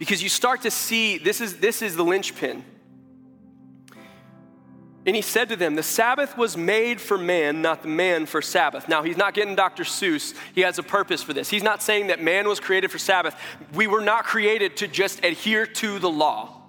because 0.00 0.22
you 0.22 0.30
start 0.30 0.62
to 0.62 0.70
see 0.70 1.18
this 1.18 1.42
is, 1.42 1.58
this 1.58 1.82
is 1.82 1.94
the 1.94 2.02
linchpin. 2.02 2.64
And 5.04 5.14
he 5.14 5.20
said 5.20 5.50
to 5.50 5.56
them, 5.56 5.74
The 5.74 5.82
Sabbath 5.82 6.38
was 6.38 6.56
made 6.56 7.02
for 7.02 7.18
man, 7.18 7.60
not 7.60 7.82
the 7.82 7.88
man 7.88 8.24
for 8.24 8.40
Sabbath. 8.40 8.88
Now, 8.88 9.02
he's 9.02 9.18
not 9.18 9.34
getting 9.34 9.54
Dr. 9.54 9.84
Seuss. 9.84 10.34
He 10.54 10.62
has 10.62 10.78
a 10.78 10.82
purpose 10.82 11.22
for 11.22 11.34
this. 11.34 11.50
He's 11.50 11.62
not 11.62 11.82
saying 11.82 12.06
that 12.06 12.22
man 12.22 12.48
was 12.48 12.60
created 12.60 12.90
for 12.90 12.98
Sabbath. 12.98 13.36
We 13.74 13.86
were 13.86 14.00
not 14.00 14.24
created 14.24 14.78
to 14.78 14.88
just 14.88 15.22
adhere 15.22 15.66
to 15.66 15.98
the 15.98 16.10
law. 16.10 16.59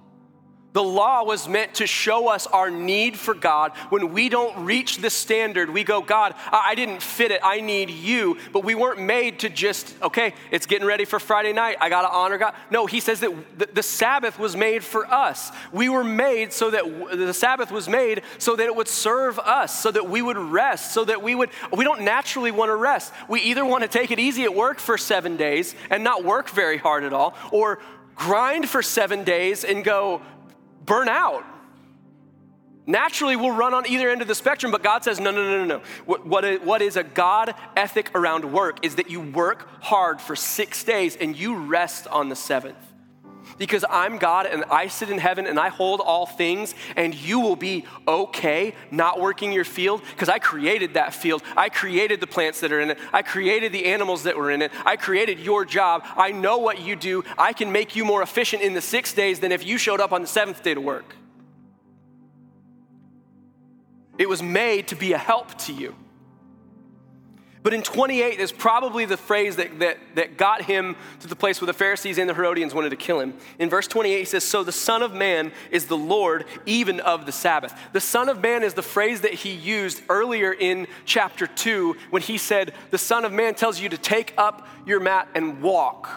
The 0.74 0.82
law 0.82 1.26
was 1.26 1.50
meant 1.50 1.76
to 1.76 1.88
show 1.88 2.30
us 2.30 2.48
our 2.48 2.72
need 2.72 3.20
for 3.20 3.34
God. 3.34 3.74
When 3.90 4.14
we 4.14 4.30
don't 4.30 4.66
reach 4.66 4.98
the 4.98 5.10
standard, 5.10 5.70
we 5.70 5.84
go, 5.84 6.02
God, 6.02 6.34
I 6.50 6.76
didn't 6.76 7.02
fit 7.02 7.32
it. 7.32 7.42
I 7.44 7.60
need 7.60 7.90
you. 7.90 8.38
But 8.54 8.64
we 8.64 8.74
weren't 8.74 9.02
made 9.02 9.40
to 9.40 9.50
just, 9.50 9.94
okay, 10.02 10.34
it's 10.50 10.66
getting 10.66 10.88
ready 10.88 11.04
for 11.04 11.20
Friday 11.20 11.52
night. 11.52 11.76
I 11.82 11.90
got 11.90 12.04
to 12.04 12.10
honor 12.10 12.38
God. 12.38 12.54
No, 12.70 12.86
he 12.86 13.02
says 13.02 13.20
that 13.20 13.76
the 13.76 13.84
Sabbath 13.84 14.40
was 14.40 14.56
made 14.56 14.82
for 14.82 15.06
us. 15.12 15.52
We 15.74 15.90
were 15.90 16.06
made 16.06 16.54
so 16.54 16.72
that 16.72 16.86
the 17.12 17.34
Sabbath 17.34 17.70
was 17.70 17.90
made 17.90 18.22
so 18.38 18.56
that 18.56 18.66
it 18.66 18.76
would 18.76 18.88
serve 18.88 19.40
us, 19.40 19.78
so 19.78 19.92
that 19.92 20.10
we 20.10 20.22
would 20.22 20.38
rest, 20.38 20.94
so 20.94 21.04
that 21.04 21.22
we 21.22 21.36
would, 21.36 21.50
we 21.76 21.84
don't 21.84 22.02
naturally 22.02 22.52
want 22.52 22.70
to 22.70 22.76
rest. 22.76 23.12
We 23.28 23.42
either 23.42 23.66
want 23.66 23.84
to 23.84 23.90
take 23.90 24.12
it 24.12 24.20
easy 24.20 24.44
at 24.44 24.56
work 24.56 24.80
for 24.80 24.98
seven 24.98 25.36
days 25.36 25.76
and 25.90 26.02
not 26.02 26.24
work 26.24 26.50
very 26.50 26.78
hard 26.78 27.04
at 27.04 27.12
all, 27.12 27.36
or 27.52 27.80
grind 28.16 28.70
for 28.70 28.82
seven 28.82 29.26
days 29.26 29.66
and 29.66 29.84
go, 29.84 30.22
burn 30.92 31.08
out. 31.08 31.46
Naturally, 32.86 33.38
we'll 33.38 33.56
run 33.56 33.74
on 33.74 33.88
either 33.88 34.10
end 34.10 34.22
of 34.22 34.28
the 34.28 34.36
spectrum, 34.36 34.74
but 34.74 34.84
God 34.84 35.06
says, 35.06 35.22
no, 35.22 35.32
no, 35.32 35.42
no, 35.42 35.60
no, 35.60 35.78
no. 35.78 35.84
What, 36.06 36.28
what, 36.28 36.66
what 36.66 36.82
is 36.82 36.98
a 36.98 37.04
God 37.04 37.56
ethic 37.78 38.12
around 38.14 38.52
work 38.52 38.86
is 38.86 38.96
that 38.96 39.10
you 39.10 39.22
work 39.22 39.70
hard 39.82 40.20
for 40.20 40.36
six 40.36 40.84
days 40.84 41.16
and 41.16 41.34
you 41.34 41.56
rest 41.56 42.08
on 42.08 42.28
the 42.28 42.36
seventh 42.36 42.91
because 43.62 43.86
I'm 43.92 44.18
God 44.18 44.48
and 44.48 44.64
I 44.72 44.88
sit 44.88 45.12
in 45.12 45.20
heaven 45.20 45.46
and 45.46 45.60
I 45.60 45.70
hold 45.70 46.02
all 46.02 46.26
things, 46.26 46.74
and 46.96 47.14
you 47.14 47.40
will 47.40 47.56
be 47.56 47.86
okay 48.08 48.74
not 48.90 49.20
working 49.20 49.54
your 49.54 49.64
field 49.64 50.02
because 50.10 50.30
I 50.30 50.40
created 50.40 50.96
that 50.96 51.14
field. 51.14 51.44
I 51.56 51.70
created 51.70 52.22
the 52.22 52.26
plants 52.26 52.62
that 52.62 52.72
are 52.72 52.82
in 52.82 52.90
it. 52.90 52.98
I 53.14 53.22
created 53.22 53.72
the 53.72 53.86
animals 53.86 54.24
that 54.24 54.36
were 54.36 54.50
in 54.50 54.64
it. 54.64 54.72
I 54.84 54.96
created 54.96 55.40
your 55.40 55.64
job. 55.64 56.04
I 56.18 56.32
know 56.32 56.58
what 56.58 56.82
you 56.82 56.96
do. 56.96 57.24
I 57.38 57.54
can 57.54 57.72
make 57.72 57.96
you 57.96 58.04
more 58.04 58.24
efficient 58.24 58.64
in 58.64 58.74
the 58.74 58.82
six 58.82 59.14
days 59.14 59.42
than 59.42 59.52
if 59.52 59.64
you 59.64 59.78
showed 59.78 60.02
up 60.02 60.12
on 60.12 60.24
the 60.24 60.28
seventh 60.28 60.64
day 60.64 60.74
to 60.74 60.82
work. 60.82 61.16
It 64.18 64.28
was 64.28 64.42
made 64.42 64.88
to 64.88 64.96
be 64.96 65.14
a 65.14 65.20
help 65.20 65.56
to 65.66 65.74
you. 65.74 65.94
But 67.64 67.76
in 67.76 67.84
28 67.84 68.40
is 68.40 68.52
probably 68.52 69.06
the 69.06 69.18
phrase 69.18 69.58
that, 69.58 69.80
that, 69.80 69.98
that 70.16 70.38
got 70.38 70.64
him 70.64 70.96
to 71.20 71.28
the 71.28 71.36
place 71.36 71.62
where 71.62 71.68
the 71.68 71.74
Pharisees 71.74 72.18
and 72.18 72.28
the 72.28 72.34
Herodians 72.34 72.74
wanted 72.74 72.90
to 72.90 72.96
kill 72.96 73.20
him. 73.20 73.36
In 73.60 73.70
verse 73.70 73.88
28, 73.88 74.18
he 74.18 74.26
says, 74.26 74.44
So 74.44 74.64
the 74.64 74.72
Son 74.72 75.04
of 75.04 75.14
Man 75.14 75.52
is 75.70 75.86
the 75.86 75.98
Lord 75.98 76.46
even 76.66 77.00
of 77.00 77.28
the 77.28 77.32
Sabbath. 77.32 77.80
The 77.94 78.02
Son 78.02 78.30
of 78.30 78.42
Man 78.42 78.64
is 78.64 78.74
the 78.74 78.82
phrase 78.82 79.22
that 79.22 79.34
he 79.34 79.52
used 79.52 80.02
earlier 80.10 80.52
in 80.52 80.88
chapter 81.06 81.46
2 81.46 81.96
when 82.10 82.24
he 82.24 82.40
said, 82.40 82.74
The 82.90 82.98
Son 82.98 83.26
of 83.26 83.32
Man 83.32 83.54
tells 83.54 83.80
you 83.80 83.90
to 83.90 83.98
take 83.98 84.34
up 84.40 84.68
your 84.88 85.00
mat 85.00 85.28
and 85.36 85.62
walk, 85.62 86.10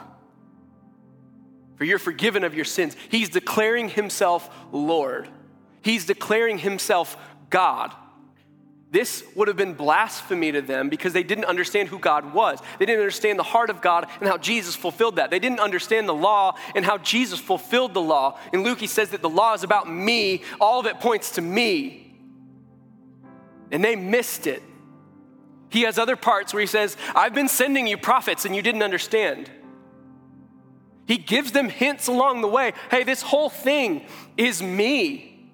for 1.76 1.84
you're 1.84 1.98
forgiven 1.98 2.44
of 2.44 2.54
your 2.54 2.64
sins. 2.64 2.96
He's 3.10 3.28
declaring 3.28 3.90
himself 3.90 4.48
Lord, 4.72 5.28
he's 5.82 6.06
declaring 6.06 6.56
himself 6.56 7.18
God. 7.50 7.94
This 8.94 9.24
would 9.34 9.48
have 9.48 9.56
been 9.56 9.74
blasphemy 9.74 10.52
to 10.52 10.62
them 10.62 10.88
because 10.88 11.12
they 11.12 11.24
didn't 11.24 11.46
understand 11.46 11.88
who 11.88 11.98
God 11.98 12.32
was. 12.32 12.60
They 12.78 12.86
didn't 12.86 13.00
understand 13.00 13.40
the 13.40 13.42
heart 13.42 13.68
of 13.68 13.82
God 13.82 14.06
and 14.20 14.28
how 14.28 14.38
Jesus 14.38 14.76
fulfilled 14.76 15.16
that. 15.16 15.30
They 15.30 15.40
didn't 15.40 15.58
understand 15.58 16.08
the 16.08 16.14
law 16.14 16.54
and 16.76 16.84
how 16.84 16.98
Jesus 16.98 17.40
fulfilled 17.40 17.92
the 17.92 18.00
law. 18.00 18.38
In 18.52 18.62
Luke, 18.62 18.78
he 18.78 18.86
says 18.86 19.10
that 19.10 19.20
the 19.20 19.28
law 19.28 19.52
is 19.52 19.64
about 19.64 19.90
me, 19.90 20.42
all 20.60 20.78
of 20.78 20.86
it 20.86 21.00
points 21.00 21.32
to 21.32 21.42
me. 21.42 22.14
And 23.72 23.82
they 23.82 23.96
missed 23.96 24.46
it. 24.46 24.62
He 25.70 25.82
has 25.82 25.98
other 25.98 26.14
parts 26.14 26.54
where 26.54 26.60
he 26.60 26.68
says, 26.68 26.96
I've 27.16 27.34
been 27.34 27.48
sending 27.48 27.88
you 27.88 27.96
prophets 27.96 28.44
and 28.44 28.54
you 28.54 28.62
didn't 28.62 28.84
understand. 28.84 29.50
He 31.08 31.16
gives 31.16 31.50
them 31.50 31.68
hints 31.68 32.06
along 32.06 32.42
the 32.42 32.48
way 32.48 32.74
hey, 32.92 33.02
this 33.02 33.22
whole 33.22 33.50
thing 33.50 34.06
is 34.36 34.62
me. 34.62 35.50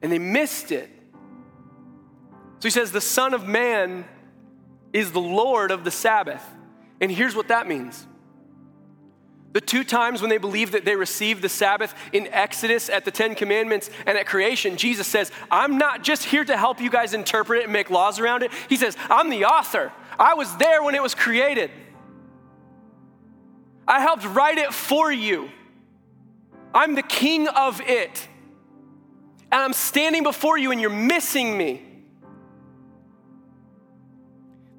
And 0.00 0.10
they 0.10 0.18
missed 0.18 0.72
it. 0.72 0.88
So 2.62 2.68
he 2.68 2.70
says, 2.70 2.92
The 2.92 3.00
Son 3.00 3.34
of 3.34 3.44
Man 3.44 4.04
is 4.92 5.10
the 5.10 5.20
Lord 5.20 5.72
of 5.72 5.82
the 5.82 5.90
Sabbath. 5.90 6.44
And 7.00 7.10
here's 7.10 7.34
what 7.34 7.48
that 7.48 7.66
means. 7.66 8.06
The 9.52 9.60
two 9.60 9.82
times 9.82 10.20
when 10.20 10.30
they 10.30 10.38
believe 10.38 10.70
that 10.70 10.84
they 10.84 10.94
received 10.94 11.42
the 11.42 11.48
Sabbath 11.48 11.92
in 12.12 12.28
Exodus 12.28 12.88
at 12.88 13.04
the 13.04 13.10
Ten 13.10 13.34
Commandments 13.34 13.90
and 14.06 14.16
at 14.16 14.26
creation, 14.26 14.76
Jesus 14.76 15.08
says, 15.08 15.32
I'm 15.50 15.76
not 15.76 16.04
just 16.04 16.22
here 16.22 16.44
to 16.44 16.56
help 16.56 16.80
you 16.80 16.88
guys 16.88 17.14
interpret 17.14 17.62
it 17.62 17.64
and 17.64 17.72
make 17.72 17.90
laws 17.90 18.20
around 18.20 18.44
it. 18.44 18.52
He 18.68 18.76
says, 18.76 18.96
I'm 19.10 19.28
the 19.28 19.46
author. 19.46 19.90
I 20.16 20.34
was 20.34 20.56
there 20.58 20.84
when 20.84 20.94
it 20.94 21.02
was 21.02 21.16
created. 21.16 21.72
I 23.88 23.98
helped 23.98 24.24
write 24.24 24.58
it 24.58 24.72
for 24.72 25.10
you. 25.10 25.50
I'm 26.72 26.94
the 26.94 27.02
king 27.02 27.48
of 27.48 27.80
it. 27.80 28.28
And 29.50 29.60
I'm 29.60 29.72
standing 29.72 30.22
before 30.22 30.58
you 30.58 30.70
and 30.70 30.80
you're 30.80 30.90
missing 30.90 31.58
me. 31.58 31.88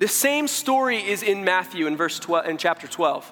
The 0.04 0.10
same 0.10 0.50
story 0.50 0.98
is 0.98 1.24
in 1.24 1.46
Matthew 1.46 1.88
in 1.88 1.96
verse 1.96 2.20
12 2.20 2.48
in 2.48 2.58
chapter 2.58 2.90
12. 2.90 3.32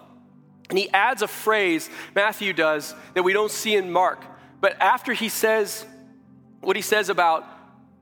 And 0.70 0.80
he 0.80 0.90
adds 0.92 1.22
a 1.22 1.28
phrase, 1.28 1.90
Matthew 2.16 2.54
does, 2.54 2.96
that 3.14 3.24
we 3.24 3.34
don't 3.34 3.52
see 3.52 3.76
in 3.76 3.92
Mark. 3.92 4.24
But 4.62 4.80
after 4.80 5.12
he 5.12 5.28
says 5.28 5.86
what 6.62 6.78
he 6.78 6.82
says 6.82 7.10
about 7.10 7.46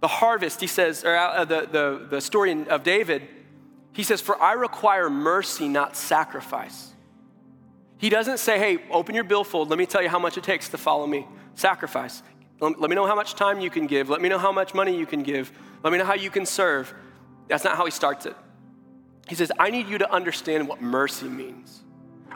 the 0.01 0.07
harvest, 0.07 0.61
he 0.61 0.67
says, 0.67 1.03
or 1.03 1.15
uh, 1.15 1.45
the, 1.45 1.61
the, 1.61 2.07
the 2.11 2.21
story 2.21 2.51
of 2.69 2.83
David, 2.83 3.27
he 3.91 4.03
says, 4.03 4.21
For 4.21 4.39
I 4.39 4.53
require 4.53 5.09
mercy, 5.09 5.67
not 5.67 5.95
sacrifice. 5.95 6.91
He 7.97 8.09
doesn't 8.09 8.37
say, 8.37 8.59
Hey, 8.59 8.83
open 8.91 9.15
your 9.15 9.23
billfold. 9.23 9.71
Let 9.71 9.79
me 9.79 9.87
tell 9.87 10.03
you 10.03 10.09
how 10.09 10.19
much 10.19 10.37
it 10.37 10.43
takes 10.43 10.69
to 10.69 10.77
follow 10.77 11.07
me. 11.07 11.25
Sacrifice. 11.55 12.21
Let 12.61 12.79
me 12.79 12.95
know 12.95 13.07
how 13.07 13.15
much 13.15 13.33
time 13.33 13.61
you 13.61 13.71
can 13.71 13.87
give. 13.87 14.11
Let 14.11 14.21
me 14.21 14.29
know 14.29 14.37
how 14.37 14.51
much 14.51 14.75
money 14.75 14.95
you 14.95 15.07
can 15.07 15.23
give. 15.23 15.51
Let 15.83 15.91
me 15.91 15.97
know 15.97 16.05
how 16.05 16.13
you 16.13 16.29
can 16.29 16.45
serve. 16.45 16.93
That's 17.47 17.63
not 17.63 17.75
how 17.75 17.85
he 17.85 17.91
starts 17.91 18.27
it. 18.27 18.35
He 19.29 19.35
says, 19.35 19.51
I 19.59 19.69
need 19.69 19.87
you 19.87 19.99
to 19.99 20.11
understand 20.11 20.67
what 20.67 20.81
mercy 20.81 21.27
means. 21.27 21.83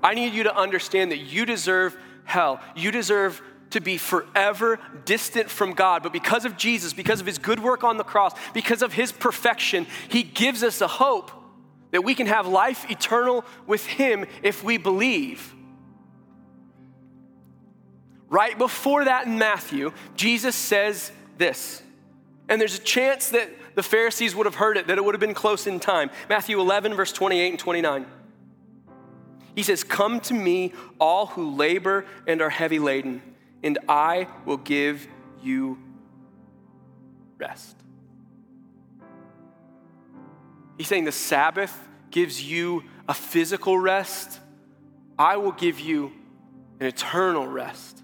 I 0.04 0.14
need 0.14 0.34
you 0.34 0.44
to 0.44 0.56
understand 0.56 1.12
that 1.12 1.18
you 1.18 1.44
deserve 1.44 1.98
hell. 2.24 2.62
You 2.76 2.92
deserve 2.92 3.42
to 3.72 3.82
be 3.82 3.98
forever 3.98 4.80
distant 5.04 5.50
from 5.50 5.74
God. 5.74 6.04
But 6.04 6.14
because 6.14 6.46
of 6.46 6.56
Jesus, 6.56 6.94
because 6.94 7.20
of 7.20 7.26
his 7.26 7.40
good 7.40 7.60
work 7.60 7.84
on 7.84 7.98
the 7.98 8.04
cross, 8.04 8.34
because 8.54 8.84
of 8.84 8.94
his 8.94 9.12
perfection, 9.12 9.88
he 10.08 10.22
gives 10.22 10.62
us 10.62 10.82
a 10.82 10.88
hope 10.88 11.32
that 11.90 12.04
we 12.04 12.14
can 12.14 12.28
have 12.28 12.46
life 12.48 12.90
eternal 12.92 13.44
with 13.66 13.84
him 13.88 14.26
if 14.44 14.64
we 14.64 14.78
believe. 14.78 15.56
Right 18.30 18.56
before 18.56 19.06
that 19.06 19.26
in 19.26 19.40
Matthew, 19.40 19.94
Jesus 20.16 20.56
says 20.56 21.12
this. 21.40 21.82
And 22.48 22.62
there's 22.62 22.78
a 22.78 22.82
chance 22.82 23.30
that 23.30 23.50
the 23.76 23.84
Pharisees 23.84 24.36
would 24.36 24.46
have 24.46 24.56
heard 24.56 24.78
it, 24.78 24.88
that 24.88 24.98
it 24.98 25.04
would 25.04 25.16
have 25.16 25.20
been 25.20 25.34
close 25.34 25.68
in 25.68 25.80
time. 25.80 26.10
Matthew 26.30 26.60
11, 26.60 26.94
verse 26.94 27.12
28 27.12 27.50
and 27.50 27.60
29. 27.60 28.06
He 29.56 29.64
says, 29.64 29.84
Come 29.84 30.20
to 30.22 30.34
me, 30.34 30.74
all 31.00 31.28
who 31.28 31.56
labor 31.56 32.06
and 32.28 32.42
are 32.42 32.50
heavy 32.50 32.80
laden, 32.80 33.22
and 33.64 33.78
I 33.88 34.28
will 34.46 34.58
give 34.58 35.08
you 35.42 35.78
rest. 37.38 37.76
He's 40.78 40.88
saying 40.88 41.06
the 41.06 41.12
Sabbath 41.12 41.78
gives 42.10 42.44
you 42.44 42.84
a 43.08 43.14
physical 43.14 43.78
rest. 43.78 44.40
I 45.18 45.38
will 45.38 45.52
give 45.52 45.80
you 45.80 46.12
an 46.80 46.88
eternal 46.88 47.48
rest. 47.48 48.03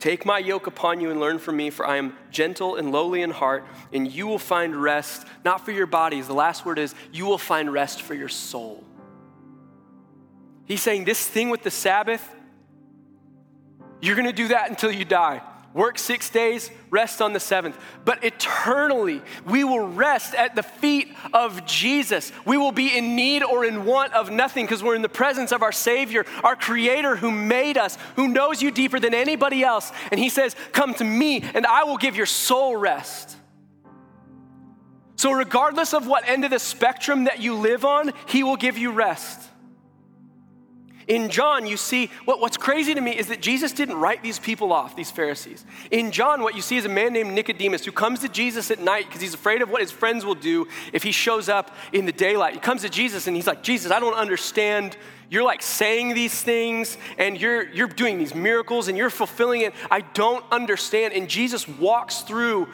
Take 0.00 0.24
my 0.24 0.38
yoke 0.38 0.66
upon 0.66 1.00
you 1.00 1.10
and 1.10 1.18
learn 1.18 1.38
from 1.38 1.56
me, 1.56 1.70
for 1.70 1.86
I 1.86 1.96
am 1.96 2.16
gentle 2.30 2.76
and 2.76 2.92
lowly 2.92 3.22
in 3.22 3.30
heart, 3.30 3.66
and 3.92 4.10
you 4.10 4.26
will 4.26 4.38
find 4.38 4.76
rest, 4.76 5.26
not 5.44 5.64
for 5.64 5.72
your 5.72 5.86
bodies. 5.86 6.28
The 6.28 6.34
last 6.34 6.64
word 6.64 6.78
is, 6.78 6.94
you 7.12 7.26
will 7.26 7.38
find 7.38 7.72
rest 7.72 8.02
for 8.02 8.14
your 8.14 8.28
soul. 8.28 8.84
He's 10.66 10.82
saying 10.82 11.04
this 11.04 11.26
thing 11.26 11.50
with 11.50 11.62
the 11.62 11.70
Sabbath, 11.70 12.26
you're 14.00 14.14
gonna 14.14 14.32
do 14.32 14.48
that 14.48 14.70
until 14.70 14.92
you 14.92 15.04
die 15.04 15.42
work 15.74 15.98
six 15.98 16.30
days, 16.30 16.70
rest 16.90 17.20
on 17.20 17.32
the 17.32 17.40
seventh. 17.40 17.78
But 18.04 18.24
eternally, 18.24 19.22
we 19.46 19.64
will 19.64 19.86
rest 19.86 20.34
at 20.34 20.54
the 20.54 20.62
feet 20.62 21.14
of 21.32 21.66
Jesus. 21.66 22.32
We 22.44 22.56
will 22.56 22.72
be 22.72 22.96
in 22.96 23.14
need 23.14 23.42
or 23.42 23.64
in 23.64 23.84
want 23.84 24.12
of 24.14 24.30
nothing 24.30 24.64
because 24.64 24.82
we're 24.82 24.96
in 24.96 25.02
the 25.02 25.08
presence 25.08 25.52
of 25.52 25.62
our 25.62 25.72
Savior, 25.72 26.24
our 26.42 26.56
Creator 26.56 27.16
who 27.16 27.30
made 27.30 27.76
us, 27.76 27.96
who 28.16 28.28
knows 28.28 28.62
you 28.62 28.70
deeper 28.70 28.98
than 28.98 29.14
anybody 29.14 29.62
else. 29.62 29.92
And 30.10 30.18
He 30.18 30.28
says, 30.28 30.56
Come 30.72 30.94
to 30.94 31.04
me, 31.04 31.42
and 31.42 31.66
I 31.66 31.84
will 31.84 31.98
give 31.98 32.16
your 32.16 32.26
soul 32.26 32.76
rest. 32.76 33.36
So, 35.16 35.32
regardless 35.32 35.94
of 35.94 36.06
what 36.06 36.28
end 36.28 36.44
of 36.44 36.52
the 36.52 36.60
spectrum 36.60 37.24
that 37.24 37.40
you 37.40 37.54
live 37.54 37.84
on, 37.84 38.12
He 38.26 38.42
will 38.42 38.56
give 38.56 38.78
you 38.78 38.92
rest. 38.92 39.47
In 41.08 41.30
John, 41.30 41.66
you 41.66 41.78
see, 41.78 42.10
what, 42.26 42.38
what's 42.38 42.58
crazy 42.58 42.94
to 42.94 43.00
me 43.00 43.16
is 43.16 43.28
that 43.28 43.40
Jesus 43.40 43.72
didn't 43.72 43.96
write 43.96 44.22
these 44.22 44.38
people 44.38 44.74
off, 44.74 44.94
these 44.94 45.10
Pharisees. 45.10 45.64
In 45.90 46.12
John, 46.12 46.42
what 46.42 46.54
you 46.54 46.60
see 46.60 46.76
is 46.76 46.84
a 46.84 46.90
man 46.90 47.14
named 47.14 47.32
Nicodemus 47.32 47.86
who 47.86 47.92
comes 47.92 48.20
to 48.20 48.28
Jesus 48.28 48.70
at 48.70 48.78
night 48.78 49.06
because 49.06 49.22
he's 49.22 49.32
afraid 49.32 49.62
of 49.62 49.70
what 49.70 49.80
his 49.80 49.90
friends 49.90 50.26
will 50.26 50.34
do 50.34 50.68
if 50.92 51.02
he 51.02 51.10
shows 51.10 51.48
up 51.48 51.74
in 51.94 52.04
the 52.04 52.12
daylight. 52.12 52.52
He 52.52 52.60
comes 52.60 52.82
to 52.82 52.90
Jesus 52.90 53.26
and 53.26 53.34
he's 53.34 53.46
like, 53.46 53.62
Jesus, 53.62 53.90
I 53.90 54.00
don't 54.00 54.14
understand. 54.14 54.98
You're 55.30 55.44
like 55.44 55.62
saying 55.62 56.12
these 56.12 56.42
things 56.42 56.98
and 57.16 57.40
you're, 57.40 57.68
you're 57.70 57.88
doing 57.88 58.18
these 58.18 58.34
miracles 58.34 58.88
and 58.88 58.96
you're 58.98 59.08
fulfilling 59.08 59.62
it. 59.62 59.74
I 59.90 60.02
don't 60.02 60.44
understand. 60.52 61.14
And 61.14 61.26
Jesus 61.26 61.66
walks 61.66 62.20
through 62.20 62.68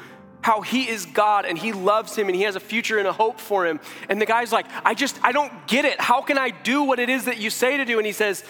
how 0.44 0.60
he 0.60 0.86
is 0.86 1.06
God 1.06 1.46
and 1.46 1.56
he 1.56 1.72
loves 1.72 2.14
him 2.14 2.28
and 2.28 2.36
he 2.36 2.42
has 2.42 2.54
a 2.54 2.60
future 2.60 2.98
and 2.98 3.08
a 3.08 3.12
hope 3.14 3.40
for 3.40 3.64
him. 3.66 3.80
And 4.10 4.20
the 4.20 4.26
guy's 4.26 4.52
like, 4.52 4.66
I 4.84 4.92
just, 4.92 5.18
I 5.22 5.32
don't 5.32 5.66
get 5.66 5.86
it. 5.86 5.98
How 5.98 6.20
can 6.20 6.36
I 6.36 6.50
do 6.50 6.82
what 6.82 6.98
it 6.98 7.08
is 7.08 7.24
that 7.24 7.38
you 7.38 7.48
say 7.48 7.78
to 7.78 7.86
do? 7.86 7.96
And 7.96 8.06
he 8.06 8.12
says, 8.12 8.44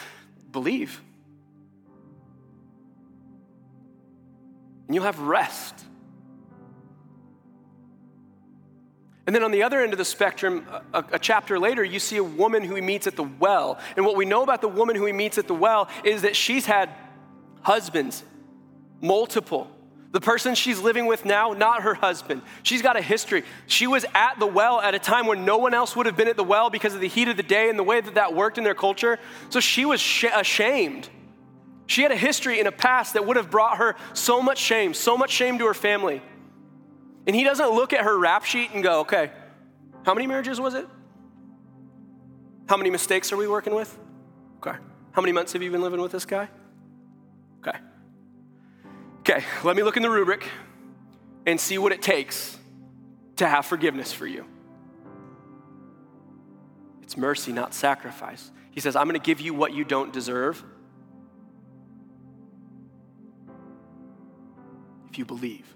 Believe. 0.50 1.00
And 4.88 4.96
you'll 4.96 5.04
have 5.04 5.20
rest. 5.20 5.84
And 9.28 9.34
then 9.34 9.44
on 9.44 9.52
the 9.52 9.62
other 9.62 9.80
end 9.80 9.92
of 9.92 9.98
the 9.98 10.04
spectrum, 10.04 10.66
a, 10.92 11.04
a, 11.12 11.18
chapter 11.20 11.60
later, 11.60 11.84
you 11.84 12.00
see 12.00 12.16
a 12.16 12.24
woman 12.24 12.64
who 12.64 12.74
he 12.74 12.80
meets 12.80 13.06
at 13.06 13.14
the 13.14 13.22
well. 13.22 13.78
And 13.96 14.04
what 14.04 14.16
we 14.16 14.24
know 14.24 14.42
about 14.42 14.62
the 14.62 14.68
woman 14.68 14.96
who 14.96 15.06
he 15.06 15.12
meets 15.12 15.38
at 15.38 15.46
the 15.46 15.54
well 15.54 15.88
is 16.02 16.22
that 16.22 16.34
she's 16.34 16.66
had 16.66 16.90
husbands, 17.62 18.24
multiple. 19.00 19.70
The 20.14 20.20
person 20.20 20.54
she's 20.54 20.78
living 20.78 21.06
with 21.06 21.24
now, 21.24 21.54
not 21.54 21.82
her 21.82 21.94
husband. 21.94 22.42
She's 22.62 22.82
got 22.82 22.96
a 22.96 23.02
history. 23.02 23.42
She 23.66 23.88
was 23.88 24.06
at 24.14 24.38
the 24.38 24.46
well 24.46 24.80
at 24.80 24.94
a 24.94 25.00
time 25.00 25.26
when 25.26 25.44
no 25.44 25.58
one 25.58 25.74
else 25.74 25.96
would 25.96 26.06
have 26.06 26.16
been 26.16 26.28
at 26.28 26.36
the 26.36 26.44
well 26.44 26.70
because 26.70 26.94
of 26.94 27.00
the 27.00 27.08
heat 27.08 27.26
of 27.26 27.36
the 27.36 27.42
day 27.42 27.68
and 27.68 27.76
the 27.76 27.82
way 27.82 28.00
that 28.00 28.14
that 28.14 28.32
worked 28.32 28.56
in 28.56 28.62
their 28.62 28.76
culture. 28.76 29.18
So 29.50 29.58
she 29.58 29.84
was 29.84 30.00
sh- 30.00 30.26
ashamed. 30.32 31.08
She 31.86 32.02
had 32.02 32.12
a 32.12 32.16
history 32.16 32.60
in 32.60 32.68
a 32.68 32.72
past 32.72 33.14
that 33.14 33.26
would 33.26 33.36
have 33.36 33.50
brought 33.50 33.78
her 33.78 33.96
so 34.12 34.40
much 34.40 34.58
shame, 34.58 34.94
so 34.94 35.18
much 35.18 35.32
shame 35.32 35.58
to 35.58 35.66
her 35.66 35.74
family. 35.74 36.22
And 37.26 37.34
he 37.34 37.42
doesn't 37.42 37.70
look 37.70 37.92
at 37.92 38.02
her 38.02 38.16
rap 38.16 38.44
sheet 38.44 38.70
and 38.72 38.84
go, 38.84 39.00
okay, 39.00 39.32
how 40.06 40.14
many 40.14 40.28
marriages 40.28 40.60
was 40.60 40.74
it? 40.74 40.86
How 42.68 42.76
many 42.76 42.90
mistakes 42.90 43.32
are 43.32 43.36
we 43.36 43.48
working 43.48 43.74
with? 43.74 43.98
Okay. 44.58 44.78
How 45.10 45.22
many 45.22 45.32
months 45.32 45.54
have 45.54 45.62
you 45.64 45.72
been 45.72 45.82
living 45.82 46.00
with 46.00 46.12
this 46.12 46.24
guy? 46.24 46.48
Okay. 47.66 47.76
Okay, 49.26 49.42
let 49.62 49.74
me 49.74 49.82
look 49.82 49.96
in 49.96 50.02
the 50.02 50.10
rubric 50.10 50.46
and 51.46 51.58
see 51.58 51.78
what 51.78 51.92
it 51.92 52.02
takes 52.02 52.58
to 53.36 53.48
have 53.48 53.64
forgiveness 53.64 54.12
for 54.12 54.26
you. 54.26 54.44
It's 57.02 57.16
mercy, 57.16 57.50
not 57.50 57.72
sacrifice. 57.72 58.50
He 58.70 58.80
says, 58.80 58.96
I'm 58.96 59.08
going 59.08 59.18
to 59.18 59.24
give 59.24 59.40
you 59.40 59.54
what 59.54 59.72
you 59.72 59.82
don't 59.82 60.12
deserve 60.12 60.62
if 65.08 65.16
you 65.16 65.24
believe 65.24 65.74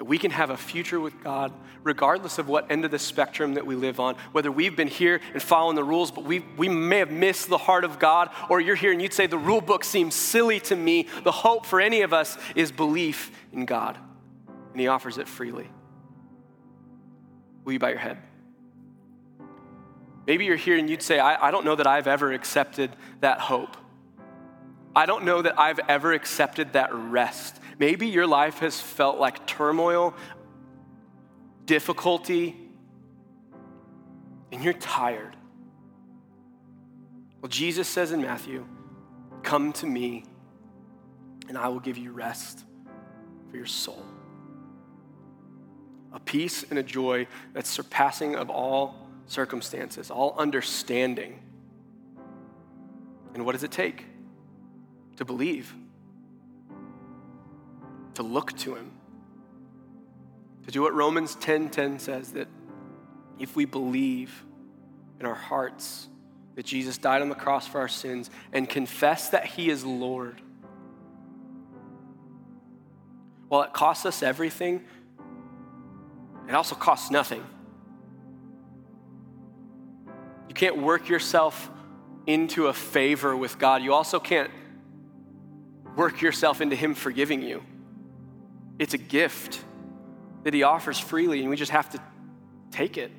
that 0.00 0.06
we 0.06 0.16
can 0.16 0.30
have 0.30 0.48
a 0.48 0.56
future 0.56 0.98
with 0.98 1.22
God 1.22 1.52
regardless 1.84 2.38
of 2.38 2.48
what 2.48 2.70
end 2.70 2.86
of 2.86 2.90
the 2.90 2.98
spectrum 2.98 3.52
that 3.52 3.66
we 3.66 3.74
live 3.74 4.00
on. 4.00 4.14
Whether 4.32 4.50
we've 4.50 4.74
been 4.74 4.88
here 4.88 5.20
and 5.34 5.42
following 5.42 5.76
the 5.76 5.84
rules, 5.84 6.10
but 6.10 6.24
we, 6.24 6.38
we 6.56 6.70
may 6.70 7.00
have 7.00 7.10
missed 7.10 7.50
the 7.50 7.58
heart 7.58 7.84
of 7.84 7.98
God, 7.98 8.30
or 8.48 8.62
you're 8.62 8.76
here 8.76 8.92
and 8.92 9.02
you'd 9.02 9.12
say, 9.12 9.26
The 9.26 9.36
rule 9.36 9.60
book 9.60 9.84
seems 9.84 10.14
silly 10.14 10.58
to 10.60 10.74
me. 10.74 11.06
The 11.22 11.30
hope 11.30 11.66
for 11.66 11.82
any 11.82 12.00
of 12.00 12.14
us 12.14 12.38
is 12.54 12.72
belief 12.72 13.30
in 13.52 13.66
God, 13.66 13.98
and 14.72 14.80
He 14.80 14.88
offers 14.88 15.18
it 15.18 15.28
freely. 15.28 15.68
Will 17.64 17.74
you 17.74 17.78
bow 17.78 17.88
your 17.88 17.98
head? 17.98 18.16
Maybe 20.26 20.46
you're 20.46 20.56
here 20.56 20.78
and 20.78 20.88
you'd 20.88 21.02
say, 21.02 21.18
I, 21.18 21.48
I 21.48 21.50
don't 21.50 21.66
know 21.66 21.76
that 21.76 21.86
I've 21.86 22.06
ever 22.06 22.32
accepted 22.32 22.96
that 23.20 23.38
hope. 23.38 23.76
I 24.94 25.06
don't 25.06 25.24
know 25.24 25.42
that 25.42 25.58
I've 25.58 25.80
ever 25.88 26.12
accepted 26.12 26.72
that 26.72 26.92
rest 26.92 27.60
Maybe 27.80 28.08
your 28.08 28.26
life 28.26 28.58
has 28.58 28.78
felt 28.78 29.18
like 29.18 29.46
turmoil, 29.46 30.14
difficulty, 31.64 32.54
and 34.52 34.62
you're 34.62 34.74
tired. 34.74 35.34
Well, 37.40 37.48
Jesus 37.48 37.88
says 37.88 38.12
in 38.12 38.20
Matthew, 38.20 38.66
Come 39.42 39.72
to 39.74 39.86
me, 39.86 40.24
and 41.48 41.56
I 41.56 41.68
will 41.68 41.80
give 41.80 41.96
you 41.96 42.12
rest 42.12 42.66
for 43.50 43.56
your 43.56 43.64
soul. 43.64 44.04
A 46.12 46.20
peace 46.20 46.66
and 46.68 46.78
a 46.78 46.82
joy 46.82 47.28
that's 47.54 47.70
surpassing 47.70 48.36
of 48.36 48.50
all 48.50 49.08
circumstances, 49.24 50.10
all 50.10 50.34
understanding. 50.36 51.40
And 53.32 53.46
what 53.46 53.52
does 53.52 53.64
it 53.64 53.70
take? 53.70 54.04
To 55.20 55.24
believe 55.24 55.72
to 58.20 58.22
look 58.26 58.52
to 58.58 58.74
him. 58.74 58.90
To 60.66 60.70
do 60.70 60.82
what 60.82 60.92
Romans 60.92 61.36
10:10 61.36 61.40
10, 61.40 61.70
10 61.70 61.98
says 61.98 62.32
that 62.32 62.48
if 63.38 63.56
we 63.56 63.64
believe 63.64 64.44
in 65.18 65.24
our 65.24 65.34
hearts 65.34 66.08
that 66.54 66.66
Jesus 66.66 66.98
died 66.98 67.22
on 67.22 67.30
the 67.30 67.34
cross 67.34 67.66
for 67.66 67.80
our 67.80 67.88
sins 67.88 68.30
and 68.52 68.68
confess 68.68 69.30
that 69.30 69.46
he 69.46 69.70
is 69.70 69.84
Lord, 69.86 70.42
while 73.48 73.62
it 73.62 73.72
costs 73.72 74.04
us 74.04 74.22
everything, 74.22 74.84
it 76.46 76.54
also 76.54 76.74
costs 76.74 77.10
nothing. 77.10 77.42
You 80.48 80.54
can't 80.54 80.76
work 80.76 81.08
yourself 81.08 81.70
into 82.26 82.66
a 82.66 82.74
favor 82.74 83.34
with 83.34 83.58
God. 83.58 83.82
You 83.82 83.94
also 83.94 84.20
can't 84.20 84.50
work 86.00 86.22
yourself 86.22 86.62
into 86.62 86.74
Him 86.74 86.94
forgiving 86.94 87.42
you. 87.42 87.62
It's 88.78 88.94
a 88.94 88.98
gift 88.98 89.62
that 90.44 90.54
He 90.54 90.62
offers 90.62 90.98
freely, 90.98 91.40
and 91.40 91.50
we 91.50 91.56
just 91.56 91.72
have 91.72 91.90
to 91.90 92.02
take 92.70 92.96
it. 92.96 93.12